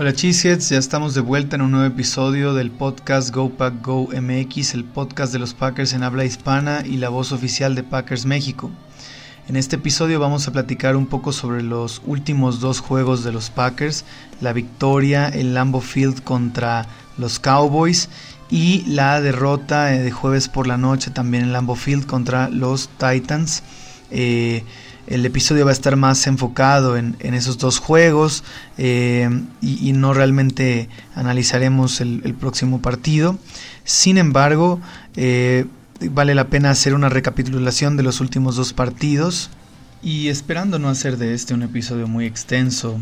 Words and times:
Hola 0.00 0.12
Cheeseheads, 0.12 0.68
ya 0.68 0.78
estamos 0.78 1.14
de 1.14 1.20
vuelta 1.20 1.56
en 1.56 1.62
un 1.62 1.72
nuevo 1.72 1.86
episodio 1.86 2.54
del 2.54 2.70
podcast 2.70 3.34
Go 3.34 3.50
Pack 3.50 3.84
Go 3.84 4.08
MX, 4.12 4.74
el 4.74 4.84
podcast 4.84 5.32
de 5.32 5.40
los 5.40 5.54
Packers 5.54 5.92
en 5.92 6.04
habla 6.04 6.24
hispana 6.24 6.84
y 6.86 6.98
la 6.98 7.08
voz 7.08 7.32
oficial 7.32 7.74
de 7.74 7.82
Packers 7.82 8.24
México. 8.24 8.70
En 9.48 9.56
este 9.56 9.74
episodio 9.74 10.20
vamos 10.20 10.46
a 10.46 10.52
platicar 10.52 10.94
un 10.94 11.08
poco 11.08 11.32
sobre 11.32 11.64
los 11.64 12.00
últimos 12.06 12.60
dos 12.60 12.78
juegos 12.78 13.24
de 13.24 13.32
los 13.32 13.50
Packers, 13.50 14.04
la 14.40 14.52
victoria 14.52 15.28
en 15.28 15.52
Lambeau 15.52 15.82
Field 15.82 16.22
contra 16.22 16.86
los 17.16 17.40
Cowboys 17.40 18.08
y 18.48 18.84
la 18.86 19.20
derrota 19.20 19.92
eh, 19.92 19.98
de 19.98 20.12
jueves 20.12 20.48
por 20.48 20.68
la 20.68 20.76
noche 20.76 21.10
también 21.10 21.42
en 21.42 21.52
Lambeau 21.52 21.76
Field 21.76 22.06
contra 22.06 22.50
los 22.50 22.88
Titans. 23.00 23.64
Eh, 24.12 24.62
el 25.08 25.26
episodio 25.26 25.64
va 25.64 25.70
a 25.70 25.72
estar 25.72 25.96
más 25.96 26.26
enfocado 26.26 26.96
en, 26.96 27.16
esos 27.20 27.58
dos 27.58 27.78
juegos 27.78 28.44
eh, 28.76 29.28
y, 29.60 29.92
no 29.92 30.14
realmente 30.14 30.88
analizaremos 31.14 32.00
el, 32.00 32.34
próximo 32.38 32.80
partido. 32.80 33.38
Sin 33.84 34.18
embargo, 34.18 34.80
vale 36.10 36.34
la 36.34 36.48
pena 36.48 36.70
hacer 36.70 36.94
una 36.94 37.08
recapitulación 37.08 37.96
de 37.96 38.02
los 38.02 38.20
últimos 38.20 38.56
dos 38.56 38.72
partidos. 38.72 39.50
Y 40.02 40.28
esperando 40.28 40.78
no 40.78 40.88
hacer 40.88 41.16
de 41.16 41.34
este 41.34 41.54
un 41.54 41.62
episodio 41.62 42.06
muy 42.06 42.26
extenso, 42.26 43.00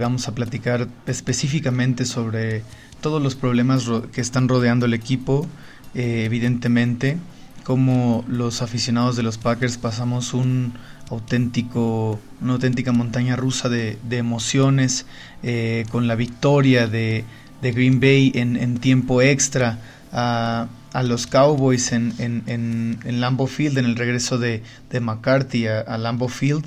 vamos 0.00 0.26
a 0.26 0.34
platicar 0.34 0.88
específicamente 1.06 2.04
sobre 2.06 2.64
todos 3.00 3.22
los 3.22 3.34
problemas 3.34 3.88
que 4.12 4.20
están 4.20 4.48
rodeando 4.48 4.86
el 4.86 4.94
equipo, 4.94 5.46
eh, 5.94 6.24
evidentemente, 6.24 7.18
como 7.64 8.24
los 8.28 8.62
aficionados 8.62 9.16
de 9.16 9.22
los 9.22 9.38
Packers 9.38 9.78
pasamos 9.78 10.34
un 10.34 10.74
auténtico, 11.10 12.18
una 12.40 12.54
auténtica 12.54 12.92
montaña 12.92 13.36
rusa 13.36 13.68
de, 13.68 13.98
emociones 14.10 15.06
eh, 15.42 15.84
con 15.90 16.06
la 16.06 16.14
victoria 16.14 16.86
de, 16.86 17.24
Green 17.62 18.00
Bay 18.00 18.32
en, 18.34 18.78
tiempo 18.78 19.20
extra 19.20 19.78
a, 20.12 20.68
los 21.04 21.26
Cowboys 21.26 21.92
en, 21.92 22.14
en, 22.18 23.20
Lambeau 23.20 23.46
Field, 23.46 23.78
en 23.78 23.84
el 23.84 23.96
regreso 23.96 24.38
de, 24.38 24.62
McCarthy 25.00 25.66
a, 25.66 25.80
a 25.80 25.98
Lambeau 25.98 26.28
Field. 26.28 26.64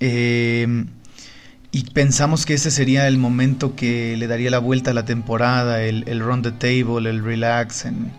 Eh, 0.00 0.84
y 1.70 1.90
pensamos 1.90 2.46
que 2.46 2.54
ese 2.54 2.70
sería 2.70 3.06
el 3.08 3.18
momento 3.18 3.76
que 3.76 4.16
le 4.16 4.26
daría 4.26 4.50
la 4.50 4.58
vuelta 4.58 4.92
a 4.92 4.94
la 4.94 5.04
temporada, 5.04 5.82
el, 5.82 6.04
el 6.06 6.20
run 6.20 6.42
the 6.42 6.52
table, 6.52 7.08
el 7.08 7.22
relax, 7.22 7.84
en, 7.84 8.10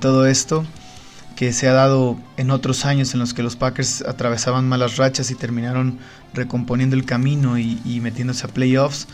todo 0.00 0.26
esto 0.26 0.64
que 1.40 1.54
se 1.54 1.68
ha 1.68 1.72
dado 1.72 2.18
en 2.36 2.50
otros 2.50 2.84
años 2.84 3.14
en 3.14 3.20
los 3.20 3.32
que 3.32 3.42
los 3.42 3.56
Packers 3.56 4.02
atravesaban 4.02 4.68
malas 4.68 4.98
rachas 4.98 5.30
y 5.30 5.34
terminaron 5.34 5.98
recomponiendo 6.34 6.96
el 6.96 7.06
camino 7.06 7.58
y, 7.58 7.98
metiéndose 8.02 8.44
a 8.44 8.50
playoffs. 8.50 9.08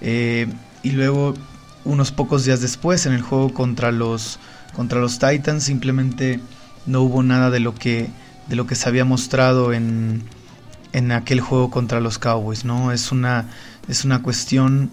Eh, 0.00 0.46
y 0.82 0.92
luego, 0.92 1.34
unos 1.84 2.12
pocos 2.12 2.46
días 2.46 2.62
después, 2.62 3.04
en 3.04 3.12
el 3.12 3.20
juego 3.20 3.52
contra 3.52 3.92
los, 3.92 4.38
contra 4.74 5.00
los 5.00 5.18
Titans, 5.18 5.64
simplemente 5.64 6.40
no 6.86 7.02
hubo 7.02 7.22
nada 7.22 7.50
de 7.50 7.60
lo 7.60 7.74
que, 7.74 8.08
de 8.48 8.56
lo 8.56 8.66
que 8.66 8.74
se 8.74 8.88
había 8.88 9.04
mostrado 9.04 9.74
en, 9.74 10.22
en 10.94 11.12
aquel 11.12 11.42
juego 11.42 11.70
contra 11.70 12.00
los 12.00 12.18
Cowboys, 12.18 12.64
¿no? 12.64 12.90
Es 12.90 13.12
una, 13.12 13.50
es 13.86 14.06
una 14.06 14.22
cuestión 14.22 14.88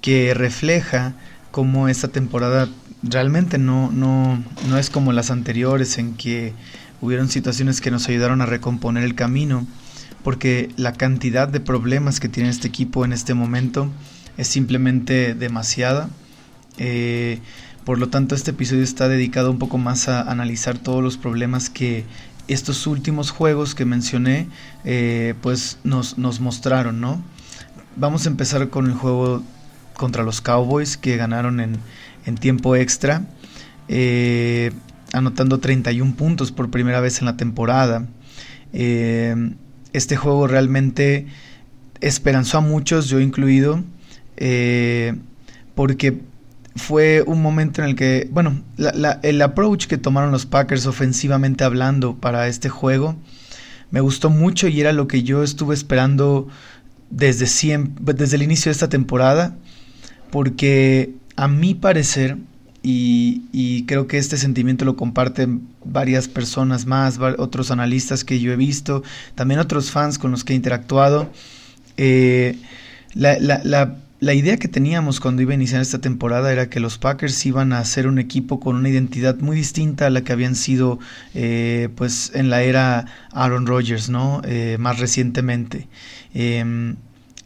que 0.00 0.34
refleja 0.34 1.12
cómo 1.54 1.88
esta 1.88 2.08
temporada 2.08 2.68
realmente 3.04 3.58
no, 3.58 3.92
no, 3.92 4.42
no 4.68 4.76
es 4.76 4.90
como 4.90 5.12
las 5.12 5.30
anteriores 5.30 5.98
en 5.98 6.14
que 6.14 6.52
hubieron 7.00 7.28
situaciones 7.28 7.80
que 7.80 7.92
nos 7.92 8.08
ayudaron 8.08 8.40
a 8.40 8.46
recomponer 8.46 9.04
el 9.04 9.14
camino, 9.14 9.64
porque 10.24 10.70
la 10.76 10.94
cantidad 10.94 11.46
de 11.46 11.60
problemas 11.60 12.18
que 12.18 12.28
tiene 12.28 12.48
este 12.48 12.66
equipo 12.66 13.04
en 13.04 13.12
este 13.12 13.34
momento 13.34 13.88
es 14.36 14.48
simplemente 14.48 15.36
demasiada. 15.36 16.10
Eh, 16.78 17.38
por 17.84 18.00
lo 18.00 18.08
tanto, 18.08 18.34
este 18.34 18.50
episodio 18.50 18.82
está 18.82 19.06
dedicado 19.08 19.52
un 19.52 19.60
poco 19.60 19.78
más 19.78 20.08
a 20.08 20.22
analizar 20.22 20.76
todos 20.76 21.04
los 21.04 21.16
problemas 21.18 21.70
que 21.70 22.04
estos 22.48 22.88
últimos 22.88 23.30
juegos 23.30 23.76
que 23.76 23.84
mencioné, 23.84 24.48
eh, 24.84 25.34
pues 25.40 25.78
nos, 25.84 26.18
nos 26.18 26.40
mostraron, 26.40 27.00
¿no? 27.00 27.22
Vamos 27.94 28.26
a 28.26 28.30
empezar 28.30 28.70
con 28.70 28.86
el 28.86 28.94
juego 28.94 29.44
contra 29.96 30.22
los 30.22 30.40
Cowboys 30.40 30.96
que 30.96 31.16
ganaron 31.16 31.60
en, 31.60 31.78
tiempo 32.36 32.76
extra, 32.76 33.26
eh, 33.88 34.72
anotando 35.12 35.60
31 35.60 36.14
puntos 36.14 36.52
por 36.52 36.70
primera 36.70 37.00
vez 37.00 37.20
en 37.20 37.26
la 37.26 37.36
temporada. 37.36 38.06
Eh, 38.72 39.34
este 39.92 40.16
juego 40.16 40.46
realmente 40.46 41.26
esperanzó 42.00 42.58
a 42.58 42.60
muchos, 42.60 43.08
yo 43.08 43.20
incluido, 43.20 43.82
porque 45.74 46.20
fue 46.76 47.22
un 47.26 47.40
momento 47.40 47.82
en 47.82 47.88
el 47.90 47.94
que, 47.94 48.28
bueno, 48.32 48.62
el 49.22 49.42
approach 49.42 49.86
que 49.86 49.96
tomaron 49.96 50.32
los 50.32 50.46
Packers 50.46 50.86
ofensivamente 50.86 51.62
hablando 51.62 52.16
para 52.16 52.48
este 52.48 52.68
juego 52.68 53.16
me 53.94 54.00
gustó 54.00 54.28
mucho 54.28 54.66
y 54.66 54.80
era 54.80 54.92
lo 54.92 55.06
que 55.06 55.22
yo 55.22 55.44
estuve 55.44 55.72
esperando 55.72 56.48
desde, 57.10 57.46
siempre, 57.46 58.12
desde 58.12 58.34
el 58.34 58.42
inicio 58.42 58.70
de 58.70 58.72
esta 58.72 58.88
temporada, 58.88 59.56
porque 60.34 61.14
a 61.36 61.46
mi 61.46 61.74
parecer, 61.74 62.38
y, 62.82 63.84
creo 63.86 64.08
que 64.08 64.18
este 64.18 64.36
sentimiento 64.36 64.84
lo 64.84 64.96
comparten 64.96 65.68
varias 65.84 66.26
personas 66.26 66.86
más, 66.86 67.20
otros 67.38 67.70
analistas 67.70 68.24
que 68.24 68.40
yo 68.40 68.50
he 68.50 68.56
visto, 68.56 69.04
también 69.36 69.60
otros 69.60 69.92
fans 69.92 70.18
con 70.18 70.32
los 70.32 70.42
que 70.42 70.52
he 70.52 70.56
interactuado, 70.56 71.30
eh, 71.96 72.56
la, 73.14 74.34
idea 74.34 74.56
que 74.56 74.66
teníamos 74.66 75.20
cuando 75.20 75.40
iba 75.40 75.52
a 75.52 75.54
iniciar 75.54 75.80
esta 75.80 76.00
temporada 76.00 76.50
era 76.50 76.68
que 76.68 76.80
los 76.80 76.98
Packers 76.98 77.46
iban 77.46 77.72
a 77.72 77.84
ser 77.84 78.08
un 78.08 78.18
equipo 78.18 78.58
con 78.58 78.74
una 78.74 78.88
identidad 78.88 79.38
muy 79.38 79.54
distinta 79.54 80.08
a 80.08 80.10
la 80.10 80.22
que 80.24 80.32
habían 80.32 80.56
sido 80.56 80.98
eh, 81.34 81.90
pues 81.94 82.32
en 82.34 82.50
la 82.50 82.64
era 82.64 83.06
Aaron 83.30 83.68
Rodgers, 83.68 84.10
¿no? 84.10 84.42
Eh, 84.44 84.78
más 84.80 84.98
recientemente. 84.98 85.86
Em, 86.34 86.96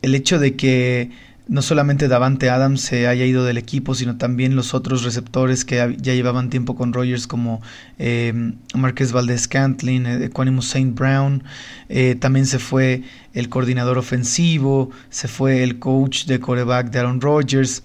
el 0.00 0.14
hecho 0.14 0.38
de 0.38 0.56
que 0.56 1.10
no 1.48 1.62
solamente 1.62 2.08
Davante 2.08 2.50
Adams 2.50 2.82
se 2.82 3.08
haya 3.08 3.24
ido 3.24 3.42
del 3.44 3.56
equipo, 3.56 3.94
sino 3.94 4.18
también 4.18 4.54
los 4.54 4.74
otros 4.74 5.02
receptores 5.02 5.64
que 5.64 5.96
ya 5.98 6.14
llevaban 6.14 6.50
tiempo 6.50 6.76
con 6.76 6.92
Rogers, 6.92 7.26
como 7.26 7.62
eh, 7.98 8.52
Marquez 8.74 9.12
Valdez 9.12 9.48
Cantlin, 9.48 10.06
eh, 10.06 10.24
Equanimous 10.26 10.68
Saint 10.68 10.94
Brown. 10.94 11.42
Eh, 11.88 12.16
también 12.16 12.44
se 12.44 12.58
fue 12.58 13.02
el 13.32 13.48
coordinador 13.48 13.96
ofensivo, 13.96 14.90
se 15.08 15.26
fue 15.26 15.62
el 15.62 15.78
coach 15.78 16.26
de 16.26 16.38
coreback 16.38 16.90
de 16.90 16.98
Aaron 16.98 17.20
Rodgers. 17.20 17.82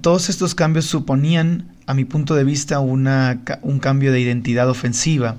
Todos 0.00 0.28
estos 0.28 0.54
cambios 0.54 0.86
suponían, 0.86 1.72
a 1.86 1.94
mi 1.94 2.04
punto 2.04 2.36
de 2.36 2.44
vista, 2.44 2.78
una, 2.78 3.42
un 3.62 3.80
cambio 3.80 4.12
de 4.12 4.20
identidad 4.20 4.70
ofensiva, 4.70 5.38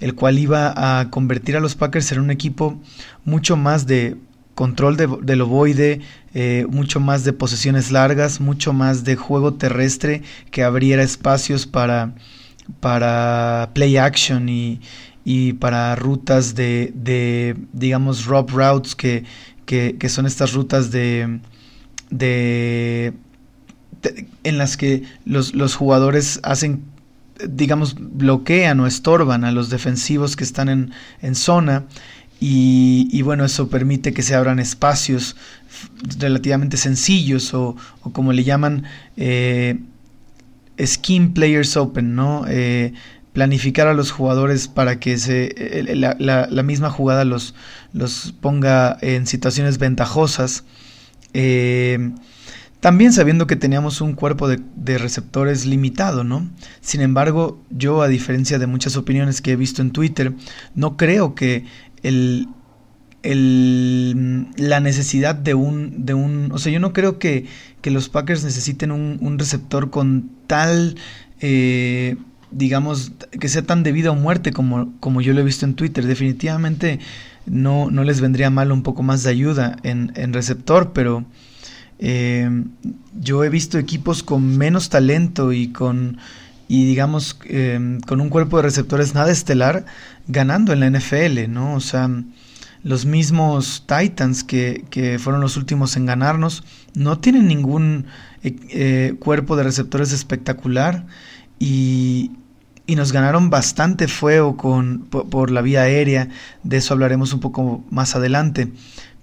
el 0.00 0.14
cual 0.14 0.38
iba 0.38 1.00
a 1.00 1.10
convertir 1.10 1.56
a 1.56 1.60
los 1.60 1.74
Packers 1.74 2.12
en 2.12 2.20
un 2.20 2.30
equipo 2.30 2.80
mucho 3.26 3.56
más 3.56 3.86
de 3.86 4.16
control 4.54 4.96
de, 4.96 5.08
del 5.22 5.42
ovoide, 5.42 6.00
eh, 6.34 6.66
mucho 6.68 7.00
más 7.00 7.24
de 7.24 7.32
posesiones 7.32 7.90
largas, 7.90 8.40
mucho 8.40 8.72
más 8.72 9.04
de 9.04 9.16
juego 9.16 9.54
terrestre 9.54 10.22
que 10.50 10.62
abriera 10.62 11.02
espacios 11.02 11.66
para, 11.66 12.14
para 12.80 13.70
play 13.74 13.96
action 13.96 14.48
y, 14.48 14.80
para 15.58 15.94
rutas 15.96 16.54
de, 16.54 16.92
de 16.94 17.56
digamos, 17.72 18.26
rob 18.26 18.50
routes, 18.50 18.94
que, 18.94 19.24
que, 19.64 20.08
son 20.08 20.26
estas 20.26 20.52
rutas 20.52 20.90
de, 20.90 21.40
de, 22.10 23.14
en 24.44 24.58
las 24.58 24.76
que 24.76 25.02
los, 25.24 25.54
los 25.54 25.74
jugadores 25.74 26.40
hacen 26.42 26.84
digamos, 27.48 27.96
bloquean 27.98 28.78
o 28.80 28.86
estorban 28.86 29.44
a 29.44 29.50
los 29.50 29.70
defensivos 29.70 30.36
que 30.36 30.44
están 30.44 30.68
en, 30.68 30.92
en 31.20 31.34
zona 31.34 31.84
y, 32.46 33.22
bueno, 33.22 33.46
eso 33.46 33.70
permite 33.70 34.12
que 34.12 34.20
se 34.20 34.34
abran 34.34 34.58
espacios 34.58 35.34
relativamente 36.18 36.76
sencillos 36.76 37.54
o, 37.54 37.74
como 38.12 38.34
le 38.34 38.44
llaman 38.44 38.84
eh, 39.16 39.78
Skin 40.78 41.32
Players 41.32 41.78
Open, 41.78 42.14
¿no? 42.14 42.44
Eh, 42.46 42.92
planificar 43.32 43.86
a 43.86 43.94
los 43.94 44.10
jugadores 44.10 44.68
para 44.68 45.00
que 45.00 45.16
se, 45.16 45.54
la, 45.94 46.62
misma 46.62 46.90
jugada 46.90 47.24
los, 47.24 47.54
los 47.94 48.34
ponga 48.42 48.98
en 49.00 49.26
situaciones 49.26 49.78
ventajosas. 49.78 50.64
Eh, 51.32 52.12
también 52.80 53.14
sabiendo 53.14 53.46
que 53.46 53.56
teníamos 53.56 54.02
un 54.02 54.12
cuerpo 54.12 54.48
de, 54.48 54.60
de, 54.76 54.98
receptores 54.98 55.64
limitado, 55.64 56.22
¿no? 56.22 56.46
Sin 56.82 57.00
embargo, 57.00 57.58
yo, 57.70 58.02
a 58.02 58.08
diferencia 58.08 58.58
de 58.58 58.66
muchas 58.66 58.98
opiniones 58.98 59.40
que 59.40 59.52
he 59.52 59.56
visto 59.56 59.80
en 59.80 59.90
Twitter, 59.90 60.34
no 60.74 60.98
creo 60.98 61.34
que 61.34 61.64
el, 62.04 62.46
el, 63.24 64.46
la 64.56 64.78
necesidad 64.78 65.34
de 65.34 65.54
un, 65.54 66.06
de 66.06 66.14
un... 66.14 66.52
O 66.52 66.58
sea, 66.58 66.72
yo 66.72 66.78
no 66.78 66.92
creo 66.92 67.18
que, 67.18 67.46
que 67.82 67.90
los 67.90 68.08
Packers 68.08 68.44
necesiten 68.44 68.92
un, 68.92 69.18
un 69.20 69.38
receptor 69.38 69.90
con 69.90 70.30
tal... 70.46 70.94
Eh, 71.40 72.16
digamos, 72.50 73.10
que 73.40 73.48
sea 73.48 73.62
tan 73.62 73.82
debido 73.82 74.12
a 74.12 74.14
muerte 74.14 74.52
como, 74.52 74.92
como 75.00 75.20
yo 75.20 75.32
lo 75.32 75.40
he 75.40 75.44
visto 75.44 75.66
en 75.66 75.74
Twitter. 75.74 76.06
Definitivamente 76.06 77.00
no, 77.46 77.90
no 77.90 78.04
les 78.04 78.20
vendría 78.20 78.48
mal 78.48 78.70
un 78.70 78.84
poco 78.84 79.02
más 79.02 79.24
de 79.24 79.30
ayuda 79.30 79.76
en, 79.82 80.12
en 80.14 80.32
receptor, 80.32 80.92
pero 80.92 81.24
Eh, 81.98 82.50
yo 83.20 83.44
he 83.44 83.48
visto 83.48 83.78
equipos 83.78 84.22
con 84.24 84.58
menos 84.58 84.88
talento 84.88 85.52
y 85.52 85.68
con 85.68 86.18
y 86.68 86.84
digamos 86.84 87.38
eh, 87.44 87.98
con 88.06 88.20
un 88.20 88.28
cuerpo 88.28 88.56
de 88.56 88.64
receptores 88.64 89.14
nada 89.14 89.30
estelar 89.30 89.84
ganando 90.26 90.72
en 90.72 90.80
la 90.80 90.90
NFL, 90.90 91.48
¿no? 91.48 91.74
O 91.74 91.80
sea, 91.80 92.10
los 92.82 93.06
mismos 93.06 93.84
Titans 93.86 94.44
que, 94.44 94.84
que 94.90 95.18
fueron 95.18 95.40
los 95.40 95.56
últimos 95.56 95.96
en 95.96 96.06
ganarnos 96.06 96.64
no 96.94 97.18
tienen 97.18 97.46
ningún 97.46 98.06
eh, 98.42 99.14
cuerpo 99.20 99.56
de 99.56 99.62
receptores 99.62 100.12
espectacular 100.12 101.06
y, 101.58 102.32
y 102.86 102.96
nos 102.96 103.12
ganaron 103.12 103.50
bastante 103.50 104.08
fuego 104.08 104.56
con, 104.56 105.06
por, 105.06 105.50
la 105.50 105.62
vía 105.62 105.82
aérea, 105.82 106.28
de 106.62 106.76
eso 106.76 106.92
hablaremos 106.92 107.32
un 107.32 107.40
poco 107.40 107.82
más 107.90 108.14
adelante, 108.16 108.68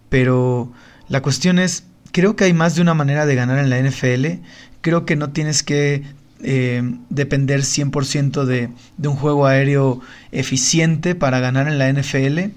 pero 0.10 0.72
la 1.08 1.22
cuestión 1.22 1.60
es, 1.60 1.86
creo 2.12 2.36
que 2.36 2.46
hay 2.46 2.54
más 2.54 2.76
de 2.76 2.82
una 2.82 2.94
manera 2.94 3.26
de 3.26 3.36
ganar 3.36 3.60
en 3.60 3.70
la 3.70 3.80
NFL, 3.80 4.42
creo 4.82 5.06
que 5.06 5.16
no 5.16 5.30
tienes 5.30 5.62
que 5.62 6.04
eh, 6.44 6.82
depender 7.10 7.62
100% 7.62 8.46
de, 8.46 8.70
de, 8.98 9.08
un 9.08 9.16
juego 9.16 9.46
aéreo 9.46 10.02
eficiente 10.32 11.16
para 11.16 11.40
ganar 11.40 11.68
en 11.68 11.78
la 11.78 11.92
NFL, 11.92 12.52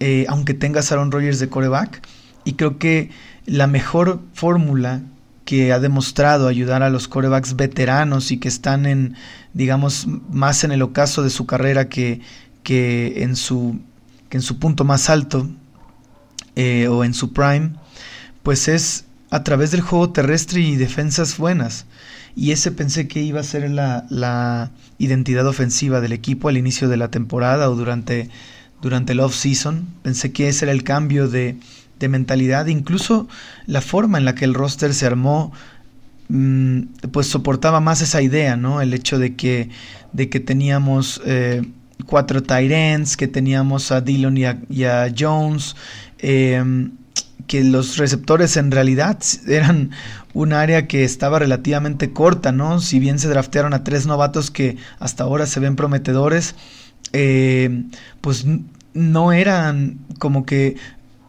eh, 0.00 0.26
aunque 0.28 0.54
tengas 0.54 0.92
Aaron 0.92 1.10
Rodgers 1.10 1.38
de 1.38 1.48
coreback, 1.48 2.06
y 2.44 2.54
creo 2.54 2.78
que 2.78 3.10
la 3.46 3.66
mejor 3.66 4.20
fórmula 4.34 5.02
que 5.44 5.72
ha 5.72 5.78
demostrado 5.78 6.48
ayudar 6.48 6.82
a 6.82 6.90
los 6.90 7.08
corebacks 7.08 7.54
veteranos 7.54 8.32
y 8.32 8.38
que 8.38 8.48
están 8.48 8.84
en, 8.84 9.14
digamos, 9.54 10.06
más 10.30 10.64
en 10.64 10.72
el 10.72 10.82
ocaso 10.82 11.22
de 11.22 11.30
su 11.30 11.46
carrera 11.46 11.88
que, 11.88 12.20
que, 12.64 13.22
en, 13.22 13.36
su, 13.36 13.78
que 14.28 14.38
en 14.38 14.42
su 14.42 14.58
punto 14.58 14.84
más 14.84 15.08
alto 15.08 15.48
eh, 16.56 16.88
o 16.88 17.04
en 17.04 17.14
su 17.14 17.32
prime, 17.32 17.74
pues 18.42 18.66
es 18.66 19.04
a 19.30 19.44
través 19.44 19.70
del 19.70 19.82
juego 19.82 20.10
terrestre 20.10 20.60
y 20.60 20.76
defensas 20.76 21.38
buenas. 21.38 21.86
Y 22.36 22.52
ese 22.52 22.70
pensé 22.70 23.08
que 23.08 23.22
iba 23.22 23.40
a 23.40 23.44
ser 23.44 23.68
la, 23.70 24.06
la 24.10 24.70
identidad 24.98 25.46
ofensiva 25.46 26.02
del 26.02 26.12
equipo 26.12 26.48
al 26.48 26.58
inicio 26.58 26.88
de 26.88 26.98
la 26.98 27.10
temporada 27.10 27.70
o 27.70 27.74
durante, 27.74 28.28
durante 28.82 29.14
el 29.14 29.20
off-season. 29.20 29.86
Pensé 30.02 30.32
que 30.32 30.48
ese 30.48 30.66
era 30.66 30.72
el 30.72 30.84
cambio 30.84 31.28
de, 31.28 31.56
de 31.98 32.08
mentalidad, 32.08 32.66
incluso 32.66 33.26
la 33.66 33.80
forma 33.80 34.18
en 34.18 34.24
la 34.24 34.34
que 34.34 34.44
el 34.44 34.54
roster 34.54 34.92
se 34.92 35.06
armó, 35.06 35.52
mm, 36.28 36.80
pues 37.10 37.26
soportaba 37.26 37.80
más 37.80 38.02
esa 38.02 38.20
idea, 38.20 38.56
¿no? 38.56 38.82
El 38.82 38.92
hecho 38.92 39.18
de 39.18 39.34
que, 39.34 39.70
de 40.12 40.28
que 40.28 40.40
teníamos 40.40 41.22
eh, 41.24 41.62
cuatro 42.04 42.42
tight 42.42 42.70
ends, 42.70 43.16
que 43.16 43.28
teníamos 43.28 43.92
a 43.92 44.02
Dillon 44.02 44.36
y 44.36 44.84
a, 44.84 45.14
Jones, 45.16 45.74
em, 46.18 46.92
que 47.46 47.62
los 47.62 47.96
receptores 47.96 48.56
en 48.56 48.70
realidad 48.70 49.18
eran 49.46 49.90
un 50.34 50.52
área 50.52 50.86
que 50.86 51.04
estaba 51.04 51.38
relativamente 51.38 52.12
corta, 52.12 52.52
¿no? 52.52 52.80
Si 52.80 52.98
bien 52.98 53.18
se 53.18 53.28
draftearon 53.28 53.72
a 53.72 53.84
tres 53.84 54.06
novatos 54.06 54.50
que 54.50 54.76
hasta 54.98 55.24
ahora 55.24 55.46
se 55.46 55.60
ven 55.60 55.76
prometedores, 55.76 56.54
eh, 57.12 57.84
pues 58.20 58.46
no 58.94 59.32
eran 59.32 59.98
como 60.18 60.44
que 60.44 60.76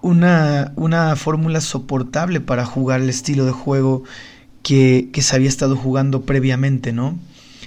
una, 0.02 0.72
una 0.76 1.16
fórmula 1.16 1.62
soportable 1.62 2.40
para 2.42 2.66
jugar 2.66 3.02
el 3.02 3.10
estilo 3.10 3.46
de 3.46 3.52
juego 3.52 4.04
que, 4.68 5.10
se 5.22 5.36
había 5.36 5.48
estado 5.48 5.76
jugando 5.76 6.24
previamente, 6.24 6.92
¿no? 6.92 7.18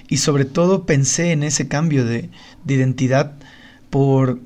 Y 0.08 0.19
sobre 0.19 0.44
todo 0.44 0.84
pensé 0.84 1.32
en 1.32 1.43
ese 1.43 1.66
cambio 1.69 2.05
de, 2.05 2.28
identidad 2.66 3.32
por 3.88 4.38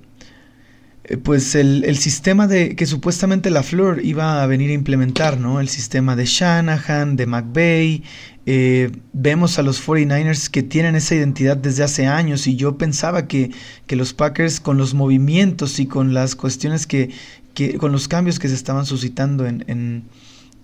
pues 1.23 1.55
el, 1.55 1.97
sistema 1.99 2.47
de 2.47 2.77
que 2.77 2.87
supuestamente 2.87 3.51
la 3.51 3.63
Flor 3.63 4.01
iba 4.03 4.43
a 4.43 4.47
venir 4.47 4.71
a 4.71 4.75
implementar, 4.75 5.39
¿no? 5.39 5.61
El 5.61 5.69
sistema 5.69 6.17
de 6.17 6.25
Shanahan, 6.25 7.17
de 7.17 7.27
McVeigh. 7.27 8.03
Eh, 8.47 8.91
vemos 9.13 9.59
a 9.59 9.63
los 9.63 9.87
49ers 9.87 10.49
que 10.49 10.63
tienen 10.63 10.97
esa 10.97 11.15
identidad 11.15 11.57
desde 11.57 11.83
hace 11.83 12.07
años 12.07 12.47
y 12.47 12.57
yo 12.57 12.79
pensaba 12.79 13.27
que, 13.27 13.51
que 13.87 13.97
los 13.97 14.15
Packers 14.15 14.61
con 14.61 14.79
los 14.79 14.95
movimientos 14.95 15.79
y 15.79 15.87
con 15.87 16.15
las 16.15 16.35
cuestiones 16.37 16.87
que, 16.87 17.11
que 17.53 17.77
con 17.77 17.93
los 17.93 18.09
cambios 18.09 18.39
que 18.39 18.49
se 18.49 18.55
estaban 18.55 18.87
suscitando 18.87 19.47
en, 19.47 19.65
en, 19.67 20.05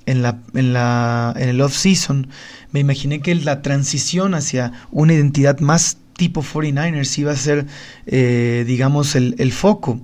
en, 0.07 0.23
la, 0.23 0.41
en, 0.55 0.73
la, 0.73 1.35
en 1.37 1.51
el 1.51 1.61
off-season, 1.61 2.29
me 2.73 2.81
imaginé 2.81 3.21
que 3.21 3.35
la 3.35 3.61
transición 3.61 4.35
hacia 4.35 4.73
una 4.91 5.15
identidad 5.15 5.61
más 5.61 5.99
tipo 6.21 6.43
49ers 6.43 7.17
iba 7.17 7.33
a 7.33 7.37
ser, 7.37 7.67
eh, 8.05 8.65
digamos, 8.67 9.17
el, 9.17 9.37
el, 9.39 9.53
foco. 9.53 9.99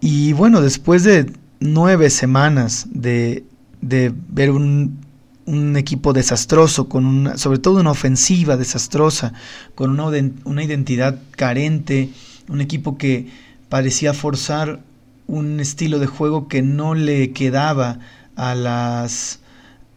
Y 0.00 0.32
bueno, 0.32 0.62
después 0.62 1.04
de 1.04 1.30
nueve 1.60 2.08
semanas 2.08 2.86
de, 2.90 3.44
de 3.82 4.10
ver 4.30 4.50
un, 4.50 5.00
un, 5.44 5.76
equipo 5.76 6.14
desastroso, 6.14 6.88
con 6.88 7.04
una, 7.04 7.36
sobre 7.36 7.58
todo 7.58 7.78
una 7.78 7.90
ofensiva 7.90 8.56
desastrosa, 8.56 9.34
con 9.74 9.90
una, 9.90 10.06
una 10.44 10.64
identidad 10.64 11.20
carente, 11.32 12.08
un 12.48 12.62
equipo 12.62 12.96
que 12.96 13.28
parecía 13.68 14.14
forzar 14.14 14.80
un 15.26 15.60
estilo 15.60 15.98
de 15.98 16.06
juego 16.06 16.48
que 16.48 16.62
no 16.62 16.94
le 16.94 17.32
quedaba 17.32 17.98
a 18.34 18.54
las 18.54 19.40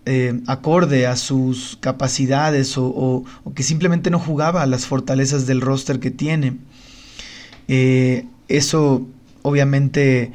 eh, 0.09 0.39
acorde 0.47 1.05
a 1.05 1.17
sus 1.17 1.77
capacidades 1.81 2.77
o, 2.77 3.25
que 3.53 3.61
simplemente 3.61 4.09
no 4.09 4.19
jugaba 4.19 4.61
a 4.61 4.65
las 4.65 4.85
fortalezas 4.85 5.47
del 5.47 5.59
roster 5.59 5.99
que 5.99 6.11
tiene. 6.11 6.55
Eh, 7.67 8.25
eso 8.47 9.05
obviamente 9.41 10.31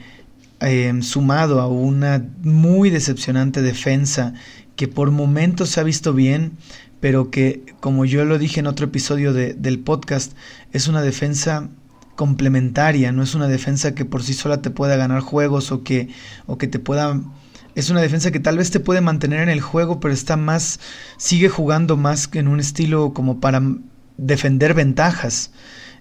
eh, 0.61 0.93
sumado 1.01 1.59
a 1.59 1.69
una 1.69 2.23
muy 2.43 2.91
decepcionante 2.91 3.63
defensa 3.63 4.35
que 4.77 4.89
por 4.89 5.11
momentos 5.11 5.71
se 5.71 5.81
ha 5.81 5.85
visto 5.85 6.13
bien, 6.13 6.53
pero 7.01 7.31
que 7.31 7.63
como 7.81 8.05
yo 8.05 8.27
lo 8.27 8.37
dije 8.37 8.61
en 8.61 8.67
otro 8.67 8.85
episodio 8.85 9.33
del 9.33 9.79
podcast, 9.79 10.35
es 10.75 10.87
una 10.87 11.01
defensa 11.01 11.71
complementaria, 12.15 13.11
no 13.11 13.23
es 13.23 13.35
una 13.35 13.49
defensa 13.49 13.95
que 13.95 14.05
por 14.05 14.23
sí 14.23 14.35
sola 14.35 14.61
te 14.61 14.69
pueda 14.69 14.97
ganar 14.97 15.21
juegos 15.21 15.73
o 15.73 15.83
que, 15.83 16.11
o 16.47 16.59
que 16.59 16.67
te 16.67 16.79
pueda... 16.79 17.19
Es 17.75 17.89
una 17.89 18.03
defensa 18.03 18.31
que 18.31 18.41
tal 18.41 18.59
vez 18.59 18.71
te 18.71 18.81
puede 18.81 19.01
mantener 19.01 19.41
en 19.41 19.49
el 19.49 19.61
juego, 19.61 19.99
pero 19.99 20.13
está 20.13 20.37
más, 20.37 20.79
sigue 21.17 21.49
jugando 21.49 21.97
más 21.97 22.29
en 22.35 22.49
un 22.49 22.61
estilo 22.61 23.15
como 23.15 23.41
para 23.41 23.63
defender 24.19 24.75
ventajas 24.75 25.53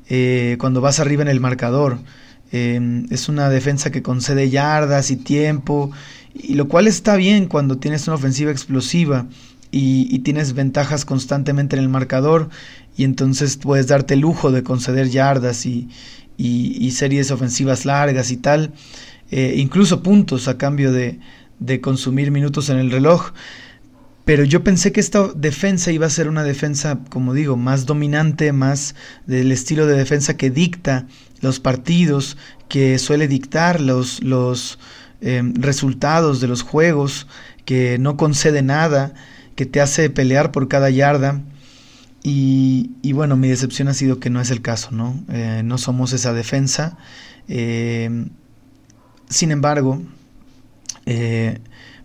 eh, 0.10 0.58
cuando 0.60 0.82
vas 0.82 1.00
arriba 1.00 1.22
en 1.22 1.30
el 1.30 1.40
marcador. 1.40 2.00
Em, 2.52 3.06
es 3.10 3.30
una 3.30 3.50
defensa 3.50 3.92
que 3.92 4.02
concede 4.02 4.50
yardas 4.50 5.10
y 5.12 5.16
tiempo, 5.16 5.92
y 6.34 6.56
lo 6.56 6.68
cual 6.68 6.88
está 6.88 7.16
bien 7.16 7.46
cuando 7.46 7.78
tienes 7.78 8.08
una 8.08 8.16
ofensiva 8.16 8.52
explosiva 8.52 9.28
y, 9.72 10.20
tienes 10.20 10.54
ventajas 10.54 11.06
constantemente 11.06 11.78
en 11.78 11.84
el 11.84 11.90
marcador 11.90 12.50
y 12.98 13.06
entonces 13.06 13.56
puedes 13.56 13.88
darte 13.88 14.16
el 14.16 14.20
lujo 14.20 14.52
de 14.52 14.64
conceder 14.64 15.10
yardas 15.10 15.66
y, 15.66 15.88
y, 16.38 16.92
series 16.92 17.32
ofensivas 17.32 17.86
largas 17.86 18.32
y 18.32 18.38
tal, 18.38 18.74
eh, 19.32 19.54
incluso 19.56 20.04
puntos 20.04 20.50
a 20.50 20.58
cambio 20.58 20.92
de, 20.92 21.20
de 21.62 21.80
consumir 21.80 22.32
minutos 22.32 22.70
en 22.70 22.78
el 22.78 22.92
reloj. 22.92 23.32
Pero 24.26 24.44
yo 24.44 24.64
pensé 24.64 24.92
que 24.92 25.00
esta 25.00 25.30
defensa 25.30 25.92
iba 25.92 26.06
a 26.06 26.10
ser 26.10 26.28
una 26.28 26.44
defensa, 26.44 27.00
como 27.10 27.34
digo, 27.34 27.56
más 27.56 27.86
dominante, 27.86 28.52
más 28.52 28.96
del 29.26 29.52
estilo 29.52 29.88
de 29.88 29.96
defensa 29.96 30.36
que 30.38 30.52
dicta 30.52 31.08
los 31.40 31.60
partidos, 31.60 32.38
que 32.68 33.00
suele 33.00 33.28
dictar 33.28 33.82
los, 33.82 34.22
los 34.22 34.78
eh, 35.22 35.42
resultados 35.56 36.40
de 36.40 36.48
los 36.48 36.62
juegos, 36.62 37.28
que 37.66 37.98
no 37.98 38.18
concede 38.18 38.62
nada, 38.62 39.14
que 39.56 39.66
te 39.66 39.82
hace 39.82 40.10
pelear 40.10 40.52
por 40.52 40.68
cada 40.68 40.90
yarda. 40.90 41.42
Y, 42.24 43.12
bueno, 43.14 43.36
mi 43.36 43.48
decepción 43.48 43.88
ha 43.88 43.96
sido 43.96 44.20
que 44.20 44.30
no 44.30 44.40
es 44.40 44.52
el 44.52 44.62
caso, 44.62 44.92
¿no? 44.92 45.20
Eh, 45.30 45.64
no 45.66 45.80
somos 45.80 46.14
esa 46.14 46.34
defensa. 46.34 46.98
Eh, 47.48 48.28
sin 49.28 49.50
embargo, 49.50 50.00
eh, 51.06 51.60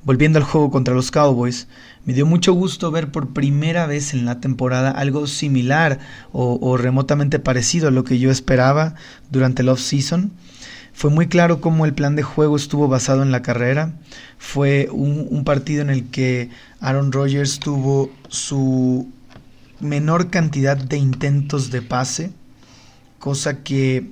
volviendo 0.04 0.38
al 0.38 0.44
juego 0.44 0.70
contra 0.70 0.94
los 0.94 1.10
Cowboys, 1.10 1.66
me 2.04 2.14
dio 2.14 2.26
mucho 2.26 2.52
gusto 2.52 2.90
ver 2.90 3.10
por 3.10 3.32
primera 3.32 3.86
vez 3.86 4.14
en 4.14 4.24
la 4.24 4.40
temporada 4.40 4.92
algo 4.92 5.26
similar 5.26 5.98
o, 6.32 6.76
remotamente 6.76 7.38
parecido 7.38 7.88
a 7.88 7.90
lo 7.90 8.04
que 8.04 8.18
yo 8.18 8.30
esperaba 8.30 8.94
durante 9.30 9.62
el 9.62 9.68
off-season. 9.68 10.30
Fue 10.92 11.10
muy 11.10 11.26
claro 11.26 11.60
cómo 11.60 11.84
el 11.84 11.92
plan 11.92 12.16
de 12.16 12.22
juego 12.22 12.56
estuvo 12.56 12.88
basado 12.88 13.22
en 13.22 13.32
la 13.32 13.42
carrera. 13.42 13.94
Fue 14.38 14.88
un, 14.92 15.26
un 15.28 15.44
partido 15.44 15.82
en 15.82 15.90
el 15.90 16.08
que 16.08 16.48
Aaron 16.80 17.12
Rodgers 17.12 17.58
tuvo 17.58 18.10
su 18.28 19.10
menor 19.80 20.30
cantidad 20.30 20.76
de 20.76 20.96
intentos 20.96 21.70
de 21.70 21.82
pase, 21.82 22.30
cosa 23.18 23.62
que, 23.62 24.10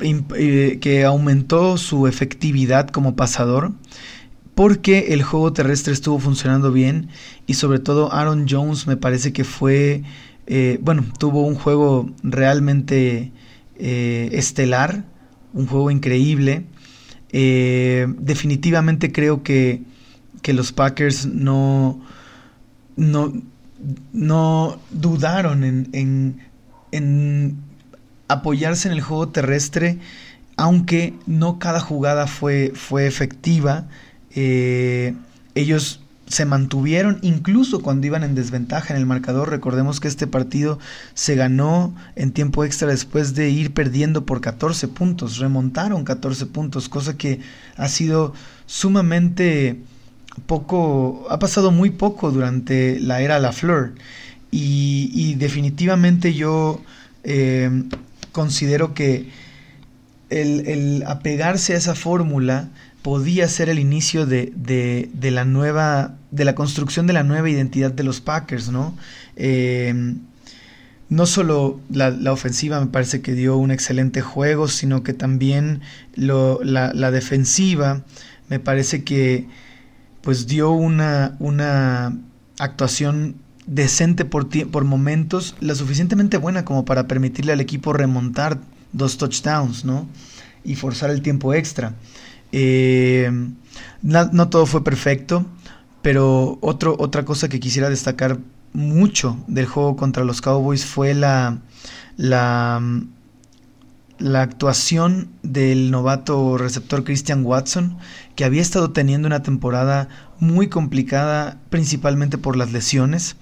eh, 0.00 0.78
que 0.80 1.04
aumentó 1.04 1.78
su 1.78 2.06
efectividad 2.06 2.88
como 2.88 3.16
pasador, 3.16 3.72
porque 4.54 5.12
el 5.14 5.22
juego 5.22 5.52
terrestre 5.52 5.92
estuvo 5.92 6.18
funcionando 6.18 6.72
bien 6.72 7.08
y 7.46 7.54
sobre 7.54 7.78
todo 7.78 8.12
Aaron 8.12 8.46
Jones 8.48 8.86
me 8.86 8.96
parece 8.96 9.32
que 9.32 9.44
fue, 9.44 10.02
eh, 10.46 10.78
bueno, 10.82 11.04
tuvo 11.18 11.42
un 11.42 11.54
juego 11.54 12.10
realmente 12.22 13.32
eh, 13.78 14.30
estelar, 14.32 15.04
un 15.52 15.66
juego 15.66 15.90
increíble. 15.90 16.64
definitivamente 17.32 19.12
creo 19.12 19.42
que 19.42 19.82
que 20.46 20.52
los 20.52 20.70
Packers 20.70 21.26
no, 21.26 22.00
no, 22.94 23.32
no 24.12 24.78
dudaron 24.92 25.64
en, 25.64 26.40
en, 26.92 27.56
apoyarse 28.28 28.88
en 28.88 28.94
el 28.94 29.00
juego 29.00 29.28
terrestre, 29.28 29.98
aunque 30.56 31.14
no 31.26 31.58
cada 31.58 31.80
jugada 31.80 32.26
fue, 32.26 32.72
fue 32.74 33.06
efectiva. 33.06 33.86
Eh, 34.34 35.14
ellos 35.54 36.00
se 36.26 36.44
mantuvieron 36.44 37.18
incluso 37.22 37.80
cuando 37.80 38.06
iban 38.06 38.24
en 38.24 38.34
desventaja 38.34 38.94
en 38.94 39.00
el 39.00 39.06
marcador. 39.06 39.50
Recordemos 39.50 40.00
que 40.00 40.08
este 40.08 40.26
partido 40.26 40.78
se 41.14 41.36
ganó 41.36 41.94
en 42.16 42.32
tiempo 42.32 42.64
extra 42.64 42.88
después 42.88 43.34
de 43.34 43.50
ir 43.50 43.72
perdiendo 43.72 44.26
por 44.26 44.40
14 44.40 44.88
puntos. 44.88 45.38
Remontaron 45.38 46.04
14 46.04 46.46
puntos, 46.46 46.88
cosa 46.88 47.16
que 47.16 47.40
ha 47.76 47.88
sido 47.88 48.34
sumamente 48.66 49.80
poco, 50.46 51.26
ha 51.30 51.38
pasado 51.38 51.70
muy 51.70 51.90
poco 51.90 52.30
durante 52.32 52.98
la 53.00 53.20
era 53.20 53.38
La 53.38 53.52
Fleur. 53.52 53.94
Y, 54.50 55.34
definitivamente 55.34 56.32
yo 56.32 56.80
eh, 57.24 57.70
considero 58.36 58.92
que 58.92 59.30
el, 60.28 60.66
el 60.68 61.04
apegarse 61.06 61.72
a 61.72 61.78
esa 61.78 61.94
fórmula 61.94 62.68
podía 63.00 63.48
ser 63.48 63.70
el 63.70 63.78
inicio 63.78 64.26
de, 64.26 64.52
de, 64.54 65.30
la 65.30 65.46
nueva, 65.46 66.16
de 66.32 66.44
la 66.44 66.54
construcción 66.54 67.06
de 67.06 67.14
la 67.14 67.22
nueva 67.22 67.48
identidad 67.48 67.92
de 67.92 68.04
los 68.04 68.20
Packers, 68.20 68.68
¿no? 68.68 68.94
Em, 69.36 70.18
no 71.08 71.24
solo 71.24 71.80
la, 71.88 72.10
ofensiva 72.30 72.78
me 72.78 72.88
parece 72.88 73.22
que 73.22 73.32
dio 73.32 73.56
un 73.56 73.70
excelente 73.70 74.20
juego, 74.20 74.68
sino 74.68 75.02
que 75.02 75.14
también 75.14 75.80
lo, 76.14 76.62
la, 76.62 76.92
la, 76.92 77.10
defensiva 77.10 78.04
me 78.50 78.58
parece 78.58 79.02
que 79.02 79.48
pues 80.20 80.46
dio 80.46 80.72
una, 80.72 81.36
una 81.38 82.18
actuación 82.58 83.36
decente 83.66 84.24
por, 84.24 84.48
por 84.70 84.84
momentos, 84.84 85.56
la 85.60 85.74
suficientemente 85.74 86.36
buena 86.38 86.64
como 86.64 86.84
para 86.84 87.06
permitirle 87.06 87.52
al 87.52 87.60
equipo 87.60 87.92
remontar 87.92 88.60
dos 88.92 89.18
touchdowns, 89.18 89.84
¿no? 89.84 90.08
Y 90.64 90.76
forzar 90.76 91.10
el 91.10 91.22
tiempo 91.22 91.52
extra. 91.54 91.94
Eh, 92.52 93.30
no, 94.02 94.48
todo 94.48 94.66
fue 94.66 94.84
perfecto, 94.84 95.46
pero 96.02 96.58
otro, 96.60 96.96
otra 96.98 97.24
cosa 97.24 97.48
que 97.48 97.60
quisiera 97.60 97.90
destacar 97.90 98.38
mucho 98.72 99.36
del 99.48 99.66
juego 99.66 99.96
contra 99.96 100.24
los 100.24 100.40
Cowboys 100.40 100.84
fue 100.84 101.14
la, 101.14 101.58
la, 102.16 102.80
la 104.18 104.42
actuación 104.42 105.28
del 105.42 105.90
novato 105.90 106.56
receptor 106.58 107.04
Christian 107.04 107.44
Watson, 107.44 107.98
que 108.34 108.44
había 108.44 108.62
estado 108.62 108.92
teniendo 108.92 109.26
una 109.26 109.42
temporada 109.42 110.08
muy 110.38 110.68
complicada, 110.68 111.58
principalmente 111.70 112.38
por 112.38 112.56
las 112.56 112.72
lesiones, 112.72 113.36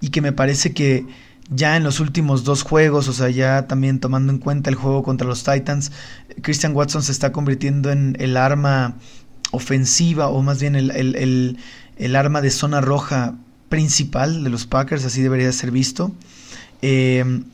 y 0.00 0.10
que 0.10 0.20
me 0.20 0.32
parece 0.32 0.72
que 0.72 1.06
ya 1.50 1.76
en 1.76 1.84
los 1.84 2.00
últimos 2.00 2.44
dos 2.44 2.62
juegos, 2.62 3.08
o 3.08 3.12
sea, 3.12 3.28
ya 3.28 3.66
también 3.66 4.00
tomando 4.00 4.32
en 4.32 4.38
cuenta 4.38 4.70
el 4.70 4.76
juego 4.76 5.02
contra 5.02 5.26
los 5.26 5.44
Titans, 5.44 5.92
Christian 6.42 6.74
Watson 6.74 7.02
se 7.02 7.12
está 7.12 7.32
convirtiendo 7.32 7.90
en 7.90 8.16
el 8.18 8.36
arma 8.36 8.94
ofensiva, 9.50 10.28
o 10.28 10.42
más 10.42 10.60
bien 10.60 10.74
el, 10.74 12.16
arma 12.16 12.40
de 12.40 12.50
zona 12.50 12.80
roja 12.80 13.34
principal 13.68 14.44
de 14.44 14.50
los 14.50 14.66
Packers, 14.66 15.04
así 15.04 15.22
debería 15.22 15.50
ser 15.52 15.70
visto. 15.70 16.12
Em, 16.82 17.44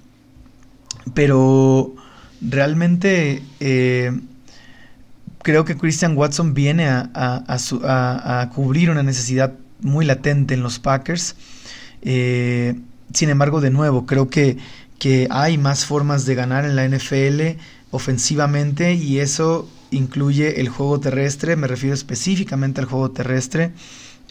pero 1.15 1.95
realmente 2.41 3.43
eh, 3.61 4.13
creo 5.43 5.65
que 5.65 5.77
Christian 5.77 6.17
Watson 6.17 6.55
viene 6.55 6.87
a, 6.89 7.09
a, 7.15 8.51
cubrir 8.55 8.91
una 8.91 9.03
necesidad 9.03 9.55
muy 9.81 10.05
latente 10.05 10.55
en 10.55 10.63
los 10.63 10.79
Packers. 10.79 11.37
Eh, 12.03 12.75
sin 13.13 13.29
embargo, 13.29 13.61
de 13.61 13.71
nuevo, 13.71 14.07
creo 14.07 14.29
que, 14.29 14.59
que 14.99 15.29
hay 15.31 15.59
más 15.59 15.85
formas 15.85 16.27
de 16.27 16.35
ganar 16.35 16.65
en 16.65 16.77
la 16.77 16.89
NFL 16.89 17.59
ofensivamente 17.91 18.95
y 18.95 19.19
eso 19.19 19.69
incluye 19.91 20.61
el 20.61 20.69
juego 20.69 21.01
terrestre, 21.01 21.57
me 21.57 21.67
refiero 21.67 21.95
específicamente 21.95 22.81
al 22.81 22.87
juego 22.87 23.11
terrestre. 23.11 23.73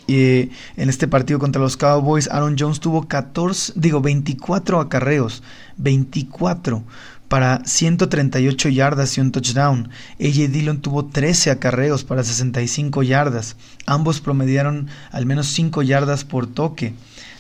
en 0.08 0.90
este 0.90 1.08
partido 1.08 1.38
contra 1.38 1.62
los 1.62 1.78
Cowboys, 1.78 2.30
Aaron 2.30 2.56
Jones 2.58 2.80
tuvo 2.80 3.08
14, 3.08 3.74
digo 3.76 4.02
24 4.02 4.80
acarreos, 4.80 5.44
24 5.78 6.84
para 7.30 7.62
138 7.64 8.70
yardas 8.70 9.18
y 9.18 9.22
un 9.22 9.32
touchdown. 9.32 9.90
AJ 10.20 10.50
Dillon 10.50 10.82
tuvo 10.82 11.06
13 11.06 11.52
acarreos 11.52 12.04
para 12.04 12.24
65 12.24 13.04
yardas. 13.04 13.56
Ambos 13.86 14.20
promediaron 14.20 14.88
al 15.12 15.26
menos 15.26 15.48
5 15.48 15.84
yardas 15.84 16.26
por 16.26 16.48
toque, 16.48 16.96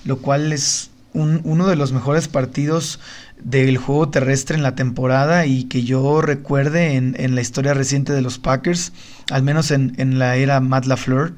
lo 0.05 0.17
cual 0.17 0.53
es 0.53 0.91
uno 1.13 1.67
de 1.67 1.75
los 1.75 1.91
mejores 1.91 2.27
partidos 2.27 2.99
del 3.41 3.77
juego 3.77 4.09
terrestre 4.09 4.55
en 4.55 4.63
la 4.63 4.75
temporada 4.75 5.45
y 5.45 5.63
que 5.65 5.83
yo 5.83 6.21
recuerde 6.21 6.95
en, 6.95 7.35
la 7.35 7.41
historia 7.41 7.73
reciente 7.73 8.13
de 8.13 8.21
los 8.21 8.37
Packers, 8.37 8.91
al 9.31 9.43
menos 9.43 9.71
en, 9.71 10.19
la 10.19 10.35
era 10.35 10.59
Matt 10.59 10.85
LaFleur. 10.85 11.35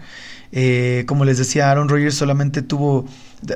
Eh, 0.51 1.05
como 1.07 1.23
les 1.23 1.37
decía, 1.37 1.71
Aaron 1.71 1.87
Rodgers 1.87 2.15
solamente 2.15 2.61
tuvo, 2.61 3.05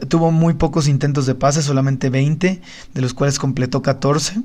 tuvo 0.08 0.32
muy 0.32 0.54
pocos 0.54 0.88
intentos 0.88 1.26
de 1.26 1.36
pase, 1.36 1.62
solamente 1.62 2.10
20, 2.10 2.62
de 2.94 3.02
los 3.02 3.14
cuales 3.14 3.38
completó 3.38 3.82
14, 3.82 4.42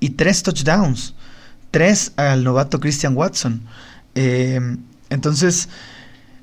y 0.00 0.10
3 0.10 0.42
touchdowns, 0.42 1.14
3 1.70 2.12
al 2.16 2.44
novato 2.44 2.80
Christian 2.80 3.16
Watson. 3.16 3.62
Eh, 4.14 4.60
entonces, 5.08 5.68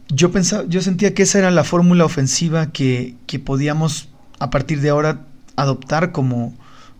yo, 0.09 0.31
pensaba, 0.31 0.65
yo 0.67 0.81
sentía 0.81 1.13
que 1.13 1.23
esa 1.23 1.39
era 1.39 1.51
la 1.51 1.63
fórmula 1.63 2.05
ofensiva 2.05 2.71
que, 2.71 3.15
que 3.27 3.39
podíamos 3.39 4.09
a 4.39 4.49
partir 4.49 4.81
de 4.81 4.89
ahora 4.89 5.21
adoptar 5.55 6.11
como, 6.11 6.53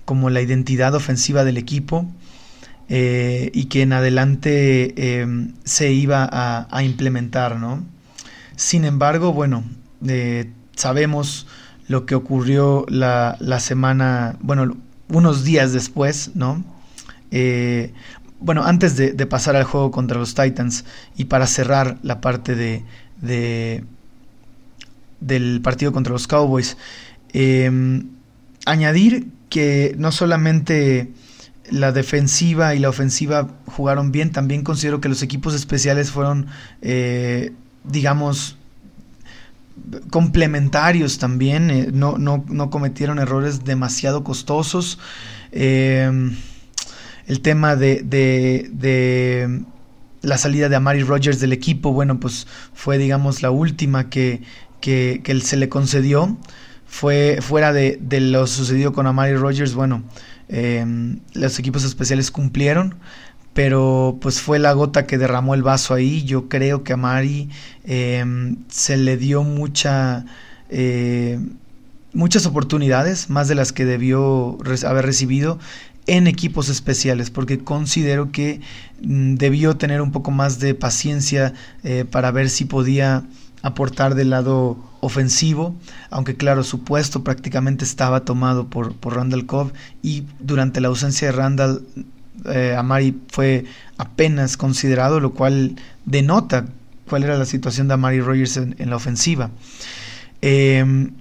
como 0.06 0.30
la 0.30 0.42
identidad 0.42 0.96
ofensiva 0.96 1.44
del 1.44 1.58
equipo 1.58 2.10
eh, 2.90 3.50
y 3.54 3.66
que 3.66 3.82
en 3.82 3.94
adelante 3.94 5.20
em, 5.22 5.54
se 5.64 5.92
iba 5.92 6.30
a, 6.32 6.84
implementar, 6.84 7.58
¿no? 7.58 7.84
Sin 8.56 8.86
embargo, 8.86 9.34
bueno, 9.34 9.64
eh, 10.08 10.52
sabemos 10.76 11.48
lo 11.88 12.06
que 12.06 12.16
ocurrió 12.16 12.86
la, 12.90 13.38
semana, 13.60 14.38
bueno, 14.42 14.76
unos 15.10 15.44
días 15.44 15.74
después, 15.74 16.32
¿no? 16.36 16.64
Eh, 18.44 18.46
bueno, 18.46 18.64
antes 18.64 18.96
de, 18.98 19.26
pasar 19.26 19.56
al 19.56 19.64
juego 19.64 19.92
contra 19.92 20.20
los 20.20 20.36
Titans 20.36 20.86
y 21.16 21.26
para 21.26 21.48
cerrar 21.48 21.98
la 22.04 22.22
parte 22.22 22.56
de, 22.56 22.84
de 23.22 23.84
del 25.20 25.62
partido 25.62 25.94
contra 25.94 26.12
los 26.12 26.28
Cowboys, 26.28 26.76
Em, 27.34 28.10
añadir 28.66 29.28
que 29.50 29.96
no 29.98 30.12
solamente 30.12 31.12
la 31.72 31.92
defensiva 31.92 32.76
y 32.76 32.80
la 32.80 32.90
ofensiva 32.90 33.50
jugaron 33.66 34.12
bien, 34.12 34.32
también 34.32 34.64
considero 34.64 35.02
que 35.02 35.10
los 35.10 35.24
equipos 35.24 35.56
especiales 35.56 36.12
fueron, 36.12 36.48
eh, 36.84 37.52
digamos, 37.84 38.58
complementarios 40.12 41.18
también, 41.18 41.72
eh, 41.72 41.90
no, 41.92 42.20
no, 42.20 42.46
no, 42.48 42.70
cometieron 42.70 43.18
errores 43.18 43.66
demasiado 43.66 44.24
costosos. 44.24 45.00
Em, 45.52 46.36
el 47.28 47.42
tema 47.42 47.76
de, 47.76 48.02
de, 48.04 49.64
la 50.22 50.38
salida 50.38 50.70
de 50.70 50.76
Amari 50.76 51.04
Rogers 51.04 51.40
del 51.40 51.54
equipo, 51.54 51.92
bueno, 51.92 52.20
pues 52.20 52.48
fue, 52.74 52.98
digamos, 52.98 53.42
la 53.42 53.52
última 53.52 54.10
que, 54.10 54.42
que, 54.82 55.22
que 55.24 55.40
se 55.42 55.58
le 55.58 55.70
concedió 55.70 56.38
fue 56.94 57.40
fuera 57.42 57.74
de, 57.74 58.00
lo 58.22 58.46
sucedido 58.46 58.94
con 58.94 59.08
Amari 59.08 59.36
Rogers, 59.36 59.74
bueno, 59.74 60.04
em, 60.48 61.20
los 61.34 61.58
equipos 61.58 61.84
especiales 61.84 62.30
cumplieron, 62.30 62.96
pero 63.54 64.20
pues 64.22 64.40
fue 64.40 64.60
la 64.60 64.74
gota 64.74 65.08
que 65.08 65.18
derramó 65.18 65.56
el 65.56 65.64
vaso 65.64 65.96
ahí. 65.96 66.24
Yo 66.24 66.50
creo 66.50 66.84
que 66.84 66.94
a 66.94 66.98
Mari 66.98 67.50
em, 67.84 68.58
se 68.68 68.98
le 68.98 69.18
dio 69.18 69.42
mucha, 69.44 70.26
eh, 70.70 71.40
muchas 72.14 72.46
oportunidades, 72.46 73.30
más 73.32 73.48
de 73.48 73.56
las 73.56 73.72
que 73.74 73.86
debió 73.86 74.60
haber 74.86 75.06
recibido 75.06 75.58
en 76.08 76.28
equipos 76.28 76.70
especiales, 76.70 77.30
porque 77.30 77.60
considero 77.60 78.32
que 78.32 78.62
mm, 79.02 79.36
debió 79.36 79.78
tener 79.78 80.02
un 80.02 80.12
poco 80.12 80.32
más 80.32 80.60
de 80.60 80.76
paciencia 80.76 81.54
eh, 81.84 82.06
para 82.10 82.32
ver 82.32 82.50
si 82.50 82.66
podía 82.66 83.24
aportar 83.62 84.14
del 84.16 84.30
lado 84.32 84.78
ofensivo, 85.00 85.76
aunque 86.10 86.36
claro, 86.36 86.64
su 86.64 86.84
puesto 86.84 87.24
prácticamente 87.24 87.86
estaba 87.86 88.26
tomado 88.26 88.68
por, 88.68 88.94
por 88.96 89.16
Randall 89.16 89.46
Cobb 89.46 89.74
y 90.02 90.24
durante 90.40 90.82
la 90.82 90.90
ausencia 90.90 91.28
de 91.28 91.32
Randall, 91.32 91.86
eh, 92.46 92.76
Amari 92.78 93.18
fue 93.30 93.66
apenas 93.98 94.58
considerado, 94.58 95.20
lo 95.20 95.34
cual 95.34 95.76
denota 96.06 96.66
cuál 97.08 97.24
era 97.24 97.38
la 97.38 97.46
situación 97.46 97.88
de 97.88 97.94
Amari 97.94 98.20
Rogers 98.20 98.58
en, 98.58 98.90
la 98.90 98.96
ofensiva. 98.96 99.50
Em, 100.42 101.12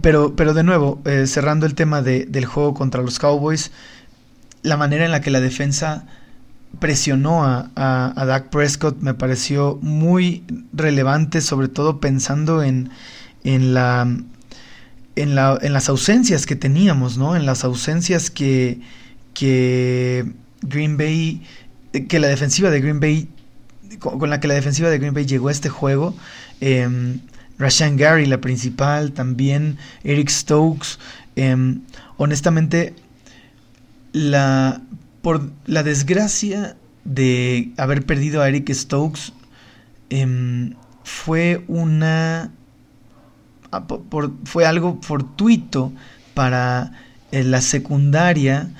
pero, 0.00 0.34
pero 0.36 0.54
de 0.54 0.62
nuevo, 0.62 1.00
eh, 1.04 1.26
cerrando 1.26 1.66
el 1.66 1.74
tema 1.74 2.02
del 2.02 2.44
juego 2.46 2.74
contra 2.74 3.02
los 3.02 3.18
Cowboys, 3.18 3.72
la 4.62 4.76
manera 4.76 5.04
en 5.04 5.10
la 5.10 5.20
que 5.20 5.30
la 5.30 5.40
defensa 5.40 6.06
presionó 6.78 7.44
a, 7.44 7.70
a, 7.76 8.24
Dak 8.24 8.48
Prescott 8.48 9.00
me 9.00 9.12
pareció 9.12 9.78
muy 9.82 10.44
relevante, 10.72 11.42
sobre 11.42 11.68
todo 11.68 12.00
pensando 12.00 12.62
en, 12.62 12.90
en, 13.44 13.74
la, 13.74 14.08
en, 15.16 15.34
la, 15.34 15.58
en 15.60 15.72
las 15.74 15.88
ausencias 15.90 16.46
que 16.46 16.56
teníamos, 16.56 17.18
¿no? 17.18 17.36
En 17.36 17.44
las 17.44 17.64
ausencias 17.64 18.30
que, 18.30 18.80
que 19.34 20.32
Green 20.62 20.96
Bay, 20.96 21.42
que 22.08 22.18
la 22.18 22.28
defensiva 22.28 22.70
de 22.70 22.80
Green 22.80 23.00
Bay, 23.00 23.28
con, 23.98 24.30
la 24.30 24.40
que 24.40 24.48
la 24.48 24.54
defensiva 24.54 24.88
de 24.88 24.98
Green 24.98 25.12
Bay 25.12 25.26
llegó 25.26 25.48
a 25.48 25.52
este 25.52 25.68
juego. 25.68 26.14
Eh, 26.62 27.18
Rashan 27.62 27.96
Gary, 27.96 28.26
la 28.26 28.40
principal, 28.40 29.12
también 29.12 29.78
Eric 30.04 30.28
Stokes. 30.28 30.98
Em, 31.36 31.82
honestamente, 32.16 32.94
la, 34.12 34.82
por 35.22 35.50
la 35.66 35.82
desgracia 35.82 36.76
de 37.04 37.72
haber 37.76 38.04
perdido 38.04 38.42
a 38.42 38.48
Eric 38.48 38.72
Stokes, 38.72 39.32
em, 40.10 40.74
fue 41.04 41.64
una. 41.68 42.52
Ah, 43.70 43.86
fue 44.44 44.66
algo 44.66 44.98
fortuito 45.00 45.92
para 46.34 46.92
eh, 47.30 47.44
la 47.44 47.60
secundaria. 47.60 48.70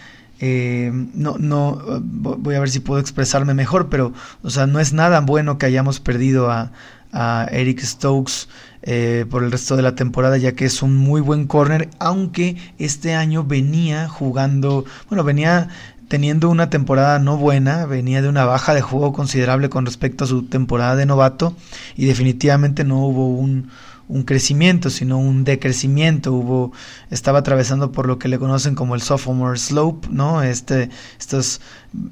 Em, 0.41 1.11
no, 1.15 1.39
no, 1.39 2.01
voy 2.03 2.57
a 2.57 2.61
ver 2.61 2.69
si 2.69 2.81
puedo 2.81 3.01
expresarme 3.01 3.55
mejor, 3.55 3.89
pero, 3.89 4.13
o 4.43 4.51
sea, 4.51 4.67
no 4.67 4.81
es 4.81 4.93
nada 4.93 5.21
bueno 5.21 5.57
que 5.57 5.67
hayamos 5.67 6.01
perdido 6.01 6.51
a, 6.51 6.73
a 7.13 7.47
Eric 7.53 7.81
Stokes 7.81 8.49
eh, 8.83 9.27
por 9.31 9.45
el 9.45 9.53
resto 9.53 9.77
de 9.77 9.83
la 9.83 9.95
temporada, 9.95 10.37
ya 10.37 10.53
que 10.53 10.65
es 10.65 10.83
un 10.83 10.97
muy 10.97 11.21
buen 11.21 11.47
corner, 11.47 11.89
aunque 11.99 12.57
este 12.79 13.15
año 13.15 13.45
venía 13.45 14.09
jugando, 14.09 14.85
bueno, 15.09 15.25
venía 15.25 15.69
teniendo 16.09 16.51
una 16.51 16.69
temporada 16.69 17.19
no 17.19 17.39
buena, 17.39 17.87
venía 17.87 18.21
de 18.21 18.29
una 18.29 18.45
baja 18.45 18.75
de 18.75 18.83
juego 18.83 19.13
considerable 19.13 19.71
con 19.71 19.87
respecto 19.87 20.25
a 20.25 20.27
su 20.27 20.43
temporada 20.43 20.95
de 20.97 21.07
novato 21.07 21.57
y 21.97 22.05
definitivamente 22.05 22.85
no 22.85 22.99
hubo 23.07 23.29
un, 23.29 23.71
un 24.09 24.25
crecimiento, 24.25 24.91
sino 24.91 25.19
un 25.19 25.45
decrecimiento. 25.45 26.33
Hubo, 26.35 26.73
estaba 27.11 27.39
atravesando 27.39 27.93
por 27.93 28.07
lo 28.07 28.19
que 28.19 28.29
le 28.29 28.39
conocen 28.39 28.75
como 28.75 28.95
el 28.95 29.01
sophomore 29.01 29.59
slope, 29.59 30.09
¿no? 30.11 30.43
Este, 30.43 30.91
estos, 31.19 31.63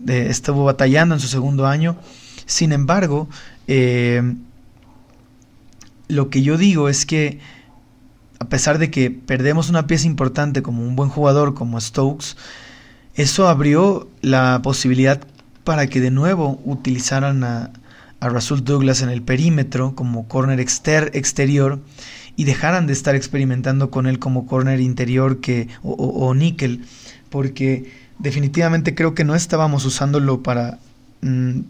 eh, 0.08 0.28
estuvo 0.30 0.64
batallando 0.64 1.14
en 1.14 1.20
su 1.20 1.28
segundo 1.28 1.66
año. 1.66 1.96
Sin 2.46 2.72
embargo, 2.72 3.28
eh, 3.66 4.22
lo 6.10 6.30
que 6.30 6.42
yo 6.42 6.58
digo 6.58 6.88
es 6.88 7.06
que 7.06 7.38
a 8.38 8.48
pesar 8.48 8.78
de 8.78 8.90
que 8.90 9.10
perdemos 9.10 9.68
una 9.68 9.86
pieza 9.86 10.06
importante 10.06 10.62
como 10.62 10.82
un 10.82 10.96
buen 10.96 11.10
jugador 11.10 11.54
como 11.54 11.80
Stokes, 11.80 12.36
eso 13.14 13.48
abrió 13.48 14.08
la 14.22 14.60
posibilidad 14.62 15.20
para 15.64 15.86
que 15.88 16.00
de 16.00 16.10
nuevo 16.10 16.60
utilizaran 16.64 17.44
a, 17.44 17.70
a 18.18 18.28
Rasul 18.28 18.64
Douglas 18.64 19.02
en 19.02 19.10
el 19.10 19.22
perímetro 19.22 19.94
como 19.94 20.26
corner 20.26 20.58
exterior 20.58 21.80
y 22.36 22.44
dejaran 22.44 22.86
de 22.86 22.94
estar 22.94 23.14
experimentando 23.14 23.90
con 23.90 24.06
él 24.06 24.18
como 24.18 24.46
corner 24.46 24.80
interior 24.80 25.40
que, 25.40 25.68
o, 25.82 26.34
níquel, 26.34 26.86
porque 27.28 27.92
definitivamente 28.18 28.94
creo 28.94 29.14
que 29.14 29.24
no 29.24 29.34
estábamos 29.34 29.84
usándolo 29.84 30.42
para 30.42 30.78
mm, 31.20 31.60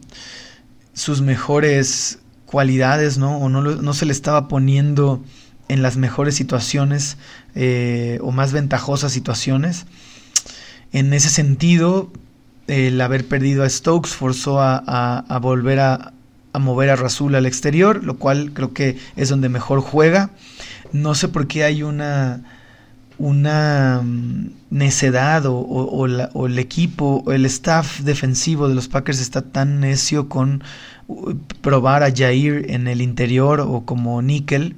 sus 0.92 1.22
mejores 1.22 2.19
cualidades, 2.50 3.16
¿no? 3.16 3.38
O 3.38 3.48
no, 3.48 3.94
se 3.94 4.06
le 4.06 4.12
estaba 4.12 4.48
poniendo 4.48 5.22
en 5.68 5.82
las 5.82 5.96
mejores 5.96 6.34
situaciones 6.34 7.16
eh, 7.54 8.18
o 8.22 8.32
más 8.32 8.52
ventajosas 8.52 9.12
situaciones. 9.12 9.86
En 10.92 11.12
ese 11.12 11.28
sentido, 11.28 12.10
el 12.66 13.00
haber 13.00 13.24
perdido 13.24 13.62
a 13.62 13.68
Stokes 13.68 14.10
forzó 14.10 14.60
a, 14.60 15.38
volver 15.40 15.78
a, 15.78 16.12
mover 16.58 16.90
a 16.90 16.96
Rasul 16.96 17.36
al 17.36 17.46
exterior, 17.46 18.02
lo 18.02 18.16
cual 18.16 18.50
creo 18.52 18.72
que 18.72 18.98
es 19.14 19.28
donde 19.28 19.48
mejor 19.48 19.80
juega. 19.80 20.30
No 20.92 21.14
sé 21.14 21.28
por 21.28 21.46
qué 21.46 21.62
hay 21.62 21.84
una 21.84 22.42
una 23.20 24.00
mm, 24.02 24.50
necedad 24.70 25.44
o, 25.46 26.06
el 26.46 26.58
equipo 26.58 27.22
o 27.26 27.32
el 27.32 27.44
staff 27.44 28.00
defensivo 28.00 28.66
de 28.66 28.74
los 28.74 28.88
Packers 28.88 29.20
está 29.20 29.42
tan 29.42 29.78
necio 29.78 30.28
con 30.30 30.64
probar 31.60 32.02
a 32.02 32.14
Jair 32.14 32.66
en 32.70 32.88
el 32.88 33.00
interior 33.00 33.60
o 33.60 33.84
como 33.84 34.22
níquel. 34.22 34.76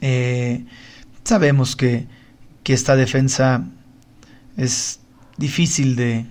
Eh, 0.00 0.64
sabemos 1.24 1.76
que, 1.76 2.06
esta 2.64 2.96
defensa 2.96 3.64
es 4.56 4.98
difícil 5.36 5.94
de, 5.94 6.26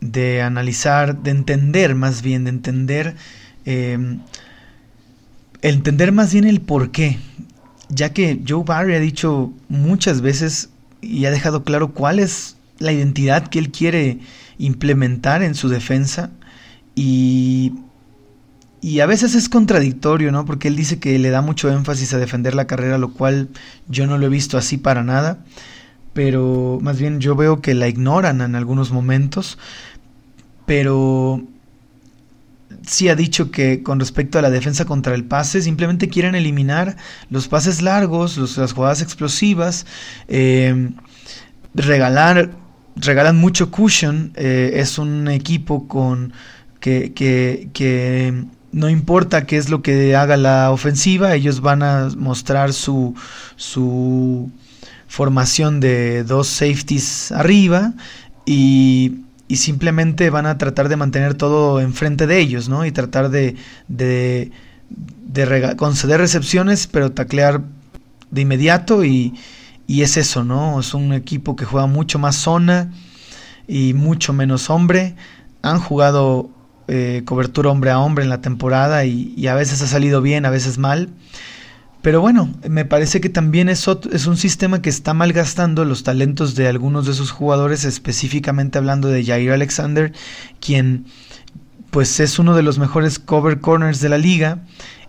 de, 0.00 0.40
analizar, 0.40 1.24
de 1.24 1.32
entender 1.32 1.96
más 1.96 2.22
bien, 2.22 2.44
de 2.44 2.50
entender, 2.50 3.16
eh, 3.64 3.98
entender 5.60 6.12
más 6.12 6.32
bien 6.32 6.44
el 6.44 6.60
por 6.60 6.92
qué 6.92 7.18
ya 7.94 8.12
que 8.12 8.40
Joe 8.46 8.64
Barry 8.64 8.94
ha 8.94 9.00
dicho 9.00 9.52
muchas 9.68 10.20
veces 10.22 10.70
y 11.00 11.26
ha 11.26 11.30
dejado 11.30 11.62
claro 11.62 11.92
cuál 11.92 12.18
es 12.18 12.56
la 12.78 12.92
identidad 12.92 13.48
que 13.48 13.58
él 13.58 13.70
quiere 13.70 14.18
implementar 14.58 15.42
en 15.42 15.54
su 15.54 15.68
defensa 15.68 16.30
y, 16.94 17.74
y 18.82 18.98
a 18.98 19.06
veces 19.06 19.36
es 19.36 19.48
contradictorio, 19.48 20.32
¿no? 20.32 20.44
Porque 20.44 20.66
él 20.66 20.74
dice 20.74 20.98
que 20.98 21.16
le 21.20 21.30
da 21.30 21.40
mucho 21.40 21.70
énfasis 21.70 22.12
a 22.14 22.18
defender 22.18 22.56
la 22.56 22.66
carrera, 22.66 22.98
lo 22.98 23.12
cual 23.12 23.48
yo 23.88 24.08
no 24.08 24.18
lo 24.18 24.26
he 24.26 24.28
visto 24.28 24.58
así 24.58 24.76
para 24.76 25.04
nada, 25.04 25.38
pero 26.12 26.80
más 26.82 26.98
bien 26.98 27.20
yo 27.20 27.36
veo 27.36 27.62
que 27.62 27.74
la 27.74 27.86
ignoran 27.86 28.40
en 28.40 28.56
algunos 28.56 28.90
momentos, 28.90 29.56
pero 30.66 31.44
sí 32.84 33.08
ha 33.08 33.14
dicho 33.14 33.52
que 33.52 33.84
con 33.84 34.00
respecto 34.00 34.40
a 34.40 34.42
la 34.42 34.50
defensa 34.50 34.84
contra 34.84 35.14
el 35.14 35.24
pase, 35.26 35.62
simplemente 35.62 36.08
quieren 36.08 36.34
eliminar 36.34 36.96
los 37.30 37.46
pases 37.46 37.82
largos, 37.82 38.36
las 38.58 38.72
jugadas 38.72 39.00
explosivas, 39.00 39.86
eh, 40.26 40.90
regalar, 41.72 42.50
regalan 42.96 43.36
mucho 43.36 43.70
cushion, 43.70 44.32
eh, 44.34 44.72
es 44.74 44.98
un 44.98 45.28
equipo 45.28 45.86
con 45.86 46.32
que, 46.80 47.12
que 47.14 48.44
no 48.72 48.88
importa 48.90 49.46
qué 49.46 49.56
es 49.56 49.68
lo 49.68 49.82
que 49.82 50.16
haga 50.16 50.36
la 50.36 50.70
ofensiva, 50.70 51.34
ellos 51.34 51.60
van 51.60 51.82
a 51.82 52.08
mostrar 52.16 52.72
su, 52.72 53.14
su 53.56 54.50
formación 55.06 55.80
de 55.80 56.24
dos 56.24 56.48
safeties 56.48 57.32
arriba 57.32 57.92
y 58.46 59.22
y 59.52 59.56
simplemente 59.56 60.30
van 60.30 60.46
a 60.46 60.56
tratar 60.56 60.88
de 60.88 60.96
mantener 60.96 61.34
todo 61.34 61.78
enfrente 61.82 62.26
de 62.26 62.38
ellos, 62.38 62.70
¿no? 62.70 62.86
Y 62.86 62.90
tratar 62.90 63.28
de, 63.28 63.54
de, 63.86 64.50
conceder 65.76 66.20
recepciones, 66.20 66.86
pero 66.86 67.12
taclear 67.12 67.60
de 68.30 68.40
inmediato 68.40 69.04
y, 69.04 69.34
y, 69.86 70.00
es 70.00 70.16
eso, 70.16 70.42
¿no? 70.42 70.80
Es 70.80 70.94
un 70.94 71.12
equipo 71.12 71.54
que 71.54 71.66
juega 71.66 71.86
mucho 71.86 72.18
más 72.18 72.36
zona 72.36 72.94
y 73.68 73.92
mucho 73.92 74.32
menos 74.32 74.70
hombre. 74.70 75.16
Han 75.60 75.80
jugado 75.80 76.48
eh, 76.88 77.22
cobertura 77.24 77.70
hombre 77.70 77.90
a 77.90 77.98
hombre 77.98 78.24
en 78.24 78.30
la 78.30 78.40
temporada 78.40 79.04
y, 79.04 79.46
a 79.46 79.54
veces 79.54 79.82
ha 79.82 79.86
salido 79.86 80.20
bien, 80.22 80.46
a 80.46 80.50
veces 80.50 80.78
mal. 80.78 81.08
Pero 82.02 82.20
bueno, 82.20 82.52
me 82.68 82.84
parece 82.84 83.20
que 83.20 83.28
también 83.28 83.68
es, 83.68 83.86
es 84.12 84.26
un 84.26 84.36
sistema 84.36 84.82
que 84.82 84.90
está 84.90 85.14
malgastando 85.14 85.84
los 85.84 86.02
talentos 86.02 86.56
de 86.56 86.66
algunos 86.66 87.06
de 87.06 87.14
sus 87.14 87.30
jugadores, 87.30 87.84
específicamente 87.84 88.78
hablando 88.78 89.08
de 89.08 89.24
Jair 89.24 89.52
Alexander, 89.52 90.12
quien 90.60 91.06
pues 91.92 92.18
es 92.20 92.38
uno 92.38 92.56
de 92.56 92.62
los 92.62 92.78
mejores 92.78 93.18
cover 93.18 93.60
corners 93.60 94.00
de 94.00 94.08
la 94.08 94.16
liga, 94.18 94.62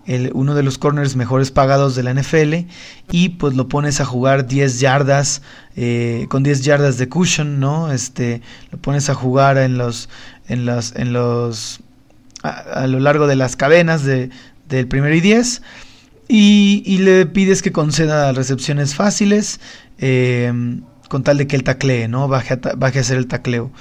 el, 0.05 0.31
uno 0.33 0.53
de 0.53 0.63
los 0.63 0.77
corners 0.77 1.15
mejores 1.15 1.49
pagados 1.49 1.95
de 1.95 2.03
la 2.03 2.13
NFL, 2.13 2.67
y 3.09 3.29
pues 3.29 3.55
lo 3.55 3.69
pones 3.69 4.01
a 4.01 4.05
jugar 4.05 4.47
10 4.47 4.81
yardas, 4.81 5.41
eh, 5.77 6.27
con 6.29 6.43
10 6.43 6.61
yardas 6.61 6.97
de 6.97 7.07
cushion, 7.07 7.59
¿no? 7.61 7.91
Este, 7.91 8.41
lo 8.71 8.79
pones 8.79 9.09
a 9.09 9.13
jugar 9.13 9.57
en 9.57 9.77
los, 9.77 10.09
en 10.47 10.65
los, 10.65 10.95
en 10.95 11.13
los, 11.13 11.79
a, 12.43 12.87
lo 12.87 12.99
largo 12.99 13.27
de 13.27 13.35
las 13.35 13.55
cadenas 13.55 14.03
de, 14.03 14.29
del 14.69 14.87
primero 14.87 15.15
y 15.15 15.21
10 15.21 15.61
y, 16.27 16.97
le 16.99 17.25
pides 17.25 17.61
que 17.61 17.71
conceda 17.71 18.31
recepciones 18.31 18.95
fáciles 18.95 19.59
em, 19.97 20.81
con 21.09 21.23
tal 21.23 21.37
de 21.37 21.47
que 21.47 21.55
él 21.55 21.63
taclee, 21.63 22.07
¿no? 22.07 22.27
Baje 22.27 22.53
a, 22.53 22.59
a 22.79 22.87
hacer 22.87 23.17
el 23.17 23.27
tacleo. 23.27 23.71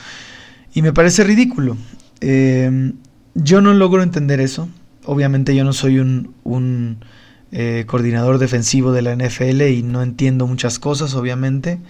Y 0.74 0.82
me 0.82 0.92
parece 0.92 1.24
ridículo. 1.24 1.76
Em, 2.20 2.94
yo 3.34 3.60
no 3.60 3.74
logro 3.74 4.02
entender 4.02 4.40
eso. 4.40 4.68
Obviamente 5.04 5.54
yo 5.54 5.64
no 5.64 5.72
soy 5.72 5.98
un, 5.98 6.98
eh, 7.50 7.84
coordinador 7.86 8.38
defensivo 8.38 8.92
de 8.92 9.02
la 9.02 9.12
NFL 9.12 9.62
y 9.68 9.82
no 9.82 10.02
entiendo 10.02 10.46
muchas 10.46 10.78
cosas, 10.78 11.14
obviamente. 11.14 11.80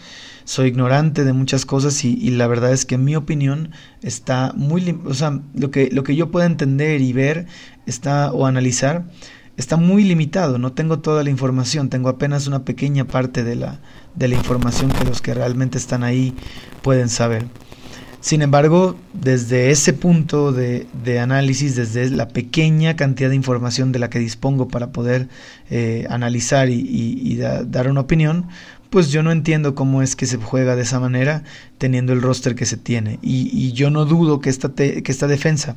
Soy 0.45 0.69
ignorante 0.69 1.25
de 1.25 1.33
muchas 1.33 1.67
cosas 1.67 2.05
y, 2.05 2.31
la 2.31 2.47
verdad 2.47 2.73
es 2.73 2.85
que 2.85 2.99
mi 2.99 3.17
opinión 3.17 3.71
está 4.03 4.53
muy... 4.57 4.99
O 5.05 5.15
sea, 5.15 5.41
lo 5.55 5.71
que, 5.71 5.91
lo 5.93 6.03
que 6.03 6.17
yo 6.17 6.31
pueda 6.31 6.47
entender 6.47 7.01
y 7.01 7.13
ver 7.13 7.47
está, 7.87 8.33
o 8.33 8.47
analizar 8.47 9.05
está 9.57 9.77
muy 9.77 10.03
limitado, 10.05 10.59
no 10.59 10.73
tengo 10.73 11.01
toda 11.01 11.23
la 11.23 11.31
información, 11.31 11.91
tengo 11.91 12.09
apenas 12.09 12.47
una 12.47 12.65
pequeña 12.65 13.07
parte 13.07 13.45
de 13.45 13.55
la, 13.55 13.81
de 14.15 14.29
la 14.29 14.35
información 14.35 14.91
que 14.91 15.05
los 15.05 15.21
que 15.21 15.35
realmente 15.35 15.79
están 15.79 16.03
ahí 16.03 16.35
pueden 16.83 17.09
saber. 17.09 17.47
Sin 18.23 18.41
embargo, 18.41 18.97
desde 19.13 19.73
ese 19.73 19.93
punto 19.93 20.53
de, 20.53 20.87
análisis, 21.21 21.75
desde 21.75 22.09
la 22.09 22.29
pequeña 22.29 22.95
cantidad 22.95 23.29
de 23.29 23.35
información 23.35 23.91
de 23.91 23.99
la 23.99 24.11
que 24.11 24.21
dispongo 24.21 24.69
para 24.69 24.93
poder 24.93 25.29
eh, 25.71 26.07
analizar 26.09 26.69
y, 26.71 27.37
dar 27.37 27.91
una 27.91 28.01
opinión, 28.01 28.47
pues 28.93 29.11
yo 29.11 29.23
no 29.23 29.33
entiendo 29.33 29.75
cómo 29.75 30.03
es 30.03 30.15
que 30.17 30.27
se 30.27 30.37
juega 30.37 30.77
de 30.77 30.83
esa 30.83 31.01
manera 31.01 31.45
teniendo 31.79 32.13
el 32.13 32.21
roster 32.21 32.55
que 32.55 32.67
se 32.67 32.77
tiene. 32.77 33.19
Y, 33.23 33.73
yo 33.73 33.89
no 33.89 34.05
dudo 34.05 34.41
que 34.41 34.51
esta, 34.51 34.75
que 34.75 35.03
esta 35.07 35.27
defensa 35.27 35.77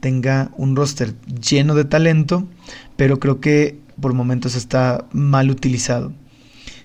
tenga 0.00 0.50
un 0.56 0.74
roster 0.74 1.14
lleno 1.40 1.76
de 1.76 1.84
talento, 1.84 2.48
pero 2.96 3.20
creo 3.20 3.40
que 3.40 3.78
por 4.00 4.14
momentos 4.14 4.56
está 4.56 5.06
mal 5.12 5.48
utilizado. 5.48 6.12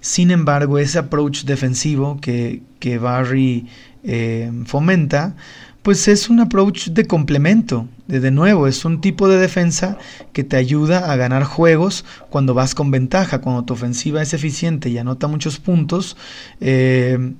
Sin 0.01 0.29
embargo, 0.29 0.77
ese 0.77 0.99
approach 0.99 1.45
defensivo 1.45 2.21
que, 2.21 2.61
que 2.77 2.99
Barry 2.99 3.65
eh, 4.03 4.51
fomenta, 4.65 5.35
pues 5.81 6.07
es 6.07 6.29
un 6.29 6.39
approach 6.39 6.89
de 6.89 7.05
complemento. 7.05 7.87
De, 8.07 8.29
nuevo, 8.29 8.67
es 8.67 8.83
un 8.83 8.99
tipo 8.99 9.29
de 9.29 9.37
defensa 9.37 9.97
que 10.33 10.43
te 10.43 10.57
ayuda 10.57 11.11
a 11.11 11.15
ganar 11.15 11.45
juegos 11.45 12.03
cuando 12.29 12.53
vas 12.53 12.75
con 12.75 12.91
ventaja, 12.91 13.39
cuando 13.39 13.63
tu 13.63 13.73
ofensiva 13.73 14.21
es 14.21 14.33
eficiente 14.33 14.89
y 14.89 14.97
anota 14.97 15.27
muchos 15.27 15.59
puntos. 15.59 16.17
Eh, 16.59 17.33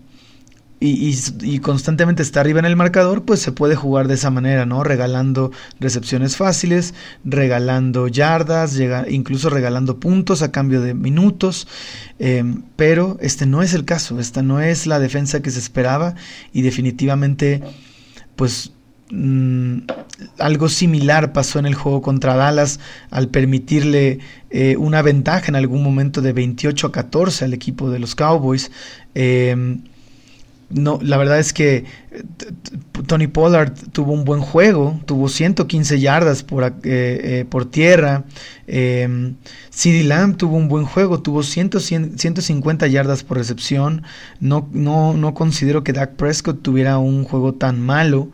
y, 0.84 1.60
constantemente 1.60 2.24
está 2.24 2.40
arriba 2.40 2.58
en 2.58 2.66
el 2.66 2.76
marcador, 2.76 3.24
pues 3.24 3.40
se 3.40 3.52
puede 3.52 3.76
jugar 3.76 4.08
de 4.08 4.16
esa 4.16 4.32
manera, 4.32 4.66
¿no? 4.66 4.84
Regalando 4.84 5.52
recepciones 5.80 6.38
fáciles, 6.38 6.96
regalando 7.24 8.08
yardas, 8.08 8.80
incluso 9.08 9.52
regalando 9.52 10.00
puntos 10.00 10.42
a 10.42 10.52
cambio 10.52 10.82
de 10.82 10.96
minutos. 10.96 11.68
Em, 12.18 12.64
pero 12.78 13.18
este 13.22 13.46
no 13.46 13.62
es 13.62 13.76
el 13.76 13.86
caso, 13.86 14.20
esta 14.20 14.42
no 14.42 14.60
es 14.60 14.88
la 14.88 15.00
defensa 15.00 15.44
que 15.44 15.52
se 15.52 15.60
esperaba 15.60 16.16
y 16.52 16.64
definitivamente, 16.64 17.62
pues 18.36 18.72
mm, 19.10 19.80
algo 20.38 20.70
similar 20.70 21.34
pasó 21.34 21.60
en 21.60 21.66
el 21.66 21.76
juego 21.76 22.02
contra 22.02 22.36
Dallas 22.36 22.80
al 23.10 23.30
permitirle 23.30 24.20
eh, 24.50 24.76
una 24.78 25.02
ventaja 25.02 25.48
en 25.48 25.56
algún 25.56 25.84
momento 25.84 26.22
de 26.22 26.34
28 26.34 26.88
a 26.88 26.92
14 26.92 27.46
al 27.46 27.54
equipo 27.54 27.90
de 27.90 28.00
los 28.00 28.16
Cowboys. 28.16 28.72
Em, 29.16 29.84
no, 30.74 31.00
la 31.02 31.18
verdad 31.18 31.40
es 31.40 31.54
que 31.54 31.86
eh, 32.12 32.24
Tony 33.08 33.28
Pollard 33.28 33.74
tuvo 33.92 34.14
un 34.14 34.26
buen 34.26 34.42
juego, 34.42 35.00
tuvo 35.06 35.30
115 35.30 36.00
yardas 36.00 36.44
por, 36.44 36.64
eh, 36.64 36.72
eh, 36.84 37.46
por 37.50 37.66
tierra. 37.66 38.26
Eh, 38.68 39.34
Lamb 40.06 40.38
tuvo 40.38 40.58
un 40.58 40.68
buen 40.68 40.86
juego, 40.86 41.22
tuvo 41.22 41.44
150 41.44 42.88
yardas 42.88 43.24
por 43.24 43.38
recepción. 43.38 44.04
No, 44.40 44.68
no, 44.72 45.14
no 45.14 45.34
considero 45.34 45.84
que 45.84 45.94
Dak 45.94 46.16
Prescott 46.16 46.62
tuviera 46.62 46.98
un 46.98 47.24
juego 47.24 47.54
tan 47.54 47.82
malo. 47.82 48.30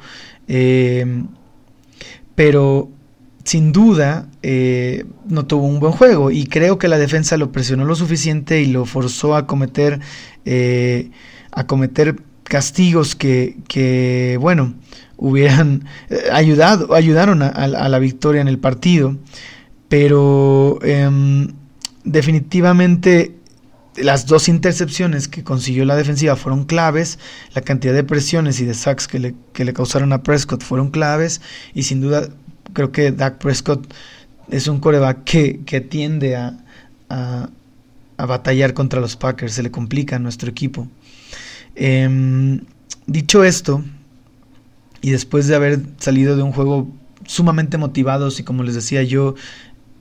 Em, 0.48 1.28
pero 2.36 2.90
sin 3.44 3.72
duda 3.72 4.28
no 5.28 5.46
tuvo 5.46 5.66
un 5.66 5.80
buen 5.80 5.94
juego 5.94 6.32
y 6.32 6.46
creo 6.46 6.78
que 6.78 6.88
la 6.88 6.98
defensa 6.98 7.38
lo 7.38 7.52
presionó 7.52 7.86
lo 7.86 7.96
suficiente 7.96 8.62
y 8.62 8.68
lo 8.68 8.86
forzó 8.86 9.36
a 9.36 9.48
cometer 9.48 10.00
a 11.52 11.66
cometer 11.66 12.18
castigos 12.48 13.16
que, 13.16 13.58
que 13.68 14.38
bueno, 14.40 14.74
hubieran 15.18 15.86
eh, 16.10 16.30
ayudado, 16.32 16.94
ayudaron 16.94 17.42
a, 17.42 17.68
la 17.68 18.00
victoria 18.00 18.42
en 18.42 18.48
el 18.48 18.60
partido, 18.60 19.18
pero 19.90 20.80
em, 20.84 21.54
definitivamente 22.04 23.34
las 23.96 24.28
dos 24.28 24.48
intercepciones 24.48 25.28
que 25.28 25.44
consiguió 25.44 25.84
la 25.86 25.96
defensiva 25.96 26.36
fueron 26.36 26.66
claves, 26.66 27.18
la 27.56 27.62
cantidad 27.62 27.94
de 27.94 28.04
presiones 28.04 28.60
y 28.60 28.66
de 28.66 28.76
sacks 28.76 29.08
que 29.08 29.20
le, 29.20 29.36
que 29.54 29.66
le 29.66 29.74
causaron 29.74 30.14
a 30.14 30.22
Prescott 30.22 30.64
fueron 30.64 30.92
claves, 30.92 31.42
y 31.74 31.84
sin 31.84 32.02
duda 32.02 32.30
creo 32.74 32.92
que 32.92 33.12
Dak 33.12 33.40
Prescott 33.40 33.92
es 34.50 34.68
un 34.68 34.80
coreback 34.80 35.24
que, 35.24 35.62
que 35.66 35.82
tiende 35.82 36.36
a, 36.36 36.64
a, 37.10 37.50
a 38.18 38.26
batallar 38.26 38.74
contra 38.74 39.02
los 39.02 39.16
Packers, 39.16 39.54
se 39.54 39.64
le 39.64 39.72
complica 39.72 40.18
a 40.18 40.20
nuestro 40.20 40.50
equipo. 40.50 40.88
Em, 41.80 42.62
dicho 43.06 43.44
esto, 43.44 43.84
y 45.02 45.12
después 45.12 45.48
de 45.48 45.56
haber 45.56 45.80
salido 46.00 46.36
de 46.36 46.42
un 46.42 46.52
juego 46.52 46.88
sumamente 47.28 47.78
motivados 47.78 48.40
y 48.40 48.44
como 48.44 48.64
les 48.64 48.74
decía 48.74 49.04
yo, 49.04 49.36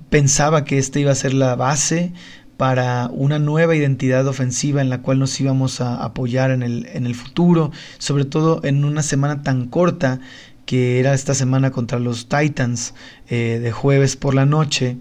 pensaba 0.08 0.64
que 0.64 0.78
este 0.78 1.00
iba 1.00 1.12
a 1.12 1.14
ser 1.14 1.34
la 1.34 1.54
base 1.54 2.12
para 2.56 3.10
una 3.12 3.38
nueva 3.38 3.76
identidad 3.76 4.26
ofensiva 4.26 4.80
en 4.80 4.88
la 4.88 5.02
cual 5.02 5.18
nos 5.18 5.38
íbamos 5.38 5.82
a 5.82 6.02
apoyar 6.02 6.50
en 6.50 6.62
el, 6.62 6.86
en 6.94 7.04
el 7.04 7.14
futuro, 7.14 7.70
sobre 7.98 8.24
todo 8.24 8.60
en 8.64 8.84
una 8.84 9.02
semana 9.02 9.42
tan 9.42 9.66
corta 9.66 10.20
que 10.64 10.98
era 10.98 11.12
esta 11.12 11.34
semana 11.34 11.70
contra 11.70 11.98
los 11.98 12.28
Titans 12.28 12.94
eh, 13.28 13.60
de 13.62 13.70
jueves 13.72 14.16
por 14.16 14.34
la 14.34 14.46
noche. 14.46 14.96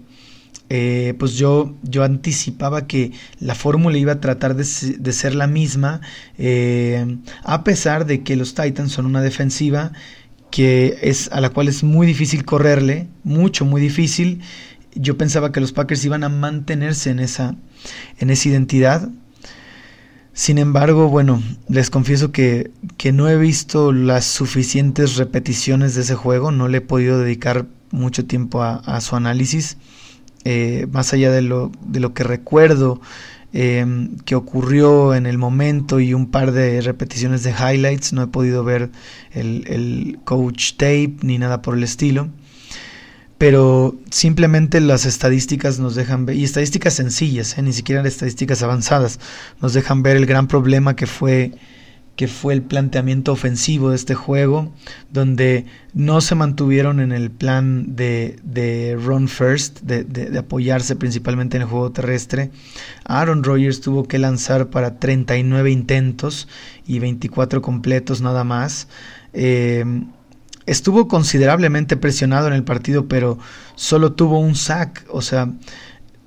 Eh, 0.68 1.14
pues 1.18 1.34
yo, 1.34 1.76
yo 1.82 2.02
anticipaba 2.02 2.88
que 2.88 3.12
la 3.38 3.54
fórmula 3.54 3.98
iba 3.98 4.12
a 4.12 4.20
tratar 4.20 4.56
de, 4.56 4.64
ser 4.64 5.34
la 5.34 5.46
misma, 5.46 6.00
eh, 6.38 7.18
a 7.44 7.62
pesar 7.62 8.04
de 8.04 8.24
que 8.24 8.34
los 8.34 8.54
Titans 8.54 8.90
son 8.90 9.06
una 9.06 9.22
defensiva 9.22 9.92
que 10.50 10.98
es 11.02 11.30
a 11.32 11.40
la 11.40 11.50
cual 11.50 11.68
es 11.68 11.84
muy 11.84 12.06
difícil 12.06 12.44
correrle, 12.44 13.08
mucho, 13.22 13.64
muy 13.64 13.80
difícil. 13.80 14.40
Yo 14.94 15.16
pensaba 15.16 15.52
que 15.52 15.60
los 15.60 15.72
Packers 15.72 16.04
iban 16.04 16.24
a 16.24 16.28
mantenerse 16.28 17.10
en 17.10 17.20
esa, 17.20 17.56
en 18.18 18.30
esa 18.30 18.48
identidad. 18.48 19.08
Sin 20.32 20.58
embargo, 20.58 21.08
bueno, 21.08 21.42
les 21.68 21.90
confieso 21.90 22.32
que, 22.32 22.70
que 22.96 23.12
no 23.12 23.28
he 23.28 23.36
visto 23.36 23.92
las 23.92 24.24
suficientes 24.24 25.16
repeticiones 25.16 25.94
de 25.94 26.02
ese 26.02 26.14
juego, 26.14 26.50
no 26.50 26.68
le 26.68 26.78
he 26.78 26.82
podido 26.82 27.18
dedicar 27.18 27.66
mucho 27.90 28.26
tiempo 28.26 28.62
a 28.62 29.00
su 29.00 29.14
análisis. 29.16 29.76
Eh, 30.48 30.86
más 30.92 31.12
allá 31.12 31.32
de 31.32 31.42
lo, 31.42 31.72
de 31.80 31.98
lo 31.98 32.14
que 32.14 32.22
recuerdo 32.22 33.00
em, 33.52 34.16
que 34.18 34.36
ocurrió 34.36 35.12
en 35.12 35.26
el 35.26 35.38
momento 35.38 35.98
y 35.98 36.14
un 36.14 36.30
par 36.30 36.52
de 36.52 36.80
repeticiones 36.82 37.42
de 37.42 37.50
highlights, 37.50 38.12
no 38.12 38.22
he 38.22 38.26
podido 38.28 38.62
ver 38.62 38.90
el, 39.32 40.20
coach 40.22 40.74
tape 40.74 41.16
ni 41.22 41.36
nada 41.38 41.62
por 41.62 41.74
el 41.74 41.82
estilo 41.82 42.28
pero 43.38 43.96
simplemente 44.10 44.80
las 44.80 45.04
estadísticas 45.04 45.80
nos 45.80 45.96
dejan 45.96 46.26
ver, 46.26 46.36
y 46.36 46.44
estadísticas 46.44 46.94
sencillas, 46.94 47.58
¿eh? 47.58 47.62
ni 47.62 47.72
siquiera 47.72 48.06
estadísticas 48.06 48.62
avanzadas, 48.62 49.18
nos 49.60 49.74
dejan 49.74 50.04
ver 50.04 50.16
el 50.16 50.26
gran 50.26 50.46
problema 50.46 50.94
que 50.94 51.06
fue 51.06 51.52
que 52.16 52.28
fue 52.28 52.54
el 52.54 52.62
planteamiento 52.62 53.32
ofensivo 53.32 53.90
de 53.90 53.96
este 53.96 54.14
juego, 54.14 54.72
donde 55.12 55.66
no 55.92 56.22
se 56.22 56.34
mantuvieron 56.34 57.00
en 57.00 57.12
el 57.12 57.30
plan 57.30 57.94
de, 57.94 58.38
de 58.42 58.98
run 58.98 59.28
first, 59.28 59.80
de, 59.82 60.38
apoyarse 60.38 60.96
principalmente 60.96 61.56
en 61.58 61.62
el 61.62 61.68
juego 61.68 61.92
terrestre. 61.92 62.50
Aaron 63.04 63.44
Rodgers 63.44 63.82
tuvo 63.82 64.04
que 64.04 64.18
lanzar 64.18 64.68
para 64.70 64.98
39 64.98 65.70
intentos 65.70 66.48
y 66.86 66.98
24 66.98 67.60
completos 67.60 68.22
nada 68.22 68.44
más. 68.44 68.88
Eh, 69.34 69.84
estuvo 70.64 71.08
considerablemente 71.08 71.98
presionado 71.98 72.48
en 72.48 72.54
el 72.54 72.64
partido, 72.64 73.08
pero 73.08 73.38
solo 73.74 74.14
tuvo 74.14 74.40
un 74.40 74.54
sack, 74.54 75.04
o 75.10 75.20
sea, 75.20 75.52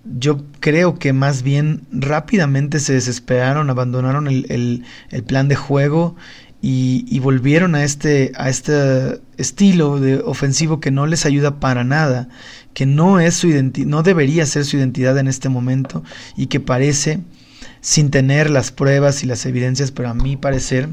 yo 0.06 0.44
creo 0.60 0.98
que 0.98 1.14
más 1.14 1.44
bien 1.44 1.82
rápidamente 1.92 2.80
se 2.80 2.94
desesperaron, 2.94 3.70
abandonaron 3.70 4.28
el, 4.28 4.84
plan 5.28 5.48
de 5.48 5.56
juego 5.56 6.16
y, 6.62 7.20
volvieron 7.20 7.76
a 7.76 7.84
este, 7.84 8.32
a 8.36 8.50
este 8.50 9.22
estilo 9.38 10.00
de 10.00 10.18
ofensivo 10.20 10.80
que 10.80 10.92
no 10.92 11.06
les 11.06 11.26
ayuda 11.26 11.60
para 11.60 11.84
nada, 11.84 12.30
que 12.74 12.86
no, 12.86 13.20
es 13.20 13.36
su 13.36 13.48
no 13.86 14.04
debería 14.04 14.46
ser 14.46 14.66
su 14.66 14.78
identidad 14.78 15.18
en 15.18 15.28
este 15.28 15.50
momento 15.50 16.04
y 16.36 16.48
que 16.48 16.60
parece, 16.60 17.20
sin 17.82 18.10
tener 18.10 18.50
las 18.50 18.72
pruebas 18.72 19.24
y 19.24 19.28
las 19.28 19.46
evidencias, 19.46 19.92
pero 19.92 20.10
a 20.10 20.14
mi 20.14 20.38
parecer, 20.38 20.90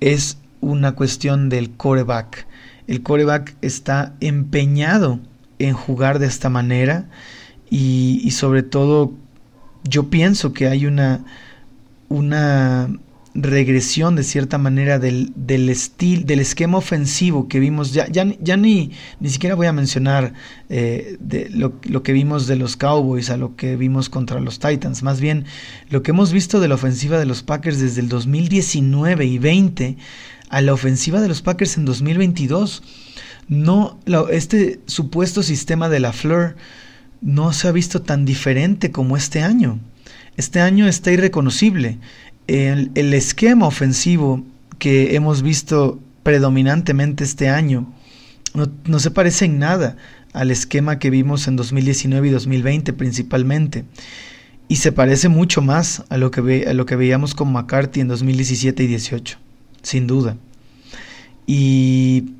es 0.00 0.38
una 0.60 0.92
cuestión 0.92 1.48
del 1.48 1.70
coreback. 1.70 2.46
El 2.86 3.02
coreback 3.02 3.54
está 3.62 4.14
empeñado 4.20 5.20
en 5.58 5.74
jugar 5.74 6.18
de 6.18 6.26
esta 6.26 6.50
manera 6.50 7.06
y, 7.70 8.30
sobre 8.30 8.62
todo 8.62 9.12
yo 9.84 10.08
pienso 10.08 10.52
que 10.52 10.68
hay 10.68 10.86
una, 10.86 11.24
una 12.08 12.88
regresión 13.34 14.14
de 14.14 14.22
cierta 14.22 14.58
manera 14.58 14.98
del, 14.98 15.32
del 15.34 15.68
estilo, 15.68 16.24
del 16.24 16.40
esquema 16.40 16.78
ofensivo 16.78 17.48
que 17.48 17.58
vimos, 17.58 17.92
ya, 17.92 18.06
ya, 18.08 18.56
ni, 18.56 18.92
ni 19.20 19.28
siquiera 19.28 19.56
voy 19.56 19.66
a 19.66 19.72
mencionar 19.72 20.32
eh, 20.68 21.16
de 21.20 21.50
lo, 21.50 21.74
lo, 21.82 22.02
que 22.02 22.12
vimos 22.12 22.46
de 22.46 22.56
los 22.56 22.76
Cowboys 22.76 23.30
a 23.30 23.36
lo 23.36 23.56
que 23.56 23.76
vimos 23.76 24.08
contra 24.08 24.40
los 24.40 24.60
Titans, 24.60 25.02
más 25.02 25.20
bien 25.20 25.44
lo 25.90 26.02
que 26.02 26.12
hemos 26.12 26.32
visto 26.32 26.60
de 26.60 26.68
la 26.68 26.76
ofensiva 26.76 27.18
de 27.18 27.26
los 27.26 27.42
Packers 27.42 27.80
desde 27.80 28.00
el 28.00 28.08
2019 28.08 29.26
y 29.26 29.38
20 29.38 29.96
a 30.48 30.60
la 30.60 30.72
ofensiva 30.72 31.20
de 31.20 31.28
los 31.28 31.42
Packers 31.42 31.76
en 31.76 31.84
2022. 31.84 32.82
No, 33.48 33.98
este 34.30 34.80
supuesto 34.86 35.42
sistema 35.42 35.88
de 35.88 36.00
la 36.00 36.12
Fleur 36.12 36.56
no 37.24 37.54
se 37.54 37.66
ha 37.66 37.72
visto 37.72 38.02
tan 38.02 38.26
diferente 38.26 38.92
como 38.92 39.16
este 39.16 39.42
año. 39.42 39.80
Este 40.36 40.60
año 40.60 40.86
está 40.86 41.10
irreconocible. 41.10 41.98
El, 42.46 43.14
esquema 43.14 43.66
ofensivo 43.66 44.44
que 44.78 45.16
hemos 45.16 45.42
visto 45.42 45.98
predominantemente 46.22 47.24
este 47.24 47.48
año 47.48 47.90
no, 48.52 48.98
se 48.98 49.10
parece 49.10 49.46
en 49.46 49.58
nada 49.58 49.96
al 50.34 50.50
esquema 50.50 50.98
que 50.98 51.10
vimos 51.10 51.48
en 51.48 51.56
2019 51.56 52.28
y 52.28 52.30
2020 52.30 52.92
principalmente. 52.92 53.84
Y 54.68 54.76
se 54.76 54.92
parece 54.92 55.28
mucho 55.28 55.62
más 55.62 56.04
a 56.10 56.18
lo 56.18 56.30
que, 56.30 56.42
veíamos 56.42 57.34
con 57.34 57.52
McCarthy 57.52 58.00
en 58.00 58.08
2017 58.08 58.84
y 58.84 58.86
18, 58.86 59.38
sin 59.82 60.06
duda. 60.06 60.36
Y, 61.46 62.32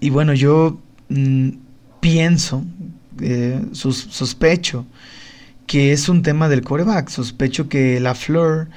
y 0.00 0.10
bueno, 0.10 0.34
yo 0.34 0.80
mm, 1.08 1.50
pienso, 2.00 2.64
eh, 3.20 3.62
sospecho, 3.72 4.86
que 5.66 5.92
es 5.92 6.08
un 6.08 6.22
tema 6.22 6.48
del 6.48 6.62
coreback. 6.62 7.08
Sospecho 7.08 7.68
que 7.68 8.00
la 8.00 8.14
Flor, 8.14 8.68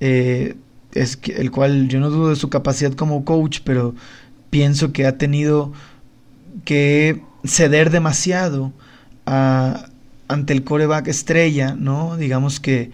eh, 0.00 0.56
es 0.92 1.18
el 1.26 1.50
cual 1.50 1.88
yo 1.88 2.00
no 2.00 2.10
dudo 2.10 2.30
de 2.30 2.36
su 2.36 2.50
capacidad 2.50 2.92
como 2.92 3.24
coach, 3.24 3.60
pero 3.64 3.94
pienso 4.50 4.92
que 4.92 5.06
ha 5.06 5.18
tenido 5.18 5.72
que 6.64 7.22
ceder 7.44 7.90
demasiado 7.90 8.72
ante 9.24 10.52
el 10.52 10.64
coreback 10.64 11.08
estrella, 11.08 11.76
¿no? 11.78 12.16
Digamos 12.16 12.58
que, 12.58 12.90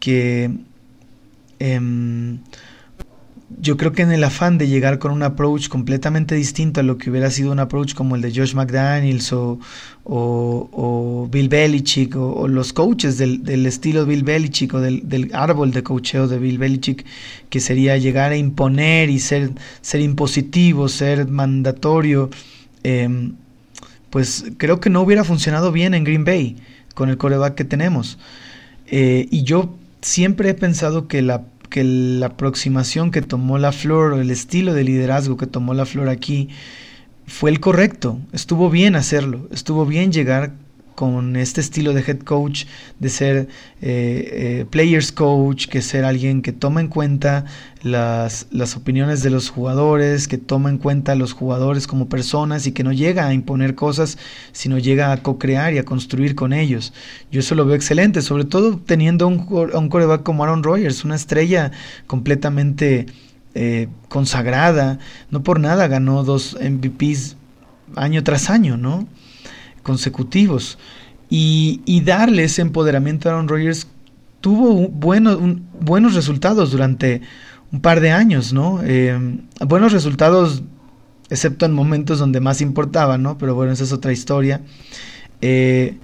que 0.00 0.50
em, 1.58 2.40
yo 3.60 3.76
creo 3.76 3.92
que 3.92 4.02
en 4.02 4.12
el 4.12 4.24
afán 4.24 4.58
de 4.58 4.68
llegar 4.68 4.98
con 4.98 5.12
un 5.12 5.22
approach 5.22 5.68
completamente 5.68 6.34
distinto 6.34 6.80
a 6.80 6.82
lo 6.82 6.98
que 6.98 7.10
hubiera 7.10 7.30
sido 7.30 7.52
un 7.52 7.58
approach 7.58 7.94
como 7.94 8.16
el 8.16 8.22
de 8.22 8.32
Josh 8.34 8.54
McDaniels 8.54 9.32
o, 9.32 9.58
o, 10.04 11.28
Bill 11.30 11.48
Belichick 11.48 12.16
o, 12.16 12.48
los 12.48 12.72
coaches 12.72 13.18
del, 13.18 13.42
del, 13.44 13.66
estilo 13.66 14.06
Bill 14.06 14.22
Belichick 14.22 14.74
o 14.74 14.80
del, 14.80 15.08
del, 15.08 15.30
árbol 15.34 15.72
de 15.72 15.82
coacheo 15.82 16.28
de 16.28 16.38
Bill 16.38 16.58
Belichick, 16.58 17.04
que 17.50 17.60
sería 17.60 17.96
llegar 17.96 18.32
a 18.32 18.36
imponer 18.36 19.10
y 19.10 19.18
ser, 19.18 19.50
ser 19.80 20.00
impositivo, 20.00 20.88
ser 20.88 21.28
mandatorio, 21.28 22.30
em, 22.82 23.34
pues 24.10 24.44
creo 24.58 24.80
que 24.80 24.90
no 24.90 25.02
hubiera 25.02 25.24
funcionado 25.24 25.72
bien 25.72 25.94
en 25.94 26.04
Green 26.04 26.24
Bay 26.24 26.56
con 26.94 27.08
el 27.08 27.16
coreback 27.16 27.54
que 27.54 27.64
tenemos. 27.64 28.18
Eh, 28.86 29.26
y 29.30 29.44
yo 29.44 29.74
siempre 30.02 30.50
he 30.50 30.54
pensado 30.54 31.08
que 31.08 31.22
la, 31.22 31.44
que 31.72 31.82
la 31.82 32.26
aproximación 32.26 33.10
que 33.10 33.22
tomó 33.22 33.58
la 33.58 33.72
Flor 33.72 34.20
el 34.20 34.30
estilo 34.30 34.74
de 34.74 34.84
liderazgo 34.84 35.36
que 35.36 35.46
tomó 35.46 35.72
la 35.74 35.86
Flor 35.86 36.08
aquí 36.08 36.50
fue 37.26 37.50
el 37.50 37.60
correcto. 37.60 38.18
Estuvo 38.32 38.70
bien 38.70 38.94
hacerlo, 38.94 39.48
estuvo 39.50 39.86
bien 39.86 40.12
llegar 40.12 40.52
con 41.02 41.34
este 41.34 41.60
estilo 41.60 41.94
de 41.94 42.04
head 42.06 42.20
coach, 42.20 42.66
de 43.00 43.08
ser 43.08 43.36
eh, 43.36 43.48
eh, 43.80 44.66
players 44.70 45.10
coach, 45.10 45.66
que 45.66 45.82
ser 45.82 46.04
alguien 46.04 46.42
que 46.42 46.52
toma 46.52 46.80
en 46.80 46.86
cuenta 46.86 47.44
las, 47.82 48.46
las, 48.52 48.76
opiniones 48.76 49.24
de 49.24 49.30
los 49.30 49.50
jugadores, 49.50 50.28
que 50.28 50.38
toma 50.38 50.70
en 50.70 50.78
cuenta 50.78 51.10
a 51.10 51.14
los 51.16 51.32
jugadores 51.32 51.88
como 51.88 52.08
personas 52.08 52.68
y 52.68 52.72
que 52.72 52.84
no 52.84 52.92
llega 52.92 53.26
a 53.26 53.34
imponer 53.34 53.74
cosas, 53.74 54.16
sino 54.52 54.78
llega 54.78 55.10
a 55.10 55.24
co-crear 55.24 55.74
y 55.74 55.78
a 55.78 55.84
construir 55.84 56.36
con 56.36 56.52
ellos. 56.52 56.92
Yo 57.32 57.40
eso 57.40 57.56
lo 57.56 57.66
veo 57.66 57.74
excelente, 57.74 58.22
sobre 58.22 58.44
todo 58.44 58.78
teniendo 58.78 59.26
un, 59.26 59.44
un 59.74 59.88
coreback 59.88 60.22
como 60.22 60.44
Aaron 60.44 60.62
Rodgers, 60.62 61.04
una 61.04 61.16
estrella 61.16 61.72
completamente 62.06 63.06
eh, 63.56 63.88
consagrada, 64.08 65.00
no 65.30 65.42
por 65.42 65.58
nada 65.58 65.88
ganó 65.88 66.22
dos 66.22 66.56
MVPs 66.62 67.36
año 67.96 68.22
tras 68.22 68.50
año, 68.50 68.76
¿no? 68.76 69.08
Consecutivos. 69.82 70.78
Y, 71.34 72.02
darle 72.04 72.44
ese 72.44 72.60
empoderamiento 72.60 73.28
a 73.28 73.32
Aaron 73.32 73.48
Rodgers 73.48 73.86
tuvo 74.42 74.88
buenos, 74.88 76.14
resultados 76.14 76.72
durante 76.72 77.22
un 77.72 77.80
par 77.80 78.00
de 78.00 78.10
años, 78.10 78.52
¿no? 78.52 78.80
Eh, 78.84 79.18
buenos 79.60 79.92
resultados, 79.92 80.62
excepto 81.30 81.64
en 81.64 81.72
momentos 81.72 82.18
donde 82.18 82.40
más 82.40 82.60
importaba, 82.60 83.16
¿no? 83.16 83.38
Pero 83.38 83.54
bueno, 83.54 83.72
esa 83.72 83.84
es 83.84 83.92
otra 83.92 84.12
historia. 84.12 84.60
Eh, 85.40 85.96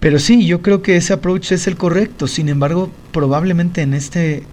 pero 0.00 0.18
sí, 0.18 0.46
yo 0.46 0.62
creo 0.62 0.82
que 0.82 0.96
ese 0.96 1.12
approach 1.12 1.52
es 1.52 1.66
el 1.66 1.76
correcto. 1.76 2.26
Sin 2.26 2.48
embargo, 2.48 2.90
probablemente 3.12 3.82
en 3.82 3.92
este, 3.92 4.44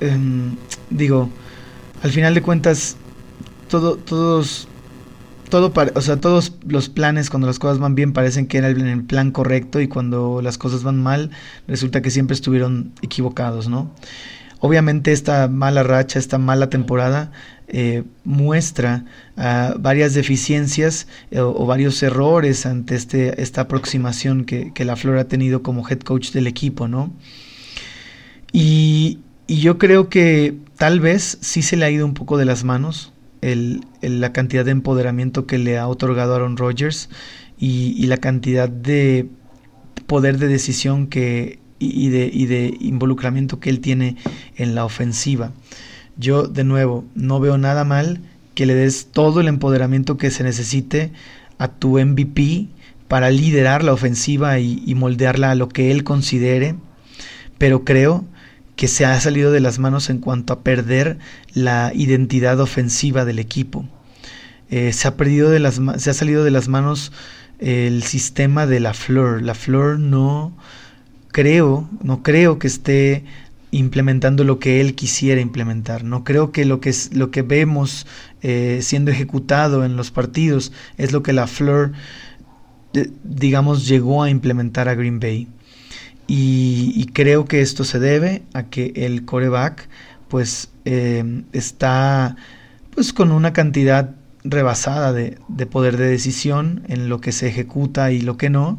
em, 0.00 0.56
digo, 0.90 1.28
al 2.02 2.10
final 2.10 2.34
de 2.34 2.42
cuentas, 2.42 2.96
todo, 3.68 3.96
todos 3.96 4.68
todo 5.48 5.72
o 5.94 6.00
sea, 6.00 6.16
todos 6.18 6.54
los 6.66 6.88
planes 6.88 7.30
cuando 7.30 7.46
las 7.46 7.58
cosas 7.58 7.78
van 7.78 7.94
bien 7.94 8.12
parecen 8.12 8.46
que 8.46 8.58
eran 8.58 8.80
el 8.86 9.04
plan 9.04 9.30
correcto 9.30 9.80
y 9.80 9.88
cuando 9.88 10.40
las 10.42 10.58
cosas 10.58 10.82
van 10.82 11.02
mal 11.02 11.30
resulta 11.66 12.02
que 12.02 12.10
siempre 12.10 12.34
estuvieron 12.34 12.92
equivocados, 13.02 13.68
¿no? 13.68 13.92
Obviamente 14.60 15.12
esta 15.12 15.48
mala 15.48 15.82
racha, 15.82 16.18
esta 16.18 16.38
mala 16.38 16.70
temporada 16.70 17.30
eh, 17.68 18.04
muestra 18.24 19.04
ah, 19.36 19.74
varias 19.78 20.14
deficiencias 20.14 21.08
eh, 21.30 21.40
o, 21.40 21.66
varios 21.66 22.02
errores 22.02 22.64
ante 22.64 22.94
este, 22.94 23.42
esta 23.42 23.62
aproximación 23.62 24.44
que, 24.44 24.72
que, 24.72 24.84
la 24.84 24.96
Flor 24.96 25.18
ha 25.18 25.28
tenido 25.28 25.62
como 25.62 25.86
head 25.86 26.00
coach 26.00 26.30
del 26.30 26.46
equipo, 26.46 26.88
¿no? 26.88 27.12
Y, 28.52 29.18
y 29.46 29.60
yo 29.60 29.78
creo 29.78 30.08
que 30.08 30.56
tal 30.78 31.00
vez 31.00 31.38
sí 31.40 31.60
se 31.60 31.76
le 31.76 31.84
ha 31.84 31.90
ido 31.90 32.06
un 32.06 32.14
poco 32.14 32.38
de 32.38 32.46
las 32.46 32.64
manos 32.64 33.12
la 33.54 34.32
cantidad 34.32 34.64
de 34.64 34.70
empoderamiento 34.70 35.46
que 35.46 35.58
le 35.58 35.78
ha 35.78 35.88
otorgado 35.88 36.34
Aaron 36.34 36.56
Rodgers 36.56 37.08
y, 37.58 38.06
la 38.06 38.18
cantidad 38.18 38.68
de 38.68 39.28
poder 40.06 40.38
de 40.38 40.48
decisión 40.48 41.06
que, 41.06 41.58
y, 41.78 42.08
de, 42.08 42.76
involucramiento 42.80 43.60
que 43.60 43.70
él 43.70 43.80
tiene 43.80 44.16
en 44.56 44.74
la 44.74 44.84
ofensiva. 44.84 45.52
Yo, 46.16 46.48
de 46.48 46.64
nuevo, 46.64 47.04
no 47.14 47.40
veo 47.40 47.58
nada 47.58 47.84
mal 47.84 48.20
que 48.54 48.66
le 48.66 48.74
des 48.74 49.08
todo 49.12 49.40
el 49.40 49.48
empoderamiento 49.48 50.16
que 50.16 50.30
se 50.30 50.42
necesite 50.42 51.12
a 51.58 51.68
tu 51.68 51.98
MVP 51.98 52.68
para 53.08 53.30
liderar 53.30 53.84
la 53.84 53.92
ofensiva 53.92 54.58
y, 54.58 54.82
y 54.86 54.94
moldearla 54.94 55.50
a 55.50 55.54
lo 55.54 55.68
que 55.68 55.92
él 55.92 56.04
considere, 56.04 56.74
pero 57.58 57.84
creo 57.84 58.24
que 58.76 58.88
se 58.88 59.06
ha 59.06 59.18
salido 59.20 59.50
de 59.50 59.60
las 59.60 59.78
manos 59.78 60.10
en 60.10 60.18
cuanto 60.18 60.52
a 60.52 60.60
perder 60.60 61.18
la 61.54 61.92
identidad 61.94 62.60
ofensiva 62.60 63.24
del 63.24 63.38
equipo. 63.38 63.86
Eh, 64.70 64.92
se, 64.92 65.08
ha 65.08 65.16
perdido 65.16 65.50
de 65.50 65.60
las, 65.60 65.80
se 65.96 66.10
ha 66.10 66.14
salido 66.14 66.44
de 66.44 66.50
las 66.50 66.68
manos 66.68 67.12
el 67.58 68.02
sistema 68.02 68.66
de 68.66 68.80
la 68.80 68.94
flor. 68.94 69.42
La 69.42 69.54
flor 69.54 69.98
no 69.98 70.56
creo, 71.32 71.88
no 72.02 72.22
creo 72.22 72.58
que 72.58 72.66
esté 72.66 73.24
implementando 73.70 74.44
lo 74.44 74.58
que 74.58 74.80
él 74.80 74.94
quisiera 74.94 75.40
implementar. 75.40 76.04
No 76.04 76.24
creo 76.24 76.52
que 76.52 76.64
lo 76.64 76.80
que, 76.80 76.90
es, 76.90 77.14
lo 77.14 77.30
que 77.30 77.42
vemos 77.42 78.06
eh, 78.42 78.80
siendo 78.82 79.10
ejecutado 79.10 79.84
en 79.84 79.96
los 79.96 80.10
partidos 80.10 80.72
es 80.98 81.12
lo 81.12 81.22
que 81.22 81.32
la 81.32 81.46
flor, 81.46 81.92
digamos, 83.24 83.86
llegó 83.86 84.22
a 84.22 84.30
implementar 84.30 84.88
a 84.88 84.94
Green 84.94 85.20
Bay. 85.20 85.48
Y, 86.28 87.06
creo 87.12 87.44
que 87.44 87.60
esto 87.60 87.84
se 87.84 87.98
debe 87.98 88.42
a 88.52 88.64
que 88.64 88.92
el 88.96 89.24
coreback 89.24 89.88
pues 90.28 90.70
em, 90.84 91.44
está 91.52 92.36
pues 92.90 93.12
con 93.12 93.30
una 93.30 93.52
cantidad 93.52 94.14
rebasada 94.42 95.12
de, 95.12 95.38
de, 95.48 95.66
poder 95.66 95.96
de 95.96 96.08
decisión 96.08 96.82
en 96.88 97.08
lo 97.08 97.20
que 97.20 97.32
se 97.32 97.48
ejecuta 97.48 98.10
y 98.10 98.20
lo 98.20 98.36
que 98.36 98.50
no. 98.50 98.78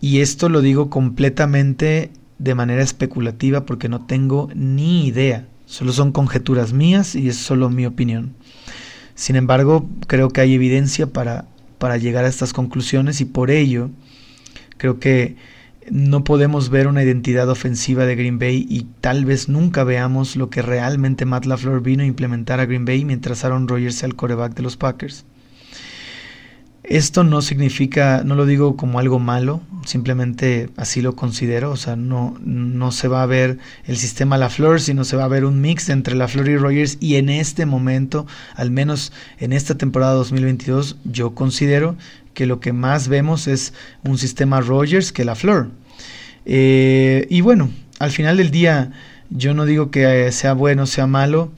Y 0.00 0.20
esto 0.20 0.48
lo 0.48 0.60
digo 0.60 0.88
completamente 0.88 2.10
de 2.38 2.54
manera 2.54 2.82
especulativa 2.82 3.66
porque 3.66 3.88
no 3.88 4.06
tengo 4.06 4.48
ni 4.54 5.06
idea. 5.06 5.48
Solo 5.64 5.92
son 5.92 6.12
conjeturas 6.12 6.72
mías 6.72 7.14
y 7.16 7.28
es 7.28 7.36
solo 7.36 7.70
mi 7.70 7.86
opinión. 7.86 8.34
Sin 9.14 9.34
embargo, 9.34 9.88
creo 10.06 10.28
que 10.28 10.42
hay 10.42 10.54
evidencia 10.54 11.06
para, 11.06 11.46
para 11.78 11.96
llegar 11.96 12.24
a 12.24 12.28
estas 12.28 12.52
conclusiones 12.52 13.20
y 13.20 13.24
por 13.24 13.50
ello 13.50 13.90
creo 14.76 15.00
que 15.00 15.36
no 15.90 16.24
podemos 16.24 16.70
ver 16.70 16.88
una 16.88 17.02
identidad 17.02 17.48
ofensiva 17.48 18.06
de 18.06 18.16
Green 18.16 18.38
Bay 18.38 18.66
y 18.68 18.86
tal 19.00 19.24
vez 19.24 19.48
nunca 19.48 19.84
veamos 19.84 20.36
lo 20.36 20.50
que 20.50 20.62
realmente 20.62 21.24
Matt 21.24 21.46
LaFleur 21.46 21.80
vino 21.80 22.02
a 22.02 22.06
implementar 22.06 22.60
a 22.60 22.66
Green 22.66 22.84
Bay 22.84 23.04
mientras 23.04 23.44
Aaron 23.44 23.68
Rodgers 23.68 23.96
sea 23.96 24.08
el 24.08 24.16
coreback 24.16 24.54
de 24.54 24.62
los 24.62 24.76
Packers. 24.76 25.24
Esto 26.88 27.24
no 27.24 27.42
significa, 27.42 28.22
no 28.24 28.36
lo 28.36 28.46
digo 28.46 28.76
como 28.76 29.00
algo 29.00 29.18
malo, 29.18 29.60
simplemente 29.84 30.68
así 30.76 31.02
lo 31.02 31.16
considero, 31.16 31.72
o 31.72 31.76
sea, 31.76 31.96
no, 31.96 32.36
no 32.40 32.92
se 32.92 33.08
va 33.08 33.24
a 33.24 33.26
ver 33.26 33.58
el 33.86 33.96
sistema 33.96 34.38
LaFleur, 34.38 34.80
sino 34.80 35.02
se 35.02 35.16
va 35.16 35.24
a 35.24 35.28
ver 35.28 35.44
un 35.44 35.60
mix 35.60 35.88
entre 35.88 36.14
LaFleur 36.14 36.48
y 36.48 36.56
Rodgers 36.56 36.96
y 37.00 37.16
en 37.16 37.28
este 37.28 37.66
momento, 37.66 38.26
al 38.54 38.70
menos 38.70 39.12
en 39.40 39.52
esta 39.52 39.76
temporada 39.76 40.12
2022, 40.14 40.98
yo 41.04 41.34
considero 41.34 41.96
que 42.34 42.46
lo 42.46 42.60
que 42.60 42.72
más 42.72 43.08
vemos 43.08 43.48
es 43.48 43.72
un 44.04 44.16
sistema 44.16 44.60
Rogers 44.60 45.10
que 45.10 45.24
la 45.24 45.34
Flor. 45.34 45.70
Eh, 46.44 47.26
y 47.30 47.40
bueno, 47.40 47.68
al 47.98 48.12
final 48.12 48.36
del 48.36 48.52
día, 48.52 48.92
yo 49.30 49.54
no 49.54 49.64
digo 49.64 49.90
que 49.90 50.30
sea 50.30 50.52
bueno 50.52 50.86
sea 50.86 51.08
malo, 51.08 51.50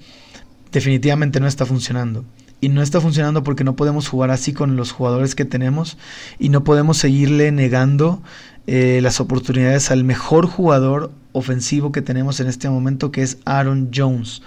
definitivamente 0.72 1.38
no 1.38 1.46
está 1.46 1.66
funcionando. 1.66 2.24
Y 2.60 2.68
no 2.70 2.82
está 2.82 3.00
funcionando 3.00 3.44
porque 3.44 3.64
no 3.64 3.76
podemos 3.76 4.08
jugar 4.08 4.30
así 4.30 4.52
con 4.52 4.76
los 4.76 4.90
jugadores 4.92 5.34
que 5.34 5.44
tenemos 5.44 5.96
y 6.38 6.48
no 6.48 6.64
podemos 6.64 6.98
seguirle 6.98 7.52
negando 7.52 8.20
eh, 8.66 9.00
las 9.02 9.20
oportunidades 9.20 9.90
al 9.90 10.04
mejor 10.04 10.46
jugador 10.46 11.12
ofensivo 11.32 11.92
que 11.92 12.02
tenemos 12.02 12.40
en 12.40 12.48
este 12.48 12.68
momento, 12.68 13.12
que 13.12 13.22
es 13.22 13.38
Aaron 13.44 13.90
Jones. 13.94 14.42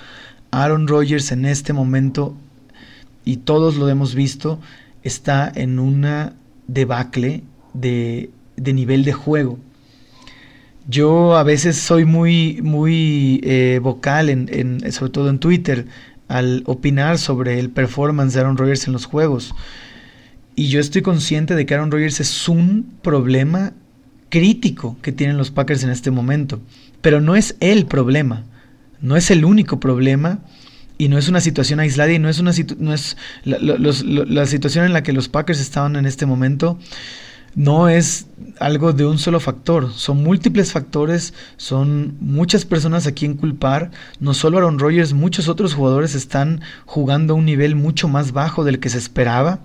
Aaron 0.51 0.87
Rodgers 0.87 1.31
en 1.31 1.45
este 1.45 1.71
momento, 1.71 2.35
y 3.23 3.37
todos 3.37 3.77
lo 3.77 3.87
hemos 3.87 4.13
visto, 4.13 4.59
está 5.03 5.51
en 5.53 5.79
una 5.79 6.33
debacle 6.67 7.43
de, 7.73 8.29
de 8.57 8.73
nivel 8.73 9.05
de 9.05 9.13
juego. 9.13 9.57
Yo 10.87 11.37
a 11.37 11.43
veces 11.43 11.77
soy 11.77 12.05
muy, 12.05 12.59
muy 12.61 13.39
eh, 13.43 13.79
vocal, 13.81 14.29
en, 14.29 14.91
sobre 14.91 15.11
todo 15.11 15.29
en 15.29 15.39
Twitter, 15.39 15.87
al 16.31 16.63
opinar 16.65 17.17
sobre 17.17 17.59
el 17.59 17.69
performance 17.69 18.33
de 18.33 18.39
Aaron 18.39 18.57
Rodgers 18.57 18.87
en 18.87 18.93
los 18.93 19.05
juegos. 19.05 19.53
Y 20.55 20.69
yo 20.69 20.79
estoy 20.79 21.01
consciente 21.01 21.55
de 21.55 21.65
que 21.65 21.73
Aaron 21.73 21.91
Rodgers 21.91 22.21
es 22.21 22.47
un 22.47 22.93
problema 23.01 23.73
crítico 24.29 24.97
que 25.01 25.11
tienen 25.11 25.37
los 25.37 25.51
Packers 25.51 25.83
en 25.83 25.89
este 25.89 26.09
momento. 26.09 26.61
Pero 27.01 27.19
no 27.19 27.35
es 27.35 27.57
el 27.59 27.85
problema, 27.85 28.45
no 29.01 29.17
es 29.17 29.29
el 29.29 29.43
único 29.43 29.81
problema 29.81 30.39
y 30.97 31.09
no 31.09 31.17
es 31.17 31.27
una 31.27 31.41
situación 31.41 31.81
aislada 31.81 32.13
y 32.13 32.19
no 32.19 32.29
es, 32.29 32.39
una 32.39 32.51
no 32.77 32.93
es 32.93 33.17
la, 33.43 33.57
la 33.59 34.45
situación 34.45 34.85
en 34.85 34.93
la 34.93 35.03
que 35.03 35.11
los 35.11 35.27
Packers 35.27 35.59
estaban 35.59 35.97
en 35.97 36.05
este 36.05 36.25
momento 36.25 36.79
no 37.55 37.89
es 37.89 38.27
algo 38.59 38.93
de 38.93 39.05
un 39.05 39.17
solo 39.17 39.39
factor, 39.39 39.91
son 39.91 40.23
múltiples 40.23 40.71
factores, 40.71 41.33
son 41.57 42.15
muchas 42.19 42.65
personas 42.65 43.07
a 43.07 43.11
quien 43.11 43.35
culpar, 43.35 43.91
no 44.19 44.33
solo 44.33 44.57
Aaron 44.57 44.79
Rodgers, 44.79 45.13
muchos 45.13 45.47
otros 45.47 45.73
jugadores 45.73 46.15
están 46.15 46.61
jugando 46.85 47.33
a 47.33 47.37
un 47.37 47.45
nivel 47.45 47.75
mucho 47.75 48.07
más 48.07 48.31
bajo 48.31 48.63
del 48.63 48.79
que 48.79 48.89
se 48.89 48.97
esperaba. 48.97 49.59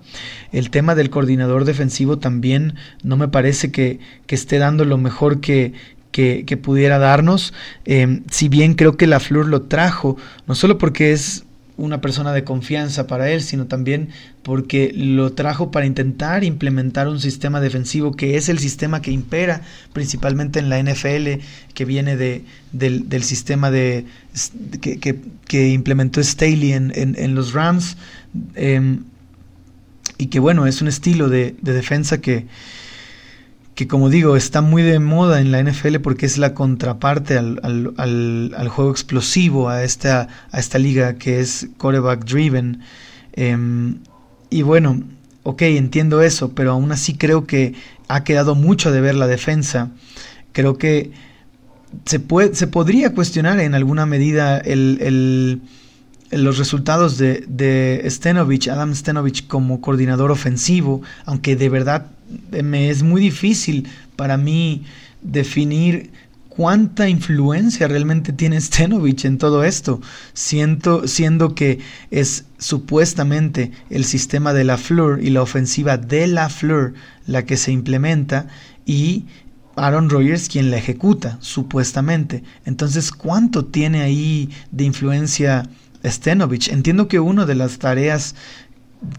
El 0.51 0.69
tema 0.69 0.95
del 0.95 1.09
coordinador 1.09 1.65
defensivo 1.65 2.17
también 2.17 2.75
no 3.03 3.17
me 3.17 3.27
parece 3.27 3.71
que, 3.71 3.99
esté 4.27 4.59
dando 4.59 4.85
lo 4.85 4.97
mejor 4.97 5.39
que, 5.39 5.73
que, 6.11 6.57
pudiera 6.57 6.99
darnos. 6.99 7.53
Eh, 7.85 8.21
si 8.29 8.49
bien 8.49 8.73
creo 8.73 8.97
que 8.97 9.07
la 9.07 9.19
Flor 9.19 9.47
lo 9.47 9.63
trajo, 9.63 10.17
no 10.45 10.55
solo 10.55 10.77
porque 10.77 11.11
es 11.11 11.45
una 11.77 12.01
persona 12.01 12.33
de 12.33 12.43
confianza 12.43 13.07
para 13.07 13.29
él, 13.29 13.41
sino 13.41 13.67
también 13.67 14.09
porque 14.47 14.93
lo 14.95 15.33
trajo 15.33 15.71
para 15.71 15.85
intentar 15.85 16.45
implementar 16.45 17.09
un 17.09 17.19
sistema 17.19 17.59
defensivo 17.59 18.13
que 18.13 18.37
es 18.37 18.47
el 18.47 18.59
sistema 18.59 19.01
que 19.01 19.11
impera 19.11 19.61
principalmente 19.91 20.59
en 20.59 20.69
la 20.69 20.81
NFL, 20.81 21.43
que 21.73 21.83
viene 21.83 22.15
de, 22.15 22.45
del, 22.71 23.23
sistema 23.23 23.71
de, 23.71 24.05
que, 24.79 25.67
implementó 25.67 26.23
Staley 26.23 26.71
en, 26.71 27.35
los 27.35 27.51
Rams, 27.51 27.97
em, 28.55 29.03
y 30.17 30.27
que 30.27 30.39
bueno, 30.39 30.65
es 30.65 30.81
un 30.81 30.87
estilo 30.87 31.27
de 31.27 31.53
defensa 31.61 32.21
que, 32.21 32.47
que 33.77 33.85
como 33.85 34.09
digo, 34.09 34.37
está 34.37 34.61
muy 34.61 34.81
de 34.81 34.99
moda 34.99 35.41
en 35.41 35.51
la 35.51 35.61
NFL 35.61 35.97
porque 35.97 36.25
es 36.25 36.37
la 36.37 36.53
contraparte 36.53 37.37
al, 37.37 38.69
juego 38.69 38.91
explosivo, 38.91 39.67
a 39.67 39.83
esta, 39.83 40.29
a 40.51 40.59
esta 40.59 40.79
liga 40.79 41.17
que 41.17 41.41
es 41.41 41.67
quarterback 41.77 42.23
driven. 42.23 42.79
Em, 43.33 43.99
y 44.49 44.61
bueno, 44.61 45.03
ok, 45.43 45.61
entiendo 45.63 46.21
eso, 46.21 46.53
pero 46.53 46.71
aún 46.71 46.91
así 46.91 47.15
creo 47.15 47.45
que 47.45 47.73
ha 48.07 48.23
quedado 48.23 48.55
mucho 48.55 48.91
de 48.91 49.01
ver 49.01 49.15
la 49.15 49.27
defensa. 49.27 49.91
Creo 50.51 50.77
que 50.77 51.11
se, 52.05 52.19
puede, 52.19 52.55
se 52.55 52.67
podría 52.67 53.13
cuestionar 53.13 53.59
en 53.59 53.75
alguna 53.75 54.05
medida 54.05 54.57
el, 54.57 55.61
los 56.31 56.57
resultados 56.57 57.17
de, 57.17 57.45
de 57.47 58.05
Stenovich, 58.09 58.67
Adam 58.67 58.93
Stenovich 58.93 59.47
como 59.47 59.81
coordinador 59.81 60.31
ofensivo, 60.31 61.01
aunque 61.25 61.55
de 61.55 61.69
verdad 61.69 62.07
me 62.51 62.89
es 62.89 63.03
muy 63.03 63.21
difícil 63.21 63.87
para 64.15 64.37
mí 64.37 64.83
definir 65.21 66.11
cuánta 66.57 67.07
influencia 67.07 67.87
realmente 67.87 68.33
tiene 68.33 68.59
Stenovich 68.59 69.25
en 69.25 69.37
todo 69.37 69.63
esto, 69.63 70.01
siento, 70.33 71.07
siendo 71.07 71.53
que 71.53 71.77
es 72.09 72.45
supuestamente 72.57 73.71
el 73.91 74.05
sistema 74.05 74.53
de 74.53 74.63
la 74.63 74.77
Fleur 74.77 75.19
y 75.21 75.29
la 75.29 75.43
ofensiva 75.43 75.97
de 75.97 76.25
la 76.25 76.49
Fleur 76.49 76.95
la 77.27 77.45
que 77.45 77.57
se 77.57 77.71
implementa 77.71 78.47
y 78.87 79.25
Aaron 79.75 80.09
Rodgers 80.09 80.49
quien 80.49 80.71
la 80.71 80.77
ejecuta, 80.77 81.37
supuestamente. 81.41 82.43
Entonces, 82.65 83.11
¿cuánto 83.11 83.65
tiene 83.65 84.01
ahí 84.01 84.49
de 84.71 84.85
influencia 84.85 85.69
Stenovich? 86.03 86.69
Entiendo 86.69 87.07
que 87.07 87.19
una 87.19 87.45
de 87.45 87.53
las 87.53 87.77
tareas 87.77 88.33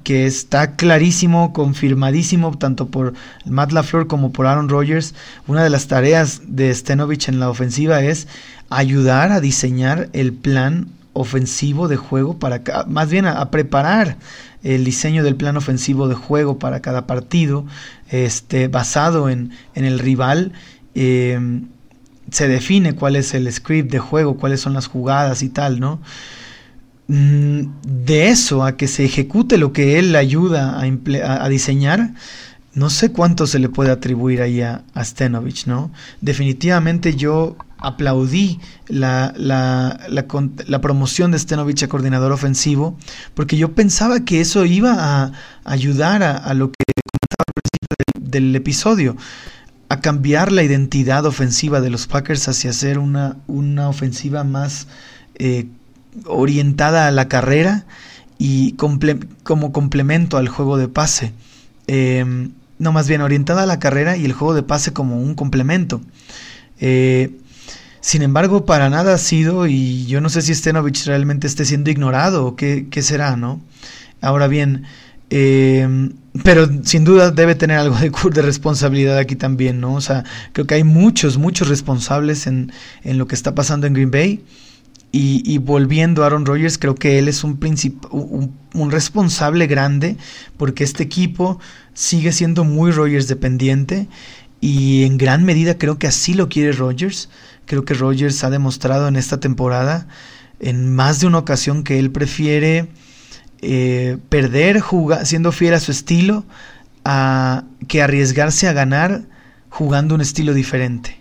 que 0.02 0.26
está 0.26 0.72
clarísimo, 0.76 1.52
confirmadísimo, 1.52 2.56
tanto 2.58 2.88
por 2.88 3.14
Matt 3.44 3.72
LaFleur 3.72 4.06
como 4.06 4.32
por 4.32 4.46
Aaron 4.46 4.68
Rodgers. 4.68 5.14
Una 5.46 5.62
de 5.62 5.70
las 5.70 5.86
tareas 5.86 6.42
de 6.46 6.74
Stenovich 6.74 7.28
en 7.28 7.40
la 7.40 7.48
ofensiva 7.48 8.02
es 8.02 8.26
ayudar 8.70 9.32
a 9.32 9.40
diseñar 9.40 10.08
el 10.12 10.32
plan 10.32 10.88
ofensivo 11.12 11.88
de 11.88 11.96
juego 11.96 12.38
para 12.38 12.62
más 12.86 13.10
bien 13.10 13.26
a, 13.26 13.50
preparar 13.50 14.18
el 14.62 14.84
diseño 14.84 15.24
del 15.24 15.36
plan 15.36 15.56
ofensivo 15.56 16.08
de 16.08 16.14
juego 16.14 16.58
para 16.58 16.80
cada 16.80 17.06
partido, 17.06 17.64
este, 18.10 18.68
basado 18.68 19.28
en, 19.28 19.52
en 19.74 19.84
el 19.84 19.98
rival. 19.98 20.52
Em, 20.94 21.68
se 22.30 22.48
define 22.48 22.94
cuál 22.94 23.16
es 23.16 23.34
el 23.34 23.50
script 23.52 23.90
de 23.90 23.98
juego, 23.98 24.36
cuáles 24.36 24.60
son 24.60 24.74
las 24.74 24.86
jugadas 24.86 25.42
y 25.42 25.48
tal, 25.48 25.80
¿no? 25.80 26.00
Mm, 27.08 27.70
de 27.82 28.28
eso 28.28 28.64
a 28.64 28.76
que 28.76 28.86
se 28.86 29.02
ejecute 29.02 29.56
lo 29.56 29.72
que 29.72 29.98
él 29.98 30.14
ayuda 30.14 30.78
a, 30.78 31.48
diseñar, 31.48 32.12
no 32.74 32.90
sé 32.90 33.12
cuánto 33.12 33.46
se 33.46 33.58
le 33.58 33.70
puede 33.70 33.90
atribuir 33.90 34.42
ahí 34.42 34.60
a, 34.60 34.84
Stenovich, 35.02 35.66
¿no? 35.66 35.90
Definitivamente 36.20 37.14
yo 37.14 37.56
aplaudí 37.78 38.60
la, 38.88 39.32
la, 39.36 40.00
la, 40.08 40.80
promoción 40.82 41.30
de 41.30 41.38
Stenovich 41.38 41.82
a 41.82 41.88
coordinador 41.88 42.30
ofensivo, 42.30 42.98
porque 43.34 43.56
yo 43.56 43.72
pensaba 43.72 44.20
que 44.26 44.42
eso 44.42 44.66
iba 44.66 44.94
a 44.98 45.32
ayudar 45.64 46.22
a, 46.22 46.52
lo 46.52 46.70
que 46.70 46.84
comentaba 46.84 47.44
al 47.46 47.54
principio 47.54 48.30
del, 48.30 48.54
episodio, 48.54 49.16
a 49.88 50.00
cambiar 50.02 50.52
la 50.52 50.62
identidad 50.62 51.24
ofensiva 51.24 51.80
de 51.80 51.88
los 51.88 52.06
Packers 52.06 52.48
hacia 52.48 52.74
ser 52.74 52.98
una, 52.98 53.38
una 53.46 53.88
ofensiva 53.88 54.44
más 54.44 54.88
eh, 55.36 55.68
orientada 56.26 57.06
a 57.06 57.10
la 57.10 57.28
carrera 57.28 57.86
y 58.38 58.76
como 59.42 59.72
complemento 59.72 60.36
al 60.36 60.48
juego 60.48 60.76
de 60.76 60.88
pase. 60.88 61.32
Em, 61.86 62.52
no, 62.78 62.92
más 62.92 63.08
bien 63.08 63.22
orientada 63.22 63.64
a 63.64 63.66
la 63.66 63.80
carrera 63.80 64.16
y 64.16 64.24
el 64.24 64.32
juego 64.32 64.54
de 64.54 64.62
pase 64.62 64.92
como 64.92 65.20
un 65.20 65.34
complemento. 65.34 66.00
Eh, 66.80 67.36
sin 68.00 68.22
embargo, 68.22 68.64
para 68.64 68.88
nada 68.88 69.14
ha 69.14 69.18
sido, 69.18 69.66
y 69.66 70.06
yo 70.06 70.20
no 70.20 70.28
sé 70.28 70.42
si 70.42 70.54
Stenovich 70.54 71.04
realmente 71.06 71.46
esté 71.46 71.64
siendo 71.64 71.90
ignorado 71.90 72.46
o 72.46 72.56
qué, 72.56 72.86
será, 73.02 73.36
¿no? 73.36 73.60
Ahora 74.20 74.46
bien, 74.46 74.84
em, 75.30 76.12
pero 76.44 76.68
sin 76.84 77.04
duda 77.04 77.32
debe 77.32 77.54
tener 77.56 77.78
algo 77.78 77.96
de, 77.96 78.10
de, 78.10 78.42
responsabilidad 78.42 79.18
aquí 79.18 79.34
también, 79.36 79.80
¿no? 79.80 79.94
O 79.94 80.00
sea, 80.00 80.24
creo 80.52 80.66
que 80.66 80.74
hay 80.74 80.84
muchos, 80.84 81.38
muchos 81.38 81.68
responsables 81.68 82.46
en, 82.46 82.72
en 83.02 83.18
lo 83.18 83.26
que 83.26 83.34
está 83.34 83.54
pasando 83.54 83.86
en 83.86 83.94
Green 83.94 84.10
Bay. 84.10 84.44
Y, 85.10 85.56
volviendo 85.58 86.22
a 86.22 86.26
Aaron 86.26 86.44
Rodgers, 86.44 86.76
creo 86.76 86.94
que 86.94 87.18
él 87.18 87.28
es 87.28 87.42
un, 87.42 87.58
un, 88.74 88.90
responsable 88.90 89.66
grande 89.66 90.18
porque 90.58 90.84
este 90.84 91.02
equipo 91.02 91.58
sigue 91.94 92.30
siendo 92.30 92.64
muy 92.64 92.90
Rodgers 92.90 93.26
dependiente 93.26 94.06
y 94.60 95.04
en 95.04 95.16
gran 95.16 95.44
medida 95.44 95.78
creo 95.78 95.98
que 95.98 96.08
así 96.08 96.34
lo 96.34 96.50
quiere 96.50 96.72
Rodgers. 96.72 97.30
Creo 97.64 97.86
que 97.86 97.94
Rodgers 97.94 98.44
ha 98.44 98.50
demostrado 98.50 99.08
en 99.08 99.16
esta 99.16 99.40
temporada 99.40 100.08
en 100.60 100.94
más 100.94 101.20
de 101.20 101.26
una 101.26 101.38
ocasión 101.38 101.84
que 101.84 101.98
él 101.98 102.10
prefiere 102.10 102.88
eh, 103.62 104.18
perder 104.28 104.82
siendo 105.24 105.52
fiel 105.52 105.72
a 105.74 105.80
su 105.80 105.90
estilo 105.90 106.44
a, 107.04 107.64
que 107.88 108.02
arriesgarse 108.02 108.68
a 108.68 108.74
ganar 108.74 109.22
jugando 109.70 110.14
un 110.14 110.20
estilo 110.20 110.52
diferente 110.52 111.18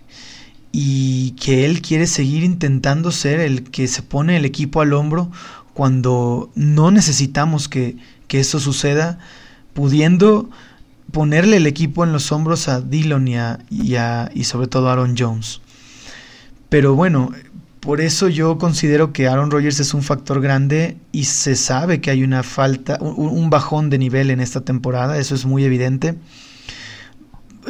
y 0.72 1.32
que 1.32 1.64
él 1.64 1.80
quiere 1.80 2.06
seguir 2.06 2.44
intentando 2.44 3.10
ser 3.10 3.40
el 3.40 3.64
que 3.64 3.88
se 3.88 4.02
pone 4.02 4.36
el 4.36 4.44
equipo 4.44 4.80
al 4.80 4.92
hombro 4.92 5.30
cuando 5.74 6.50
no 6.54 6.90
necesitamos 6.90 7.68
que, 7.68 7.96
que 8.26 8.40
eso 8.40 8.60
suceda, 8.60 9.18
pudiendo 9.74 10.50
ponerle 11.12 11.56
el 11.56 11.66
equipo 11.66 12.04
en 12.04 12.12
los 12.12 12.32
hombros 12.32 12.68
a 12.68 12.80
Dillon 12.80 13.28
y, 13.28 13.36
y, 13.70 14.44
sobre 14.44 14.66
todo 14.66 14.88
a 14.88 14.92
Aaron 14.92 15.14
Jones. 15.16 15.60
Pero 16.68 16.94
bueno, 16.94 17.32
por 17.80 18.00
eso 18.00 18.28
yo 18.28 18.58
considero 18.58 19.12
que 19.12 19.28
Aaron 19.28 19.50
Rodgers 19.50 19.80
es 19.80 19.94
un 19.94 20.02
factor 20.02 20.40
grande 20.40 20.96
y 21.12 21.24
se 21.24 21.56
sabe 21.56 22.00
que 22.00 22.10
hay 22.10 22.22
una 22.22 22.42
falta, 22.42 22.98
un 23.00 23.48
bajón 23.48 23.88
de 23.88 23.98
nivel 23.98 24.30
en 24.30 24.40
esta 24.40 24.60
temporada, 24.60 25.18
eso 25.18 25.34
es 25.34 25.46
muy 25.46 25.64
evidente. 25.64 26.16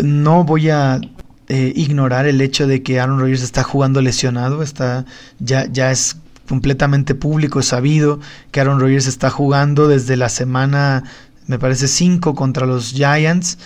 No 0.03 0.45
voy 0.45 0.71
a 0.71 1.01
eh, 1.49 1.73
ignorar 1.75 2.27
el 2.27 2.41
hecho 2.41 2.67
de 2.67 2.83
que 2.83 3.01
Aaron 3.01 3.21
Rodgers 3.21 3.43
está 3.43 3.63
jugando 3.63 4.03
lesionado, 4.03 4.63
está, 4.63 5.07
ya, 5.39 5.67
ya 5.71 5.91
es 5.91 6.17
completamente 6.49 7.15
público, 7.15 7.63
sabido 7.63 8.21
que 8.51 8.61
Aaron 8.61 8.81
Rodgers 8.81 9.07
está 9.07 9.31
jugando 9.31 9.87
desde 9.87 10.17
la 10.17 10.29
semana, 10.29 11.05
me 11.47 11.59
parece, 11.59 11.89
5 11.89 12.35
contra 12.35 12.67
los 12.67 12.93
Giants 12.93 13.59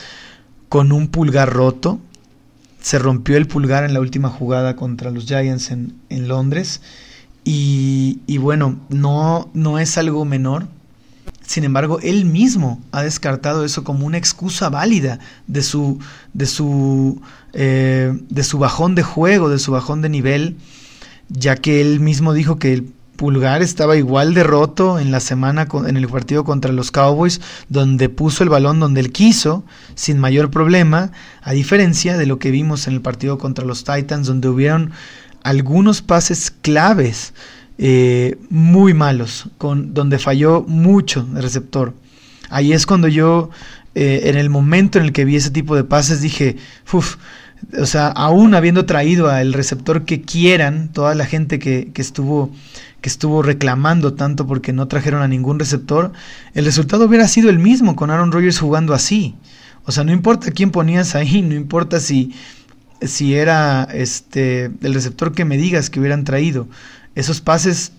con 0.68 0.93
un 0.93 1.09
pulgar 1.09 1.53
roto. 1.53 2.01
Se 2.80 2.99
rompió 2.99 3.37
el 3.37 3.47
pulgar 3.47 3.85
en 3.85 3.95
la 3.95 4.01
última 4.01 4.28
jugada 4.28 4.74
contra 4.76 5.11
los 5.11 5.26
Giants 5.26 5.70
en, 5.70 5.95
en 6.09 6.26
Londres 6.26 6.80
Y, 7.45 8.20
y 8.26 8.39
bueno, 8.39 8.80
no, 8.89 9.51
no 9.55 9.78
es 9.78 9.97
algo 9.99 10.24
menor. 10.24 10.66
Sin 11.45 11.64
embargo, 11.64 11.99
él 12.03 12.24
mismo 12.24 12.80
ha 12.93 13.03
descartado 13.03 13.64
eso 13.64 13.85
como 13.85 14.07
una 14.07 14.16
excusa 14.16 14.70
válida 14.70 15.18
de 15.47 15.62
su, 15.62 15.99
de 16.33 16.47
su, 16.47 17.20
eh, 17.53 18.18
de 18.28 18.44
su 18.44 18.59
bajón 18.59 18.94
de 18.94 19.03
juego, 19.03 19.48
de 19.48 19.59
su 19.59 19.72
bajón 19.72 20.03
de 20.03 20.09
nivel, 20.09 20.57
ya 21.28 21.57
que 21.57 21.80
él 21.80 22.00
mismo 22.00 22.32
dijo 22.32 22.59
que 22.59 22.72
el 22.72 22.92
Pulgar 23.16 23.62
estaba 23.62 23.96
igual 23.96 24.34
de 24.34 24.42
roto 24.42 24.98
en 24.98 25.12
la 25.12 25.20
semana 25.20 25.68
en 25.86 25.96
el 25.96 26.09
partido 26.09 26.44
contra 26.44 26.72
los 26.72 26.90
Cowboys, 26.90 27.40
donde 27.68 28.09
puso 28.09 28.42
el 28.42 28.48
balón 28.48 28.80
donde 28.80 29.00
él 29.00 29.12
quiso, 29.12 29.64
sin 29.94 30.18
mayor 30.18 30.50
problema, 30.50 31.12
a 31.42 31.53
diferencia 31.53 32.16
de 32.16 32.26
lo 32.26 32.38
que 32.38 32.50
vimos 32.50 32.88
en 32.88 32.94
el 32.94 33.00
partido 33.00 33.38
contra 33.38 33.64
los 33.64 33.84
Titans, 33.84 34.26
donde 34.26 34.48
hubieron 34.48 34.92
algunos 35.44 36.03
pases 36.03 36.50
claves 36.50 37.34
eh, 37.78 38.38
muy 38.48 38.94
malos, 38.94 39.48
con, 39.59 39.94
donde 39.94 40.18
falló 40.18 40.64
mucho 40.66 41.26
el 41.36 41.42
receptor. 41.42 41.94
Ahí 42.48 42.72
es 42.72 42.86
cuando 42.86 43.09
yo, 43.09 43.50
eh, 43.95 44.22
en 44.24 44.36
el 44.36 44.51
momento 44.51 44.99
en 44.99 45.05
el 45.05 45.12
que 45.12 45.24
vi 45.24 45.36
ese 45.36 45.51
tipo 45.51 45.76
de 45.76 45.84
pases, 45.84 46.20
dije, 46.20 46.57
uff, 46.93 47.16
o 47.78 47.86
sea, 47.86 48.09
aún 48.09 48.55
habiendo 48.55 48.86
traído 48.86 49.30
al 49.30 49.53
receptor 49.53 50.05
que 50.05 50.22
quieran, 50.22 50.88
toda 50.93 51.14
la 51.14 51.26
gente 51.26 51.59
que, 51.59 51.90
que, 51.93 52.03
estuvo 52.03 52.51
que 53.01 53.09
estuvo 53.09 53.43
reclamando 53.43 54.14
tanto 54.14 54.47
porque 54.47 54.72
no 54.72 54.88
trajeron 54.88 55.22
a 55.22 55.28
ningún 55.28 55.59
receptor, 55.59 56.12
el 56.55 56.64
resultado 56.64 57.07
hubiera 57.07 57.28
sido 57.28 57.51
el 57.51 57.59
mismo 57.59 57.97
con 57.97 58.11
Aaron 58.11 58.32
Rodgers 58.32 58.61
jugando 58.61 58.95
así. 58.95 59.34
O 59.84 59.93
sea, 59.93 60.05
no 60.05 60.12
importa 60.12 60.53
quién 60.53 60.70
ponías 60.70 61.14
ahí, 61.14 61.43
no 61.43 61.55
importa 61.55 62.01
si, 62.01 62.32
si 63.01 63.34
era 63.34 63.88
este 63.93 64.70
el 64.82 64.95
receptor 64.95 65.32
que 65.32 65.45
me 65.45 65.57
digas 65.57 65.90
que 65.90 66.01
hubieran 66.01 66.24
traído. 66.24 66.68
Esos 67.14 67.40
pases 67.40 67.93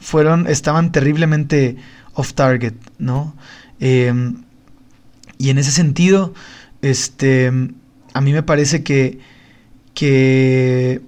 fueron, 0.00 0.48
estaban 0.48 0.92
terriblemente 0.92 1.76
off 2.14 2.32
target, 2.34 2.74
¿no? 2.98 3.36
Em, 3.78 4.42
y 5.40 5.50
en 5.50 5.58
ese 5.58 5.72
sentido, 5.72 6.34
este 6.82 7.50
a 8.12 8.20
mí 8.20 8.32
me 8.32 8.42
parece 8.42 8.82
que, 8.82 9.20
que 9.94 11.00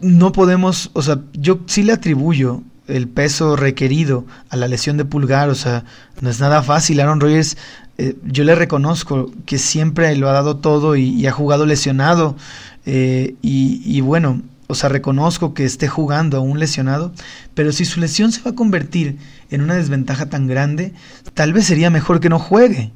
no 0.00 0.32
podemos, 0.32 0.90
o 0.94 1.02
sea, 1.02 1.20
yo 1.32 1.60
sí 1.66 1.82
le 1.82 1.92
atribuyo 1.92 2.62
el 2.88 3.08
peso 3.08 3.56
requerido 3.56 4.26
a 4.50 4.56
la 4.56 4.68
lesión 4.68 4.96
de 4.96 5.04
pulgar, 5.04 5.48
o 5.48 5.54
sea, 5.54 5.84
no 6.20 6.28
es 6.28 6.40
nada 6.40 6.62
fácil. 6.62 7.00
Aaron 7.00 7.20
Rodgers, 7.20 7.56
eh, 7.98 8.16
yo 8.24 8.44
le 8.44 8.54
reconozco 8.54 9.30
que 9.46 9.58
siempre 9.58 10.14
lo 10.16 10.28
ha 10.28 10.32
dado 10.32 10.56
todo 10.56 10.96
y, 10.96 11.26
ha 11.26 11.32
jugado 11.32 11.64
lesionado. 11.64 12.36
Eh, 12.84 13.36
y, 13.42 13.80
y, 13.84 14.00
bueno, 14.00 14.42
o 14.66 14.74
sea, 14.74 14.88
reconozco 14.88 15.54
que 15.54 15.64
esté 15.64 15.86
jugando 15.86 16.36
aún 16.36 16.58
lesionado, 16.58 17.12
pero 17.54 17.70
si 17.70 17.84
su 17.84 18.00
lesión 18.00 18.32
se 18.32 18.42
va 18.42 18.50
a 18.50 18.54
convertir 18.56 19.18
en 19.50 19.62
una 19.62 19.74
desventaja 19.74 20.28
tan 20.28 20.48
grande, 20.48 20.92
tal 21.34 21.52
vez 21.52 21.66
sería 21.66 21.90
mejor 21.90 22.18
que 22.18 22.28
no 22.28 22.40
juegue. 22.40 22.90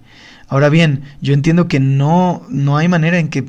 Ahora 0.48 0.68
bien, 0.68 1.02
yo 1.20 1.34
entiendo 1.34 1.68
que 1.68 1.80
no, 1.80 2.42
no 2.48 2.76
hay 2.76 2.88
manera 2.88 3.18
en 3.18 3.28
que, 3.28 3.44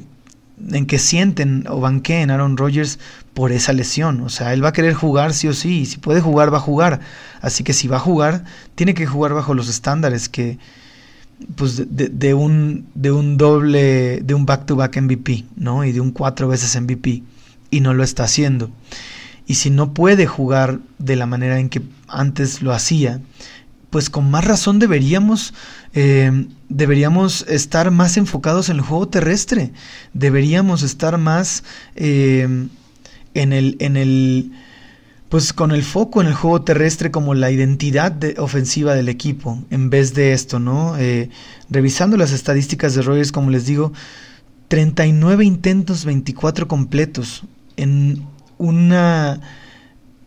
en 0.71 0.85
que 0.87 0.97
sienten 0.97 1.65
o 1.69 1.79
banqueen 1.79 2.31
Aaron 2.31 2.57
Rodgers 2.57 2.99
por 3.33 3.51
esa 3.51 3.73
lesión. 3.73 4.21
O 4.21 4.29
sea, 4.29 4.53
él 4.53 4.63
va 4.63 4.69
a 4.69 4.73
querer 4.73 4.93
jugar 4.93 5.33
sí 5.33 5.47
o 5.47 5.53
sí, 5.53 5.81
y 5.81 5.85
si 5.85 5.97
puede 5.97 6.21
jugar, 6.21 6.51
va 6.51 6.57
a 6.57 6.61
jugar. 6.61 6.99
Así 7.41 7.63
que 7.63 7.73
si 7.73 7.87
va 7.87 7.97
a 7.97 8.01
jugar, 8.01 8.43
tiene 8.75 8.93
que 8.93 9.05
jugar 9.05 9.33
bajo 9.33 9.53
los 9.53 9.69
estándares 9.69 10.27
que, 10.27 10.57
pues 11.55 11.77
de, 11.77 12.09
de, 12.09 12.33
un, 12.33 12.87
de 12.95 13.11
un 13.11 13.37
doble, 13.37 14.21
de 14.21 14.33
un 14.33 14.45
back-to-back 14.45 14.99
MVP, 14.99 15.45
¿no? 15.55 15.83
Y 15.83 15.91
de 15.91 16.01
un 16.01 16.11
cuatro 16.11 16.47
veces 16.47 16.79
MVP. 16.81 17.21
Y 17.69 17.81
no 17.81 17.93
lo 17.93 18.03
está 18.03 18.23
haciendo. 18.23 18.71
Y 19.45 19.55
si 19.55 19.69
no 19.69 19.93
puede 19.93 20.25
jugar 20.25 20.79
de 20.97 21.15
la 21.15 21.25
manera 21.25 21.59
en 21.59 21.69
que 21.69 21.81
antes 22.07 22.61
lo 22.61 22.73
hacía, 22.73 23.21
pues 23.89 24.09
con 24.09 24.29
más 24.29 24.45
razón 24.45 24.79
deberíamos, 24.79 25.53
eh, 25.99 26.45
deberíamos 26.69 27.43
estar 27.49 27.89
más 27.89 28.17
enfocados 28.17 28.69
en 28.69 28.75
el 28.75 28.83
juego 28.83 29.07
terrestre, 29.07 29.71
deberíamos 30.13 30.83
estar 30.83 31.17
más 31.17 31.63
eh, 31.95 32.67
en 33.33 33.51
el, 33.51 33.77
en 33.79 33.97
el, 33.97 34.51
pues 35.27 35.53
con 35.53 35.71
el 35.71 35.81
foco 35.81 36.21
en 36.21 36.27
el 36.27 36.35
juego 36.35 36.61
terrestre 36.61 37.09
como 37.09 37.33
la 37.33 37.49
identidad 37.49 38.15
ofensiva 38.37 38.93
del 38.93 39.09
equipo, 39.09 39.57
en 39.71 39.89
vez 39.89 40.13
de 40.13 40.33
esto, 40.33 40.59
¿no? 40.59 40.95
Eh, 40.99 41.31
revisando 41.67 42.15
las 42.15 42.31
estadísticas 42.31 42.93
de 42.93 43.01
Rogers, 43.01 43.31
como 43.31 43.49
les 43.49 43.65
digo, 43.65 43.91
39 44.67 45.45
intentos, 45.45 46.05
24 46.05 46.67
completos, 46.67 47.41
en 47.75 48.23
una 48.59 49.41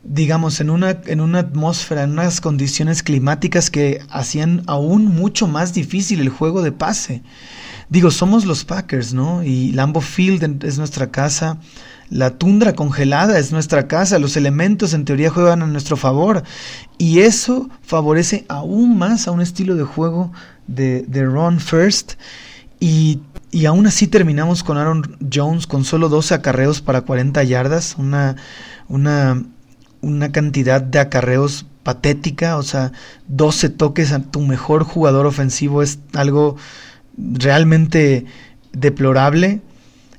digamos, 0.02 0.60
en 0.60 0.70
una, 0.70 1.00
en 1.06 1.20
una 1.20 1.40
atmósfera, 1.40 2.04
en 2.04 2.12
unas 2.12 2.40
condiciones 2.40 3.02
climáticas 3.02 3.70
que 3.70 4.02
hacían 4.10 4.62
aún 4.66 5.06
mucho 5.06 5.46
más 5.46 5.74
difícil 5.74 6.20
el 6.20 6.30
juego 6.30 6.62
de 6.62 6.72
pase. 6.72 7.22
Digo, 7.90 8.10
somos 8.10 8.44
los 8.44 8.64
Packers, 8.64 9.12
¿no? 9.12 9.42
Y 9.42 9.72
Lambo 9.72 10.00
Field 10.00 10.64
es 10.64 10.78
nuestra 10.78 11.10
casa, 11.10 11.58
la 12.08 12.38
tundra 12.38 12.74
congelada 12.74 13.38
es 13.38 13.52
nuestra 13.52 13.88
casa, 13.88 14.18
los 14.18 14.36
elementos 14.36 14.94
en 14.94 15.04
teoría 15.04 15.30
juegan 15.30 15.62
a 15.62 15.66
nuestro 15.66 15.96
favor. 15.96 16.44
Y 16.98 17.20
eso 17.20 17.68
favorece 17.82 18.46
aún 18.48 18.96
más 18.96 19.26
a 19.26 19.32
un 19.32 19.40
estilo 19.40 19.74
de 19.74 19.84
juego 19.84 20.32
de, 20.66 21.02
de 21.08 21.24
run 21.24 21.60
first. 21.60 22.12
Y, 22.78 23.20
y 23.50 23.66
aún 23.66 23.86
así 23.86 24.06
terminamos 24.06 24.62
con 24.62 24.78
Aaron 24.78 25.18
Jones 25.32 25.66
con 25.66 25.84
solo 25.84 26.08
12 26.08 26.34
acarreos 26.34 26.80
para 26.80 27.02
40 27.02 27.42
yardas, 27.44 27.96
una, 27.98 28.36
una 28.88 29.42
una 30.00 30.32
cantidad 30.32 30.80
de 30.80 30.98
acarreos 30.98 31.66
patética, 31.82 32.56
o 32.56 32.62
sea, 32.62 32.92
12 33.28 33.70
toques 33.70 34.12
a 34.12 34.20
tu 34.20 34.40
mejor 34.40 34.84
jugador 34.84 35.26
ofensivo 35.26 35.82
es 35.82 35.98
algo 36.14 36.56
realmente 37.16 38.26
deplorable. 38.72 39.60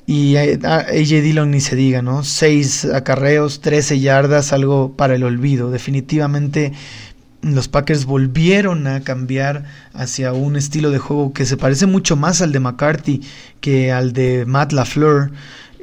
Y 0.08 0.36
AJ 0.36 1.22
Dillon 1.22 1.52
ni 1.52 1.62
se 1.62 1.76
diga, 1.76 2.02
¿no? 2.02 2.24
6 2.24 2.86
acarreos, 2.86 3.62
13 3.62 4.00
yardas, 4.00 4.52
algo 4.52 4.94
para 4.98 5.16
el 5.16 5.24
olvido. 5.24 5.72
Definitivamente 5.72 6.74
los 7.42 7.68
Packers 7.68 8.06
volvieron 8.06 8.88
a 8.88 9.02
cambiar 9.02 9.64
hacia 9.94 10.34
un 10.34 10.56
estilo 10.56 10.92
de 10.92 11.00
juego 11.00 11.34
que 11.34 11.46
se 11.46 11.58
parece 11.58 11.86
mucho 11.86 12.16
más 12.16 12.42
al 12.42 12.52
de 12.52 12.60
McCarthy 12.60 13.22
que 13.62 13.92
al 13.92 14.14
de 14.14 14.46
Matt 14.46 14.74
LaFleur. 14.74 15.32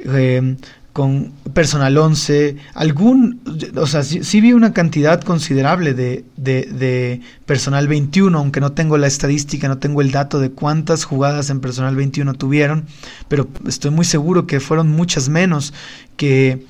Eh, 0.05 0.55
con 0.93 1.31
personal 1.53 1.97
11, 1.97 2.57
algún, 2.73 3.41
o 3.75 3.85
sea, 3.85 4.03
sí, 4.03 4.41
vi 4.41 4.53
una 4.53 4.73
cantidad 4.73 5.21
considerable 5.21 5.93
de, 5.93 6.25
de, 6.35 7.21
personal 7.45 7.87
21, 7.87 8.37
aunque 8.37 8.59
no 8.59 8.71
tengo 8.71 8.97
la 8.97 9.07
estadística, 9.07 9.67
no 9.67 9.77
tengo 9.77 10.01
el 10.01 10.11
dato 10.11 10.39
de 10.39 10.51
cuántas 10.51 11.05
jugadas 11.05 11.49
en 11.49 11.61
personal 11.61 11.95
21 11.95 12.33
tuvieron, 12.33 12.85
pero 13.27 13.47
estoy 13.67 13.91
muy 13.91 14.05
seguro 14.05 14.47
que 14.47 14.59
fueron 14.59 14.89
muchas 14.89 15.29
menos 15.29 15.73
que, 16.17 16.65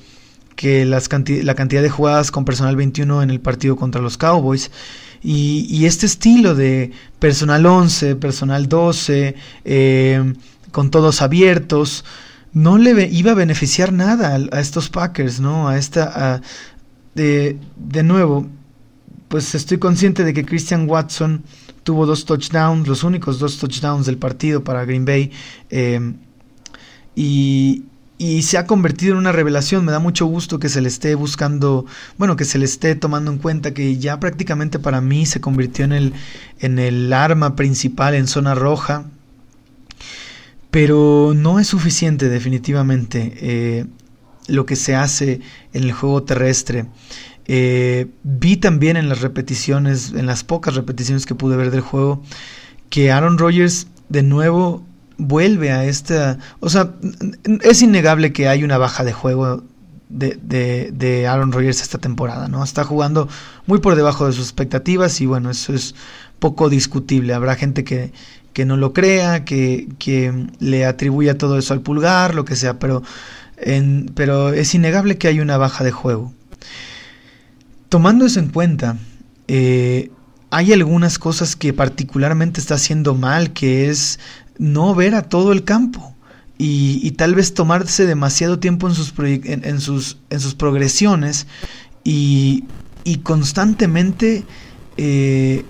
que 0.54 0.84
las 0.84 1.08
la 1.42 1.54
cantidad 1.54 1.82
de 1.82 1.90
jugadas 1.90 2.30
con 2.30 2.44
personal 2.44 2.76
21 2.76 3.22
en 3.22 3.30
el 3.30 3.40
partido 3.40 3.76
contra 3.76 4.02
los 4.02 4.18
Cowboys. 4.18 4.70
Y, 5.22 5.84
este 5.84 6.06
estilo 6.06 6.54
de 6.54 6.92
personal 7.18 7.66
11, 7.66 8.16
personal 8.16 8.68
12, 8.68 9.34
eh, 9.66 10.34
con 10.72 10.90
todos 10.90 11.20
abiertos, 11.20 12.04
no 12.52 12.78
le 12.78 13.06
iba 13.08 13.32
a 13.32 13.34
beneficiar 13.34 13.92
nada 13.92 14.38
a, 14.50 14.60
estos 14.60 14.88
Packers, 14.88 15.40
¿no? 15.40 15.68
A 15.68 15.78
esta, 15.78 16.42
de, 17.14 17.58
de, 17.76 18.02
nuevo, 18.02 18.46
pues 19.28 19.54
estoy 19.54 19.78
consciente 19.78 20.24
de 20.24 20.34
que 20.34 20.44
Christian 20.44 20.88
Watson 20.88 21.44
tuvo 21.84 22.06
dos 22.06 22.24
touchdowns, 22.24 22.88
los 22.88 23.04
únicos 23.04 23.38
dos 23.38 23.58
touchdowns 23.58 24.06
del 24.06 24.18
partido 24.18 24.64
para 24.64 24.84
Green 24.84 25.04
Bay, 25.04 25.30
em, 25.70 26.16
y, 27.14 27.84
y 28.18 28.42
se 28.42 28.58
ha 28.58 28.66
convertido 28.66 29.12
en 29.12 29.18
una 29.18 29.32
revelación. 29.32 29.84
Me 29.84 29.92
da 29.92 29.98
mucho 29.98 30.26
gusto 30.26 30.58
que 30.58 30.68
se 30.68 30.80
le 30.80 30.88
esté 30.88 31.14
buscando, 31.14 31.86
bueno, 32.18 32.36
que 32.36 32.44
se 32.44 32.58
le 32.58 32.64
esté 32.64 32.94
tomando 32.96 33.30
en 33.30 33.38
cuenta 33.38 33.72
que 33.72 33.96
ya 33.98 34.18
prácticamente 34.20 34.78
para 34.78 35.00
mí 35.00 35.24
se 35.26 35.40
convirtió 35.40 35.84
en 35.84 35.92
el, 35.92 36.12
en 36.58 36.78
el 36.78 37.12
arma 37.12 37.56
principal 37.56 38.14
en 38.14 38.26
zona 38.26 38.54
roja 38.54 39.06
pero 40.70 41.32
no 41.34 41.58
es 41.58 41.66
suficiente 41.66 42.28
definitivamente 42.28 43.32
eh, 43.36 43.86
lo 44.46 44.66
que 44.66 44.76
se 44.76 44.94
hace 44.94 45.40
en 45.72 45.84
el 45.84 45.92
juego 45.92 46.22
terrestre. 46.22 46.86
Eh, 47.46 48.06
vi 48.22 48.56
también 48.56 48.96
en 48.96 49.08
las 49.08 49.20
repeticiones, 49.20 50.12
en 50.12 50.26
las 50.26 50.44
pocas 50.44 50.74
repeticiones 50.74 51.26
que 51.26 51.34
pude 51.34 51.56
ver 51.56 51.70
del 51.70 51.80
juego, 51.80 52.22
que 52.90 53.10
Aaron 53.10 53.38
Rodgers 53.38 53.88
de 54.08 54.22
nuevo 54.22 54.84
vuelve 55.16 55.72
a 55.72 55.84
esta... 55.84 56.38
O 56.60 56.70
sea, 56.70 56.94
es 57.62 57.82
innegable 57.82 58.32
que 58.32 58.48
hay 58.48 58.62
una 58.62 58.78
baja 58.78 59.04
de 59.04 59.12
juego 59.12 59.64
de, 60.08 60.38
de, 60.42 60.90
de, 60.92 61.26
Aaron 61.26 61.52
Rodgers 61.52 61.80
esta 61.82 61.98
temporada, 61.98 62.48
¿no? 62.48 62.64
Está 62.64 62.84
jugando 62.84 63.28
muy 63.66 63.78
por 63.78 63.94
debajo 63.94 64.26
de 64.26 64.32
sus 64.32 64.44
expectativas 64.46 65.20
y 65.20 65.26
bueno, 65.26 65.50
eso 65.50 65.72
es 65.72 65.94
poco 66.40 66.68
discutible. 66.68 67.32
Habrá 67.32 67.54
gente 67.54 67.84
que, 67.84 68.12
que 68.52 68.64
no 68.64 68.76
lo 68.76 68.92
crea, 68.92 69.44
que, 69.44 69.88
que, 69.98 70.46
le 70.58 70.84
atribuya 70.84 71.38
todo 71.38 71.58
eso 71.58 71.74
al 71.74 71.80
pulgar, 71.80 72.34
lo 72.34 72.44
que 72.44 72.56
sea, 72.56 72.78
pero, 72.78 73.02
pero 74.14 74.52
es 74.52 74.74
innegable 74.74 75.18
que 75.18 75.28
hay 75.28 75.40
una 75.40 75.56
baja 75.56 75.84
de 75.84 75.92
juego. 75.92 76.32
tomando 77.88 78.26
eso 78.26 78.40
en 78.40 78.48
cuenta, 78.48 78.96
eh, 79.48 80.10
hay 80.50 80.72
algunas 80.72 81.18
cosas 81.18 81.56
que 81.56 81.72
particularmente 81.72 82.60
está 82.60 82.74
haciendo 82.74 83.14
mal, 83.14 83.52
que 83.52 83.88
es 83.88 84.18
no 84.58 84.94
ver 84.94 85.14
a 85.14 85.22
todo 85.22 85.52
el 85.52 85.64
campo 85.64 86.14
y, 86.62 87.12
tal 87.12 87.34
vez 87.34 87.54
tomarse 87.54 88.04
demasiado 88.04 88.58
tiempo 88.58 88.86
en 88.86 88.94
sus, 88.94 89.14
en, 89.18 89.80
sus, 89.80 90.18
en 90.28 90.40
sus 90.40 90.54
progresiones 90.54 91.46
y, 92.04 92.64
constantemente 93.22 94.44
eh, 95.02 95.64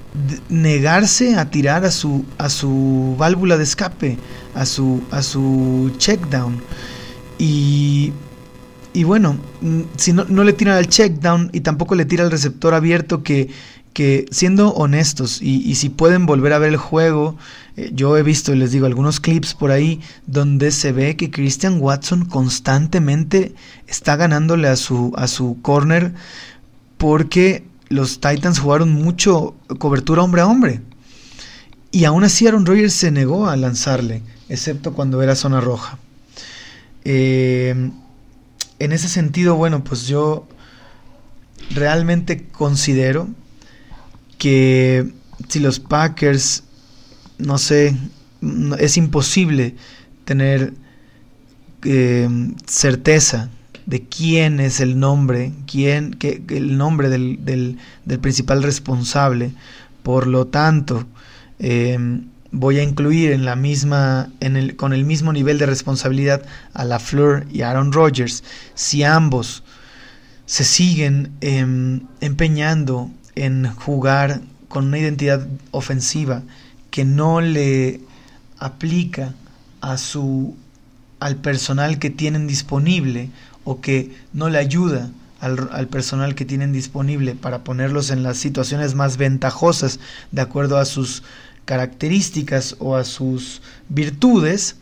negarse 0.49 1.37
a 1.37 1.51
tirar 1.51 1.85
a 1.85 1.93
su, 1.93 2.25
a 2.37 2.49
su 2.49 3.15
válvula 3.17 3.57
de 3.57 3.63
escape, 3.63 4.19
a 4.55 4.67
su, 4.67 5.03
a 5.13 5.23
su 5.23 5.93
check 5.99 6.21
down. 6.29 6.61
Y, 7.39 8.13
y 8.93 9.05
bueno, 9.05 9.37
mm, 9.61 9.83
si 9.95 10.13
no, 10.13 10.25
no 10.25 10.43
le 10.43 10.53
tiran 10.53 10.77
al 10.77 10.89
check 10.89 11.21
down 11.21 11.49
y 11.53 11.61
tampoco 11.61 11.95
le 11.95 12.07
tira 12.07 12.25
al 12.25 12.31
receptor 12.33 12.75
abierto 12.75 13.23
que 13.23 13.51
que 13.93 14.27
siendo 14.31 14.71
honestos 14.71 15.43
y, 15.43 15.75
si 15.75 15.89
pueden 15.89 16.25
volver 16.27 16.53
a 16.53 16.59
ver 16.59 16.71
el 16.71 16.77
juego, 16.77 17.37
eh, 17.77 17.91
yo 17.93 18.17
he 18.17 18.23
visto, 18.23 18.55
les 18.55 18.71
digo, 18.71 18.87
algunos 18.87 19.19
clips 19.21 19.55
por 19.55 19.73
ahí 19.73 20.01
donde 20.27 20.71
se 20.71 20.93
ve 20.93 21.17
que 21.17 21.31
Christian 21.31 21.81
Watson 21.81 22.25
constantemente 22.25 23.55
está 23.89 24.17
ganándole 24.17 24.69
a 24.69 24.77
su, 24.77 25.13
a 25.17 25.27
su 25.27 25.59
corner 25.61 26.13
porque 26.99 27.65
los 27.91 28.21
Titans 28.21 28.61
jugaron 28.61 28.93
mucho 28.93 29.55
cobertura 29.79 30.23
hombre 30.23 30.41
a 30.41 30.47
hombre. 30.47 30.81
Y 31.91 32.05
aún 32.05 32.23
así 32.23 32.47
Aaron 32.47 32.65
Rodgers 32.65 32.95
se 32.95 33.11
negó 33.11 33.49
a 33.49 33.57
lanzarle, 33.57 34.23
excepto 34.49 34.95
cuando 34.95 35.21
era 35.23 35.35
zona 35.35 35.61
roja. 35.61 35.99
Eh, 37.05 37.91
en 38.79 38.93
ese 38.93 39.09
sentido, 39.09 39.57
bueno, 39.57 39.83
pues 39.83 40.07
yo 40.07 40.47
realmente 41.75 42.47
considero 42.47 43.29
que 44.39 45.13
si 45.49 45.59
los 45.59 45.81
Packers, 45.81 46.63
no 47.39 47.59
sé, 47.59 47.97
es 48.79 48.97
imposible 48.97 49.75
tener 50.25 50.75
eh, 51.83 52.29
certeza 52.67 53.51
de 53.91 54.05
quién 54.05 54.61
es 54.61 54.79
el 54.79 55.01
nombre, 55.01 55.53
quién, 55.67 56.17
el 56.21 56.79
nombre 56.79 57.09
del, 57.09 57.45
del, 57.45 57.77
principal 58.21 58.63
responsable. 58.63 59.51
Por 60.05 60.29
lo 60.29 60.47
tanto, 60.47 61.07
em, 61.59 62.29
voy 62.53 62.79
a 62.79 62.85
incluir 62.85 63.33
en 63.33 63.45
la 63.45 63.57
misma, 63.57 64.31
en 64.39 64.57
el, 64.57 64.77
con 64.77 64.93
el 64.93 65.05
mismo 65.05 65.33
nivel 65.33 65.59
de 65.59 65.67
responsabilidad 65.67 66.43
a 66.73 66.85
la 66.85 67.01
Fleur 67.01 67.47
y 67.51 67.63
Aaron 67.63 67.93
Rodgers. 67.93 68.45
Si 68.75 69.03
ambos 69.03 69.65
se 70.47 70.63
siguen 70.63 71.33
em, 71.41 72.03
empeñando 72.21 73.11
en 73.35 73.75
jugar 73.75 74.41
con 74.69 74.87
una 74.87 74.99
identidad 74.99 75.49
ofensiva 75.73 76.43
que 76.93 77.05
no 77.05 77.41
le 77.41 78.03
aplica 78.61 79.35
a 79.81 79.99
su 79.99 80.55
al 81.19 81.37
personal 81.37 81.99
que 81.99 82.09
tienen 82.09 82.47
disponible 82.47 83.31
o 83.65 83.81
que 83.81 84.15
no 84.33 84.49
le 84.49 84.59
ayuda 84.59 85.11
al, 85.41 85.69
al, 85.73 85.89
personal 85.89 86.35
que 86.35 86.45
tienen 86.45 86.73
disponible 86.73 87.35
para 87.35 87.65
ponerlos 87.65 88.11
en 88.11 88.23
las 88.23 88.37
situaciones 88.37 88.95
más 88.95 89.17
ventajosas 89.17 90.01
de 90.33 90.43
acuerdo 90.43 90.79
a 90.79 90.85
sus 90.85 91.23
características 91.65 92.77
o 92.79 92.97
a 92.97 93.05
sus 93.05 93.63
virtudes, 93.89 94.77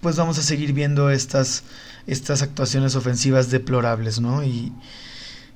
pues 0.00 0.16
vamos 0.16 0.38
a 0.38 0.42
seguir 0.42 0.72
viendo 0.72 1.10
estas, 1.10 1.62
estas 2.06 2.42
actuaciones 2.42 2.96
ofensivas 2.96 3.50
deplorables, 3.50 4.20
¿no? 4.20 4.44
Y, 4.44 4.72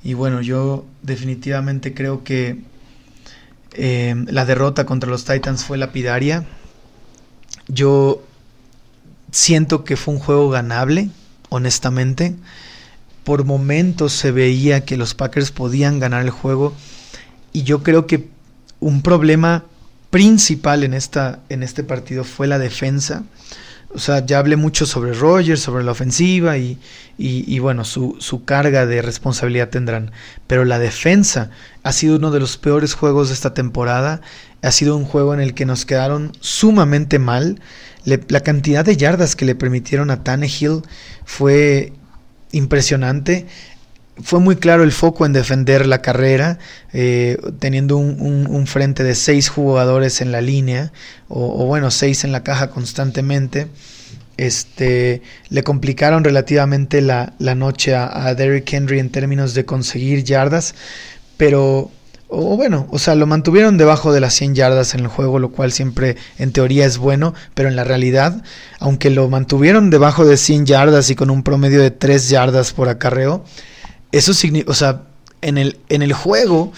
y 0.02 0.14
bueno, 0.14 0.40
yo 0.40 0.86
definitivamente 1.02 1.92
creo 1.94 2.22
que 2.24 2.62
eh, 3.72 4.14
la 4.28 4.44
derrota 4.44 4.86
contra 4.86 5.10
los 5.10 5.24
Titans 5.24 5.64
fue 5.64 5.78
lapidaria. 5.78 6.46
Yo 7.66 8.22
siento 9.30 9.84
que 9.84 9.96
fue 9.96 10.14
un 10.14 10.20
juego 10.20 10.48
ganable, 10.48 11.10
honestamente. 11.48 12.34
Por 13.24 13.44
momentos 13.44 14.12
se 14.12 14.30
veía 14.32 14.84
que 14.84 14.96
los 14.96 15.14
Packers 15.14 15.50
podían 15.50 15.98
ganar 15.98 16.22
el 16.22 16.30
juego. 16.30 16.74
Y 17.52 17.62
yo 17.62 17.82
creo 17.82 18.06
que 18.06 18.28
un 18.80 19.02
problema 19.02 19.64
principal 20.10 20.84
en, 20.84 20.94
esta, 20.94 21.40
en 21.48 21.62
este 21.62 21.84
partido 21.84 22.24
fue 22.24 22.46
la 22.46 22.58
defensa. 22.58 23.24
O 23.94 23.98
sea, 23.98 24.24
ya 24.24 24.38
hablé 24.38 24.56
mucho 24.56 24.84
sobre 24.84 25.14
Rogers, 25.14 25.60
sobre 25.60 25.82
la 25.82 25.92
ofensiva 25.92 26.58
y, 26.58 26.78
y, 27.16 27.58
bueno, 27.58 27.84
su, 27.84 28.16
su, 28.20 28.44
carga 28.44 28.84
de 28.84 29.00
responsabilidad 29.00 29.70
tendrán. 29.70 30.12
Pero 30.46 30.64
la 30.64 30.78
defensa 30.78 31.50
ha 31.82 31.92
sido 31.92 32.16
uno 32.16 32.30
de 32.30 32.38
los 32.40 32.58
peores 32.58 32.94
juegos 32.94 33.28
de 33.28 33.34
esta 33.34 33.54
temporada. 33.54 34.20
Ha 34.62 34.72
sido 34.72 34.96
un 34.96 35.04
juego 35.04 35.32
en 35.32 35.40
el 35.40 35.54
que 35.54 35.64
nos 35.64 35.86
quedaron 35.86 36.32
sumamente 36.40 37.18
mal. 37.18 37.60
la 38.04 38.40
cantidad 38.40 38.84
de 38.84 38.96
yardas 38.96 39.36
que 39.36 39.46
le 39.46 39.54
permitieron 39.54 40.10
a 40.10 40.22
Tannehill 40.22 40.82
fue 41.24 41.92
impresionante 42.52 43.46
fue 44.22 44.40
muy 44.40 44.56
claro 44.56 44.82
el 44.82 44.92
foco 44.92 45.26
en 45.26 45.32
defender 45.32 45.86
la 45.86 46.02
carrera, 46.02 46.58
eh, 46.92 47.38
teniendo 47.58 47.96
un, 47.96 48.66
frente 48.66 49.04
de 49.04 49.14
seis 49.14 49.48
jugadores 49.48 50.20
en 50.20 50.32
la 50.32 50.40
línea, 50.40 50.92
o, 51.28 51.66
bueno, 51.66 51.90
seis 51.90 52.24
en 52.24 52.32
la 52.32 52.42
caja 52.42 52.70
constantemente. 52.70 53.68
Este, 54.36 55.22
le 55.48 55.62
complicaron 55.64 56.22
relativamente 56.22 57.00
la, 57.00 57.32
noche 57.38 57.94
a, 57.94 58.34
Derrick 58.34 58.72
Henry 58.72 58.98
en 58.98 59.10
términos 59.10 59.54
de 59.54 59.64
conseguir 59.64 60.22
yardas, 60.24 60.74
pero, 61.36 61.90
o 62.28 62.56
bueno, 62.56 62.86
o 62.90 62.98
sea, 62.98 63.14
lo 63.14 63.26
mantuvieron 63.26 63.78
debajo 63.78 64.12
de 64.12 64.20
las 64.20 64.34
100 64.34 64.54
yardas 64.54 64.94
en 64.94 65.00
el 65.00 65.08
juego, 65.08 65.38
lo 65.38 65.50
cual 65.50 65.72
siempre 65.72 66.16
en 66.38 66.52
teoría 66.52 66.86
es 66.86 66.98
bueno, 66.98 67.34
pero 67.54 67.68
en 67.68 67.76
la 67.76 67.84
realidad, 67.84 68.42
aunque 68.78 69.10
lo 69.10 69.28
mantuvieron 69.28 69.90
debajo 69.90 70.24
de 70.24 70.36
100 70.36 70.66
yardas 70.66 71.10
y 71.10 71.14
con 71.14 71.30
un 71.30 71.42
promedio 71.42 71.80
de 71.80 71.90
3 71.90 72.28
yardas 72.28 72.72
por 72.72 72.88
acarreo, 72.88 73.44
eso 74.12 74.34
significa, 74.34 74.70
o 74.70 74.74
sea, 74.74 75.02
en 75.40 75.58
el, 75.58 75.78
en 75.88 76.02
el 76.02 76.12
juego, 76.12 76.72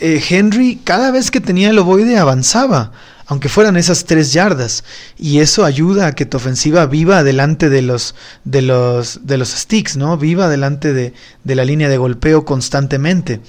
eh, 0.00 0.22
Henry 0.28 0.80
cada 0.82 1.10
vez 1.10 1.30
que 1.30 1.40
tenía 1.40 1.70
el 1.70 1.78
ovoide 1.78 2.18
avanzaba, 2.18 2.92
aunque 3.26 3.48
fueran 3.48 3.76
esas 3.76 4.04
tres 4.04 4.32
yardas, 4.32 4.84
y 5.18 5.40
eso 5.40 5.64
ayuda 5.64 6.06
a 6.06 6.14
que 6.14 6.26
tu 6.26 6.36
ofensiva 6.36 6.86
viva 6.86 7.24
delante 7.24 7.68
de 7.68 7.82
los, 7.82 8.14
de 8.44 8.62
los, 8.62 9.26
de 9.26 9.36
los 9.36 9.48
sticks, 9.48 9.96
¿no? 9.96 10.16
Viva 10.16 10.48
delante 10.48 10.92
de, 10.92 11.12
de 11.42 11.54
la 11.54 11.64
línea 11.64 11.88
de 11.88 11.98
golpeo 11.98 12.44
constantemente. 12.44 13.40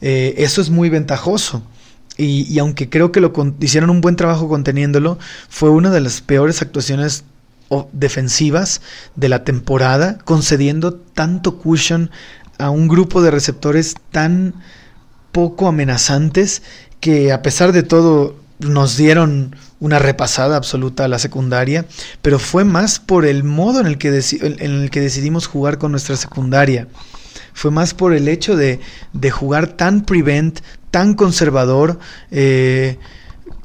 Eh, 0.00 0.34
eso 0.38 0.60
es 0.60 0.70
muy 0.70 0.90
ventajoso. 0.90 1.62
Y, 2.16 2.42
y, 2.52 2.58
aunque 2.60 2.88
creo 2.88 3.10
que 3.10 3.20
lo 3.20 3.32
hicieron 3.60 3.90
un 3.90 4.00
buen 4.00 4.16
trabajo 4.16 4.48
conteniéndolo, 4.48 5.18
fue 5.48 5.70
una 5.70 5.90
de 5.90 6.00
las 6.00 6.20
peores 6.20 6.62
actuaciones 6.62 7.24
defensivas 7.92 8.80
de 9.16 9.28
la 9.28 9.44
temporada, 9.44 10.18
concediendo 10.24 10.94
tanto 10.94 11.58
cushion 11.58 12.10
a 12.58 12.70
un 12.70 12.88
grupo 12.88 13.22
de 13.22 13.30
receptores 13.30 13.96
tan 14.10 14.54
poco 15.32 15.66
amenazantes 15.66 16.62
que 17.00 17.32
a 17.32 17.42
pesar 17.42 17.72
de 17.72 17.82
todo 17.82 18.36
nos 18.60 18.96
dieron 18.96 19.56
una 19.80 19.98
repasada 19.98 20.56
absoluta 20.56 21.04
a 21.04 21.08
la 21.08 21.18
secundaria, 21.18 21.86
pero 22.22 22.38
fue 22.38 22.64
más 22.64 22.98
por 22.98 23.26
el 23.26 23.44
modo 23.44 23.80
en 23.80 23.86
el 23.86 23.98
que, 23.98 24.08
en 24.08 24.82
el 24.82 24.90
que 24.90 25.00
decidimos 25.00 25.46
jugar 25.46 25.78
con 25.78 25.90
nuestra 25.90 26.16
secundaria. 26.16 26.88
Fue 27.52 27.70
más 27.70 27.94
por 27.94 28.14
el 28.14 28.28
hecho 28.28 28.56
de, 28.56 28.80
de 29.12 29.30
jugar 29.30 29.68
tan 29.68 30.04
prevent, 30.04 30.60
tan 30.90 31.14
conservador, 31.14 31.98
eh, 32.30 32.98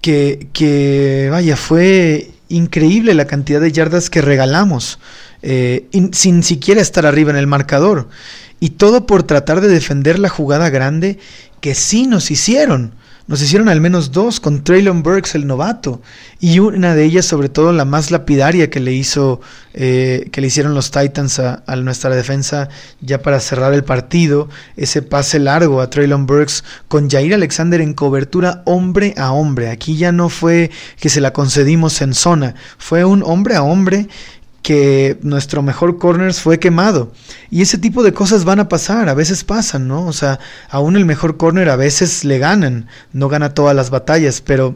que, 0.01 0.49
que, 0.53 1.29
vaya, 1.31 1.55
fue 1.55 2.31
increíble 2.49 3.13
la 3.13 3.25
cantidad 3.25 3.61
de 3.61 3.71
yardas 3.71 4.09
que 4.09 4.21
regalamos, 4.21 4.99
eh, 5.41 5.87
sin 6.11 6.43
siquiera 6.43 6.81
estar 6.81 7.05
arriba 7.05 7.31
en 7.31 7.37
el 7.37 7.47
marcador. 7.47 8.09
Y 8.59 8.71
todo 8.71 9.05
por 9.05 9.23
tratar 9.23 9.61
de 9.61 9.69
defender 9.69 10.19
la 10.19 10.29
jugada 10.29 10.69
grande 10.69 11.17
que 11.61 11.75
sí 11.75 12.07
nos 12.07 12.29
hicieron. 12.31 12.93
Nos 13.29 13.43
hicieron 13.43 13.69
al 13.69 13.79
menos 13.79 14.11
dos 14.11 14.39
con 14.39 14.63
Traylon 14.63 15.03
Burks, 15.03 15.35
el 15.35 15.45
novato, 15.45 16.01
y 16.39 16.57
una 16.57 16.95
de 16.95 17.03
ellas, 17.03 17.27
sobre 17.27 17.47
todo 17.47 17.71
la 17.71 17.85
más 17.85 18.09
lapidaria 18.09 18.71
que 18.71 18.79
le 18.79 18.91
hizo, 18.91 19.39
eh, 19.75 20.29
que 20.31 20.41
le 20.41 20.47
hicieron 20.47 20.73
los 20.73 20.89
Titans 20.89 21.37
a, 21.37 21.61
nuestra 21.75 22.09
defensa 22.15 22.69
ya 23.01 23.21
para 23.21 23.39
cerrar 23.39 23.75
el 23.75 23.83
partido, 23.83 24.49
ese 24.77 25.03
pase 25.03 25.37
largo 25.37 25.79
a 25.79 25.91
Traylon 25.91 26.25
Burks 26.25 26.63
con 26.87 27.07
Jair 27.07 27.35
Alexander 27.35 27.81
en 27.81 27.93
cobertura 27.93 28.63
hombre 28.65 29.13
a 29.15 29.31
hombre. 29.31 29.69
Aquí 29.69 29.95
ya 29.95 30.11
no 30.11 30.29
fue 30.29 30.71
que 30.99 31.09
se 31.09 31.21
la 31.21 31.31
concedimos 31.31 32.01
en 32.01 32.15
zona, 32.15 32.55
fue 32.79 33.05
un 33.05 33.21
hombre 33.21 33.53
a 33.53 33.61
hombre 33.61 34.07
que 34.61 35.17
nuestro 35.21 35.61
mejor 35.61 35.97
corners 35.97 36.41
fue 36.41 36.59
quemado. 36.59 37.11
Y 37.49 37.61
ese 37.61 37.77
tipo 37.77 38.03
de 38.03 38.13
cosas 38.13 38.45
van 38.45 38.59
a 38.59 38.69
pasar, 38.69 39.09
a 39.09 39.13
veces 39.13 39.43
pasan, 39.43 39.87
¿no? 39.87 40.05
O 40.05 40.13
sea, 40.13 40.39
aún 40.69 40.95
el 40.95 41.05
mejor 41.05 41.37
corner 41.37 41.69
a 41.69 41.75
veces 41.75 42.23
le 42.25 42.39
ganan, 42.39 42.87
no 43.13 43.29
gana 43.29 43.53
todas 43.53 43.75
las 43.75 43.89
batallas, 43.89 44.41
pero 44.41 44.75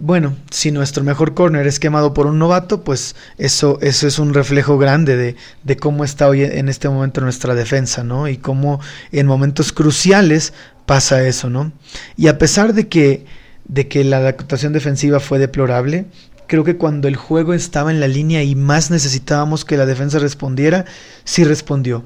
bueno, 0.00 0.36
si 0.50 0.70
nuestro 0.70 1.02
mejor 1.02 1.34
corner 1.34 1.66
es 1.66 1.80
quemado 1.80 2.14
por 2.14 2.26
un 2.26 2.38
novato, 2.38 2.84
pues 2.84 3.16
eso, 3.36 3.78
eso 3.82 4.06
es 4.06 4.18
un 4.18 4.32
reflejo 4.32 4.78
grande 4.78 5.16
de, 5.16 5.36
de, 5.64 5.76
cómo 5.76 6.04
está 6.04 6.28
hoy 6.28 6.44
en 6.44 6.68
este 6.68 6.88
momento 6.88 7.20
nuestra 7.20 7.56
defensa, 7.56 8.04
¿no? 8.04 8.28
Y 8.28 8.36
cómo 8.36 8.80
en 9.10 9.26
momentos 9.26 9.72
cruciales 9.72 10.52
pasa 10.86 11.26
eso, 11.26 11.50
¿no? 11.50 11.72
Y 12.16 12.28
a 12.28 12.38
pesar 12.38 12.74
de 12.74 12.86
que, 12.86 13.26
de 13.64 13.88
que 13.88 14.04
la 14.04 14.28
actuación 14.28 14.72
defensiva 14.72 15.18
fue 15.18 15.40
deplorable, 15.40 16.06
creo 16.48 16.64
que 16.64 16.76
cuando 16.76 17.06
el 17.06 17.14
juego 17.14 17.54
estaba 17.54 17.92
en 17.92 18.00
la 18.00 18.08
línea 18.08 18.42
y 18.42 18.56
más 18.56 18.90
necesitábamos 18.90 19.64
que 19.64 19.76
la 19.76 19.86
defensa 19.86 20.18
respondiera, 20.18 20.86
sí 21.24 21.44
respondió. 21.44 22.04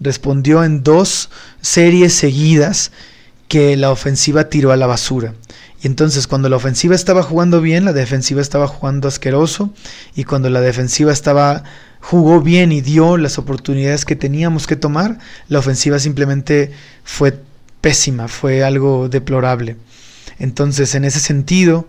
Respondió 0.00 0.62
en 0.62 0.82
dos 0.82 1.30
series 1.62 2.12
seguidas 2.12 2.92
que 3.48 3.76
la 3.76 3.90
ofensiva 3.90 4.50
tiró 4.50 4.72
a 4.72 4.76
la 4.76 4.86
basura. 4.86 5.34
Y 5.82 5.86
entonces 5.86 6.26
cuando 6.26 6.48
la 6.48 6.56
ofensiva 6.56 6.94
estaba 6.94 7.22
jugando 7.22 7.60
bien, 7.60 7.84
la 7.84 7.92
defensiva 7.92 8.42
estaba 8.42 8.66
jugando 8.66 9.08
asqueroso. 9.08 9.72
Y 10.14 10.24
cuando 10.24 10.50
la 10.50 10.60
defensiva 10.60 11.12
estaba 11.12 11.62
jugó 12.00 12.40
bien 12.40 12.72
y 12.72 12.80
dio 12.80 13.16
las 13.16 13.38
oportunidades 13.38 14.04
que 14.04 14.16
teníamos 14.16 14.66
que 14.66 14.76
tomar, 14.76 15.18
la 15.48 15.60
ofensiva 15.60 15.98
simplemente 15.98 16.72
fue 17.04 17.40
pésima, 17.80 18.28
fue 18.28 18.64
algo 18.64 19.08
deplorable. 19.08 19.76
Entonces, 20.38 20.94
en 20.94 21.04
ese 21.04 21.20
sentido, 21.20 21.86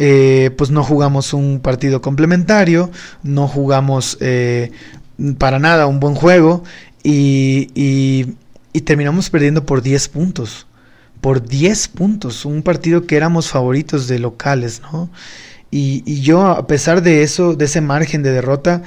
eh, 0.00 0.50
pues 0.56 0.70
no 0.70 0.82
jugamos 0.82 1.32
un 1.34 1.60
partido 1.60 2.00
complementario, 2.00 2.90
no 3.22 3.46
jugamos 3.46 4.16
eh, 4.20 4.72
para 5.38 5.58
nada 5.58 5.86
un 5.86 6.00
buen 6.00 6.14
juego 6.14 6.64
y, 7.02 7.68
y 8.72 8.80
terminamos 8.80 9.30
perdiendo 9.30 9.66
por 9.66 9.82
10 9.82 10.08
puntos 10.08 10.66
por 11.20 11.46
10 11.46 11.88
puntos, 11.88 12.44
un 12.44 12.62
partido 12.62 13.06
que 13.06 13.16
éramos 13.16 13.48
favoritos 13.48 14.08
de 14.08 14.18
locales, 14.18 14.80
¿no? 14.92 15.10
Y, 15.70 16.20
yo, 16.22 16.46
a 16.48 16.66
pesar 16.66 17.00
de 17.02 17.22
eso, 17.22 17.54
de 17.54 17.66
ese 17.66 17.80
margen 17.80 18.22
de 18.24 18.32
derrota, 18.32 18.82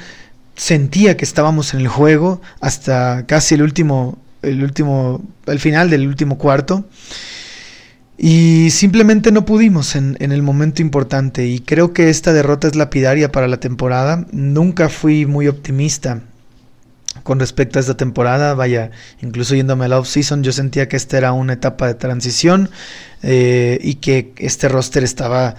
sentía 0.56 1.16
que 1.16 1.24
estábamos 1.24 1.74
en 1.74 1.80
el 1.80 1.88
juego 1.88 2.42
hasta 2.60 3.26
casi 3.26 3.56
el 3.56 3.62
último, 3.62 4.18
el 4.42 4.64
último, 4.64 5.22
el 5.46 5.60
final 5.60 5.90
del 5.90 6.08
último 6.08 6.38
cuarto. 6.38 6.86
Y 8.18 8.70
simplemente 8.70 9.32
no 9.32 9.46
pudimos 9.46 9.96
en, 9.96 10.18
el 10.20 10.44
momento 10.44 10.82
importante. 10.82 11.48
Y 11.48 11.60
creo 11.60 11.94
que 11.94 12.10
esta 12.10 12.34
derrota 12.34 12.68
es 12.68 12.76
lapidaria 12.76 13.32
para 13.32 13.48
la 13.48 13.58
temporada. 13.58 14.26
Nunca 14.32 14.90
fui 14.90 15.26
muy 15.26 15.48
optimista 15.48 16.22
con 17.24 17.40
respecto 17.40 17.80
a 17.80 17.82
esta 17.82 17.98
temporada. 17.98 18.54
Vaya, 18.54 18.92
incluso 19.22 19.56
yéndome 19.56 19.86
a 19.86 19.88
la 19.88 20.00
off-season, 20.00 20.44
yo 20.44 20.52
sentía 20.52 20.88
que 20.88 20.96
esta 20.98 21.18
era 21.18 21.34
una 21.34 21.54
etapa 21.54 21.88
de 21.88 21.96
transición 21.96 22.70
eh, 23.24 23.80
y 23.82 23.96
que 23.96 24.34
este 24.38 24.70
roster 24.70 25.04
estaba 25.04 25.56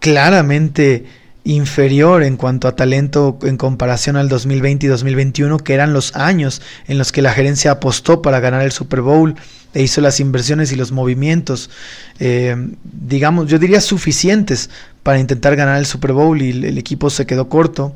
claramente 0.00 1.04
inferior 1.44 2.22
en 2.22 2.36
cuanto 2.36 2.68
a 2.68 2.76
talento 2.76 3.38
en 3.42 3.56
comparación 3.56 4.16
al 4.16 4.28
2020 4.28 4.86
y 4.86 4.88
2021, 4.88 5.58
que 5.58 5.74
eran 5.74 5.92
los 5.92 6.14
años 6.14 6.62
en 6.86 6.98
los 6.98 7.12
que 7.12 7.22
la 7.22 7.32
gerencia 7.32 7.72
apostó 7.72 8.22
para 8.22 8.40
ganar 8.40 8.62
el 8.62 8.72
Super 8.72 9.00
Bowl 9.00 9.34
e 9.74 9.82
hizo 9.82 10.00
las 10.00 10.20
inversiones 10.20 10.72
y 10.72 10.76
los 10.76 10.92
movimientos, 10.92 11.70
eh, 12.18 12.56
digamos, 12.84 13.48
yo 13.48 13.58
diría 13.58 13.80
suficientes 13.80 14.70
para 15.02 15.18
intentar 15.18 15.56
ganar 15.56 15.78
el 15.78 15.86
Super 15.86 16.12
Bowl 16.12 16.40
y 16.40 16.50
el 16.50 16.78
equipo 16.78 17.10
se 17.10 17.26
quedó 17.26 17.48
corto 17.48 17.94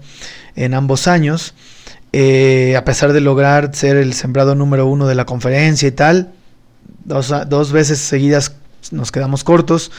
en 0.54 0.74
ambos 0.74 1.08
años. 1.08 1.54
Eh, 2.12 2.76
a 2.76 2.84
pesar 2.84 3.14
de 3.14 3.22
lograr 3.22 3.74
ser 3.74 3.96
el 3.96 4.12
sembrado 4.12 4.54
número 4.54 4.86
uno 4.86 5.06
de 5.06 5.14
la 5.14 5.24
conferencia 5.24 5.88
y 5.88 5.92
tal, 5.92 6.32
dos, 7.04 7.72
veces 7.72 7.98
seguidas 7.98 8.54
nos 8.90 9.10
quedamos 9.10 9.44
cortos. 9.44 9.90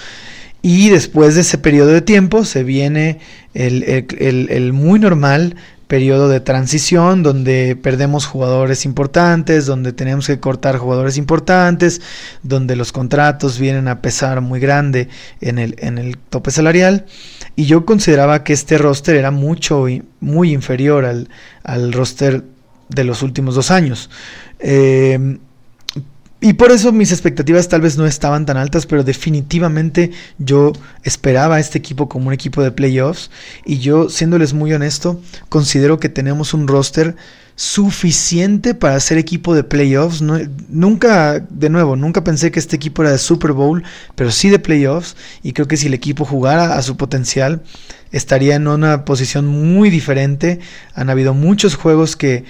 Y 0.61 0.89
después 0.89 1.35
de 1.35 1.41
ese 1.41 1.57
periodo 1.57 1.89
de 1.89 2.01
tiempo 2.01 2.45
se 2.45 2.63
viene 2.63 3.19
el 3.53 4.71
muy 4.73 4.99
normal 4.99 5.57
periodo 5.87 6.29
de 6.29 6.39
transición 6.39 7.23
donde 7.23 7.75
perdemos 7.75 8.25
jugadores 8.25 8.85
importantes, 8.85 9.65
donde 9.65 9.93
tenemos 9.93 10.27
que 10.27 10.39
cortar 10.39 10.77
jugadores 10.77 11.17
importantes, 11.17 12.01
donde 12.41 12.75
los 12.75 12.91
contratos 12.91 13.59
vienen 13.59 13.87
a 13.87 14.01
pesar 14.01 14.41
muy 14.41 14.59
grande 14.59 15.09
en 15.41 15.59
el, 15.59 15.75
en 15.79 15.97
el 15.97 16.17
tope 16.17 16.51
salarial. 16.51 17.05
Y 17.55 17.65
yo 17.65 17.85
consideraba 17.85 18.43
que 18.43 18.53
este 18.53 18.77
roster 18.77 19.15
era 19.15 19.31
mucho, 19.31 19.85
muy 20.19 20.53
inferior 20.53 21.05
al, 21.05 21.29
al 21.63 21.93
roster 21.93 22.43
de 22.89 23.03
los 23.03 23.21
últimos 23.21 23.55
dos 23.55 23.71
años. 23.71 24.09
Eh, 24.59 25.37
y 26.43 26.51
por 26.55 26.73
eso 26.73 26.91
mis 26.91 27.13
expectativas 27.13 27.69
tal 27.69 27.79
vez 27.79 27.97
no 27.97 28.05
estaban 28.05 28.45
tan 28.45 28.57
altas, 28.57 28.85
pero 28.85 29.05
definitivamente 29.05 30.11
yo 30.39 30.73
esperaba 31.03 31.55
a 31.55 31.59
este 31.61 31.77
equipo 31.77 32.09
como 32.09 32.27
un 32.27 32.33
equipo 32.33 32.61
de 32.61 32.71
playoffs. 32.71 33.31
Y 33.65 33.79
yo, 33.79 34.09
siéndoles 34.09 34.53
muy 34.53 34.73
honesto, 34.73 35.21
considero 35.47 36.01
que 36.01 36.09
tenemos 36.09 36.53
un 36.53 36.67
roster 36.67 37.15
suficiente 37.55 38.73
para 38.75 38.99
ser 38.99 39.19
equipo 39.19 39.55
de 39.55 39.63
playoffs. 39.63 40.21
nunca, 40.21 41.39
de 41.39 41.69
nuevo, 41.69 41.95
nunca 41.95 42.25
pensé 42.25 42.51
que 42.51 42.59
este 42.59 42.75
equipo 42.75 43.03
era 43.03 43.11
de 43.13 43.19
Super 43.19 43.53
Bowl, 43.53 43.81
pero 44.15 44.29
sí 44.29 44.49
de 44.49 44.59
playoffs. 44.59 45.15
Y 45.43 45.53
creo 45.53 45.69
que 45.69 45.77
si 45.77 45.87
el 45.87 45.93
equipo 45.93 46.25
jugara 46.25 46.75
a 46.75 46.81
su 46.81 46.97
potencial, 46.97 47.63
estaría 48.11 48.55
en 48.55 48.67
una 48.67 49.05
posición 49.05 49.47
muy 49.47 49.89
diferente. 49.89 50.59
Han 50.93 51.09
habido 51.09 51.33
muchos 51.33 51.75
juegos 51.75 52.17
que 52.17 52.43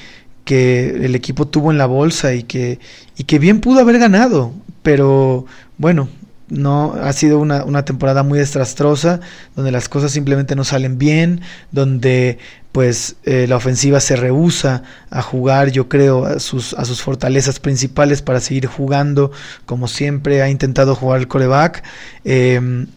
que 0.45 0.89
el 1.05 1.15
equipo 1.15 1.47
tuvo 1.47 1.71
en 1.71 1.77
la 1.77 1.85
bolsa 1.85 2.33
y 2.33 2.43
que, 2.43 2.79
y 3.17 3.23
que 3.23 3.39
bien 3.39 3.61
pudo 3.61 3.79
haber 3.79 3.99
ganado, 3.99 4.53
pero 4.81 5.45
bueno, 5.77 6.09
no 6.49 6.93
ha 6.93 7.13
sido 7.13 7.39
una, 7.39 7.63
una, 7.63 7.85
temporada 7.85 8.23
muy 8.23 8.37
desastrosa, 8.37 9.21
donde 9.55 9.71
las 9.71 9.89
cosas 9.89 10.11
simplemente 10.11 10.55
no 10.55 10.63
salen 10.63 10.97
bien, 10.97 11.41
donde 11.71 12.37
pues 12.73 13.17
eh, 13.23 13.45
la 13.47 13.55
ofensiva 13.55 13.99
se 13.99 14.15
rehúsa 14.15 14.81
a 15.11 15.21
jugar, 15.21 15.71
yo 15.71 15.87
creo, 15.87 16.25
a 16.25 16.39
sus, 16.39 16.73
a 16.73 16.85
sus 16.85 17.01
fortalezas 17.01 17.59
principales 17.59 18.23
para 18.23 18.39
seguir 18.39 18.65
jugando 18.65 19.31
como 19.65 19.87
siempre 19.87 20.41
ha 20.41 20.49
intentado 20.49 20.95
jugar 20.95 21.19
el 21.19 21.27
coreback, 21.27 21.83
em, 22.25 22.87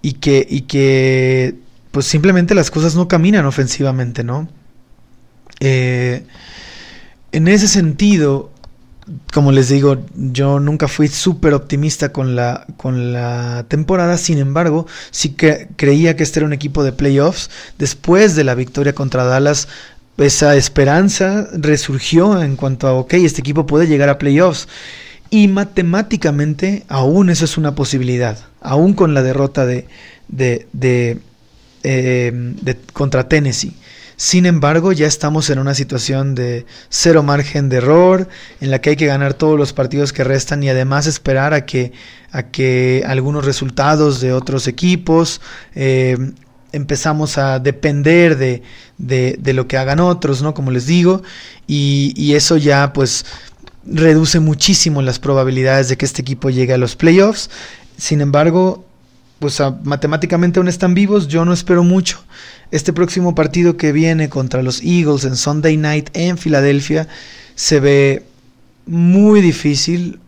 y 0.00 0.14
que, 0.14 0.46
y 0.48 0.62
que 0.62 1.56
pues 1.90 2.06
simplemente 2.06 2.54
las 2.54 2.70
cosas 2.70 2.94
no 2.94 3.08
caminan 3.08 3.46
ofensivamente, 3.46 4.22
¿no? 4.22 4.48
Eh, 5.58 6.24
en 7.32 7.48
ese 7.48 7.68
sentido, 7.68 8.50
como 9.32 9.52
les 9.52 9.68
digo, 9.68 10.04
yo 10.14 10.60
nunca 10.60 10.88
fui 10.88 11.08
súper 11.08 11.54
optimista 11.54 12.12
con 12.12 12.36
la, 12.36 12.66
con 12.76 13.12
la 13.12 13.64
temporada, 13.68 14.16
sin 14.16 14.38
embargo, 14.38 14.86
sí 15.10 15.30
que 15.30 15.68
creía 15.76 16.16
que 16.16 16.22
este 16.22 16.40
era 16.40 16.46
un 16.46 16.52
equipo 16.52 16.84
de 16.84 16.92
playoffs. 16.92 17.50
Después 17.78 18.36
de 18.36 18.44
la 18.44 18.54
victoria 18.54 18.94
contra 18.94 19.24
Dallas, 19.24 19.68
esa 20.16 20.54
esperanza 20.56 21.48
resurgió 21.52 22.42
en 22.42 22.56
cuanto 22.56 22.86
a, 22.86 22.92
ok, 22.94 23.14
este 23.14 23.40
equipo 23.40 23.66
puede 23.66 23.86
llegar 23.86 24.08
a 24.08 24.18
playoffs. 24.18 24.68
Y 25.30 25.46
matemáticamente 25.46 26.84
aún 26.88 27.30
eso 27.30 27.44
es 27.44 27.56
una 27.56 27.76
posibilidad, 27.76 28.36
aún 28.60 28.94
con 28.94 29.14
la 29.14 29.22
derrota 29.22 29.64
de, 29.64 29.86
de, 30.26 30.66
de, 30.72 31.20
eh, 31.84 32.32
de 32.34 32.76
contra 32.92 33.28
Tennessee. 33.28 33.74
Sin 34.20 34.44
embargo, 34.44 34.92
ya 34.92 35.06
estamos 35.06 35.48
en 35.48 35.58
una 35.58 35.72
situación 35.72 36.34
de 36.34 36.66
cero 36.90 37.22
margen 37.22 37.70
de 37.70 37.78
error, 37.78 38.28
en 38.60 38.70
la 38.70 38.78
que 38.82 38.90
hay 38.90 38.96
que 38.96 39.06
ganar 39.06 39.32
todos 39.32 39.58
los 39.58 39.72
partidos 39.72 40.12
que 40.12 40.24
restan 40.24 40.62
y 40.62 40.68
además 40.68 41.06
esperar 41.06 41.54
a 41.54 41.64
que, 41.64 41.92
a 42.30 42.42
que 42.42 43.02
algunos 43.06 43.46
resultados 43.46 44.20
de 44.20 44.34
otros 44.34 44.68
equipos 44.68 45.40
eh, 45.74 46.18
empezamos 46.70 47.38
a 47.38 47.60
depender 47.60 48.36
de, 48.36 48.62
de, 48.98 49.52
lo 49.54 49.66
que 49.66 49.78
hagan 49.78 50.00
otros, 50.00 50.42
¿no? 50.42 50.52
Como 50.52 50.70
les 50.70 50.84
digo, 50.84 51.22
y, 51.66 52.12
y 52.14 52.34
eso 52.34 52.58
ya 52.58 52.92
pues 52.92 53.24
reduce 53.86 54.38
muchísimo 54.38 55.00
las 55.00 55.18
probabilidades 55.18 55.88
de 55.88 55.96
que 55.96 56.04
este 56.04 56.20
equipo 56.20 56.50
llegue 56.50 56.74
a 56.74 56.78
los 56.78 56.94
playoffs. 56.94 57.48
Sin 57.96 58.20
embargo, 58.20 58.84
pues 59.40 59.60
matemáticamente 59.82 60.60
aún 60.60 60.68
están 60.68 60.94
vivos, 60.94 61.26
yo 61.26 61.44
no 61.44 61.52
espero 61.52 61.82
mucho. 61.82 62.22
Este 62.70 62.92
próximo 62.92 63.34
partido 63.34 63.76
que 63.76 63.90
viene 63.90 64.28
contra 64.28 64.62
los 64.62 64.82
Eagles 64.82 65.24
en 65.24 65.34
Sunday 65.34 65.76
Night 65.76 66.10
en 66.12 66.38
Filadelfia 66.38 67.08
se 67.54 67.80
ve 67.80 68.26
muy 68.86 69.40
difícil, 69.40 70.20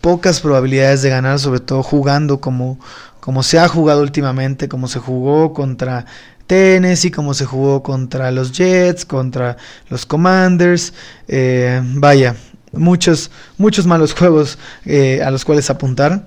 pocas 0.00 0.40
probabilidades 0.40 1.02
de 1.02 1.10
ganar, 1.10 1.40
sobre 1.40 1.60
todo 1.60 1.82
jugando 1.82 2.40
como, 2.40 2.78
como 3.20 3.42
se 3.42 3.58
ha 3.58 3.66
jugado 3.68 4.00
últimamente, 4.00 4.68
como 4.68 4.86
se 4.86 5.00
jugó 5.00 5.52
contra 5.52 6.06
Tennessee, 6.46 7.10
como 7.10 7.34
se 7.34 7.46
jugó 7.46 7.82
contra 7.82 8.30
los 8.30 8.52
Jets, 8.52 9.04
contra 9.04 9.56
los 9.90 10.06
Commanders. 10.06 10.92
Eh, 11.26 11.82
vaya, 11.94 12.36
muchos, 12.72 13.30
muchos 13.58 13.86
malos 13.86 14.14
juegos 14.14 14.56
eh, 14.84 15.20
a 15.24 15.32
los 15.32 15.44
cuales 15.44 15.68
apuntar. 15.68 16.26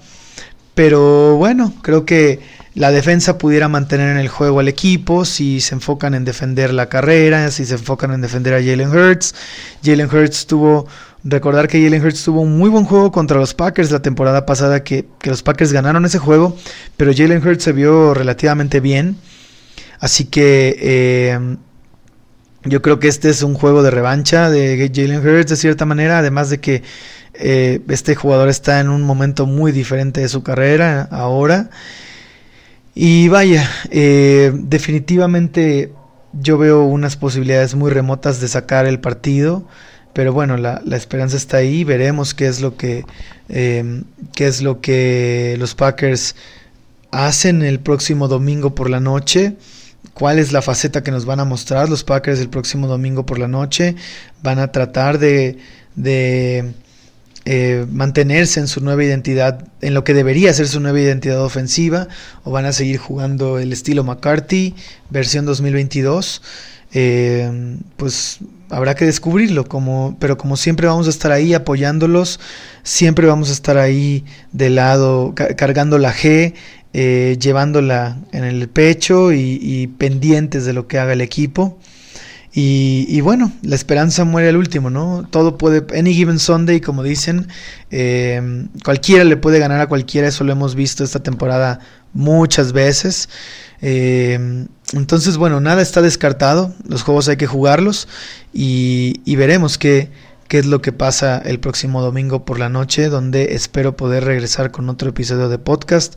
Pero 0.76 1.36
bueno, 1.36 1.74
creo 1.82 2.05
que 2.05 2.39
la 2.76 2.91
defensa 2.91 3.38
pudiera 3.38 3.67
mantener 3.67 4.09
en 4.09 4.17
el 4.17 4.30
juego 4.30 4.59
al 4.59 4.67
equipo 4.67 5.26
si 5.26 5.59
se 5.59 5.76
enfocan 5.76 6.13
en 6.13 6.24
defender 6.24 6.74
la 6.74 6.88
carrera, 6.88 7.51
si 7.51 7.65
se 7.65 7.74
enfocan 7.74 8.13
en 8.13 8.22
defender 8.22 8.53
a 8.53 8.57
Jalen 8.57 8.89
Hurts. 8.89 9.36
Jalen 9.84 10.07
Hurts 10.07 10.47
tuvo 10.47 10.88
Recordar 11.24 11.67
que 11.67 11.84
Jalen 11.84 12.03
Hurts 12.03 12.24
tuvo 12.24 12.41
un 12.41 12.57
muy 12.57 12.70
buen 12.70 12.86
juego 12.86 13.11
contra 13.11 13.38
los 13.38 13.53
Packers 13.53 13.91
la 13.91 14.01
temporada 14.01 14.45
pasada, 14.45 14.84
que, 14.84 15.05
los 15.24 15.43
Packers 15.43 15.74
ganaron 15.74 16.05
ese 16.05 16.17
juego, 16.17 16.55
pero 16.95 17.11
Jalen 17.13 17.45
Hurts 17.45 17.63
se 17.63 17.74
vio 17.74 18.13
relativamente 18.13 18.80
bien. 18.80 19.17
Así 19.99 20.26
que 20.26 20.78
eh, 20.80 21.57
yo 22.64 22.82
creo 22.82 22.99
que 22.99 23.07
este 23.07 23.30
es 23.30 23.41
un 23.41 23.53
juego 23.53 23.84
de 23.84 23.91
revancha 23.91 24.49
de 24.49 24.91
Jalen 24.93 25.26
Hurts 25.26 25.51
de 25.51 25.55
cierta 25.55 25.86
manera, 25.86 26.20
además 26.20 26.49
de 26.49 26.60
que 26.60 26.84
eh, 27.34 27.82
este 27.88 28.16
jugador 28.16 28.49
está 28.49 28.80
en 28.80 28.89
un 28.89 29.03
momento 29.03 29.45
muy 29.45 29.72
diferente 29.72 30.22
de 30.22 30.30
su 30.30 30.43
carrera 30.43 31.07
ahora. 31.12 31.70
Y 32.95 33.30
vaya, 33.30 33.70
eh, 33.91 34.51
definitivamente 34.53 35.93
yo 36.34 36.57
veo 36.57 36.84
unas 36.84 37.16
posibilidades 37.16 37.76
muy 37.76 37.91
remotas 37.91 38.41
de 38.41 38.47
sacar 38.49 38.86
el 38.86 38.99
partido. 38.99 39.64
Pero 40.12 40.34
bueno, 40.34 40.57
la, 40.57 40.82
esperanza 40.91 41.38
está 41.38 41.57
ahí. 41.57 41.84
Veremos 41.84 42.34
qué 42.34 42.47
es 42.47 42.60
lo 42.62 42.76
que 42.76 43.05
em, 43.47 44.03
qué 44.36 44.47
es 44.47 44.62
lo 44.62 44.82
que 44.82 45.55
los 45.60 45.76
Packers 45.76 46.36
hacen 47.12 47.62
el 47.62 47.80
próximo 47.80 48.28
domingo 48.28 48.76
por 48.76 48.89
la 48.89 48.99
noche. 48.99 49.55
¿Cuál 50.20 50.38
es 50.38 50.51
la 50.51 50.61
faceta 50.61 51.01
que 51.01 51.11
nos 51.11 51.24
van 51.24 51.39
a 51.39 51.45
mostrar 51.45 51.88
los 51.88 52.03
Packers 52.03 52.41
el 52.41 52.49
próximo 52.49 52.88
domingo 52.88 53.26
por 53.26 53.39
la 53.39 53.47
noche? 53.47 53.95
Van 54.43 54.59
a 54.59 54.70
tratar 54.70 55.17
de, 55.17 55.57
de 55.95 56.74
eh, 57.45 57.86
mantenerse 57.89 58.59
en 58.59 58.67
su 58.67 58.82
nueva 58.82 59.01
identidad, 59.01 59.65
en 59.80 59.93
lo 59.93 60.03
que 60.03 60.13
debería 60.13 60.53
ser 60.53 60.67
su 60.67 60.82
nueva 60.82 60.99
identidad 60.99 61.41
ofensiva, 61.41 62.09
o 62.43 62.51
van 62.51 62.65
a 62.65 62.74
seguir 62.74 62.97
jugando 62.97 63.59
el 63.59 63.72
estilo 63.72 64.03
McCarthy, 64.03 64.76
versión 65.09 65.45
2022. 65.45 66.41
Eh, 66.91 67.78
pues 67.95 68.39
habrá 68.70 68.95
que 68.95 69.05
descubrirlo, 69.05 69.65
pero 70.20 70.38
como 70.38 70.57
siempre 70.57 70.88
vamos 70.88 71.07
a 71.07 71.11
estar 71.11 71.32
ahí 71.32 71.53
apoyándolos, 71.53 72.39
siempre 72.84 73.28
vamos 73.28 73.49
a 73.49 73.53
estar 73.53 73.78
ahí 73.78 74.26
de 74.51 74.70
lado, 74.70 75.34
cargando 75.34 75.97
la 75.97 76.13
G, 76.13 76.53
eh, 76.93 77.37
llevándola 77.39 78.17
en 78.31 78.43
el 78.43 78.67
pecho 78.67 79.31
y, 79.31 79.87
pendientes 79.97 80.65
de 80.65 80.73
lo 80.73 80.87
que 80.87 80.99
haga 80.99 81.13
el 81.13 81.21
equipo. 81.21 81.77
Y, 82.51 83.21
bueno, 83.21 83.53
la 83.61 83.75
esperanza 83.75 84.25
muere 84.25 84.49
al 84.49 84.57
último, 84.57 84.89
¿no? 84.89 85.25
Todo 85.29 85.57
puede, 85.57 85.85
any 85.97 86.13
given 86.13 86.39
Sunday, 86.39 86.81
como 86.81 87.03
dicen, 87.03 87.47
eh, 87.91 88.67
cualquiera 88.83 89.23
le 89.23 89.37
puede 89.37 89.59
ganar 89.59 89.79
a 89.79 89.87
cualquiera, 89.87 90.27
eso 90.27 90.43
lo 90.43 90.51
hemos 90.51 90.75
visto 90.75 91.03
esta 91.03 91.21
temporada 91.21 91.79
muchas 92.13 92.73
veces. 92.73 93.29
Eh, 93.81 94.65
entonces, 94.93 95.37
bueno, 95.37 95.59
nada 95.59 95.81
está 95.81 96.01
descartado, 96.01 96.73
los 96.87 97.03
juegos 97.03 97.29
hay 97.29 97.37
que 97.37 97.47
jugarlos 97.47 98.07
y, 98.51 99.35
veremos 99.35 99.77
qué, 99.77 100.09
qué 100.49 100.59
es 100.59 100.65
lo 100.65 100.81
que 100.81 100.91
pasa 100.91 101.37
el 101.37 101.59
próximo 101.59 102.01
domingo 102.01 102.43
por 102.43 102.59
la 102.59 102.67
noche, 102.67 103.07
donde 103.07 103.53
espero 103.53 103.95
poder 103.95 104.25
regresar 104.25 104.71
con 104.71 104.89
otro 104.89 105.09
episodio 105.09 105.47
de 105.47 105.59
podcast 105.59 106.15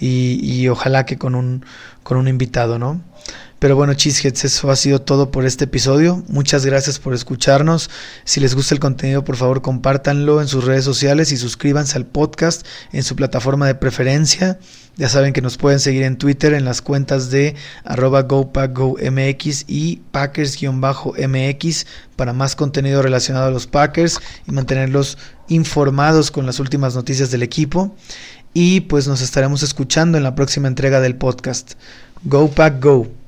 y, 0.00 0.40
y 0.42 0.68
ojalá 0.68 1.06
que 1.06 1.18
con 1.18 1.34
un, 1.36 1.64
con 2.02 2.16
un 2.16 2.26
invitado, 2.26 2.78
¿no? 2.78 3.02
Pero 3.58 3.76
bueno, 3.76 3.94
Cheeseheads, 3.94 4.44
eso 4.44 4.70
ha 4.70 4.76
sido 4.76 5.00
todo 5.00 5.30
por 5.30 5.46
este 5.46 5.64
episodio. 5.64 6.22
Muchas 6.28 6.66
gracias 6.66 6.98
por 6.98 7.14
escucharnos. 7.14 7.88
Si 8.24 8.40
les 8.40 8.54
gusta 8.54 8.74
el 8.74 8.80
contenido, 8.80 9.24
por 9.24 9.36
favor, 9.36 9.62
compártanlo 9.62 10.40
en 10.40 10.48
sus 10.48 10.64
redes 10.64 10.84
sociales 10.84 11.30
y 11.32 11.36
suscríbanse 11.36 11.96
al 11.96 12.06
podcast 12.06 12.66
en 12.92 13.02
su 13.02 13.16
plataforma 13.16 13.66
de 13.66 13.74
preferencia. 13.74 14.58
Ya 14.96 15.08
saben 15.08 15.32
que 15.32 15.42
nos 15.42 15.56
pueden 15.56 15.80
seguir 15.80 16.04
en 16.04 16.18
Twitter 16.18 16.54
en 16.54 16.64
las 16.64 16.80
cuentas 16.80 17.30
de 17.30 17.56
arroba 17.84 18.22
GoPackGoMX 18.22 19.64
y 19.66 20.02
Packers-MX 20.12 21.86
para 22.14 22.32
más 22.32 22.54
contenido 22.54 23.02
relacionado 23.02 23.46
a 23.46 23.50
los 23.50 23.66
Packers 23.66 24.20
y 24.46 24.52
mantenerlos 24.52 25.18
informados 25.48 26.30
con 26.30 26.46
las 26.46 26.60
últimas 26.60 26.94
noticias 26.94 27.32
del 27.32 27.42
equipo. 27.42 27.96
Y 28.52 28.82
pues 28.82 29.08
nos 29.08 29.20
estaremos 29.20 29.64
escuchando 29.64 30.16
en 30.16 30.22
la 30.22 30.36
próxima 30.36 30.68
entrega 30.68 31.00
del 31.00 31.16
podcast. 31.16 31.72
Go 32.22 32.48
Pack 32.48 32.80
Go. 32.80 33.23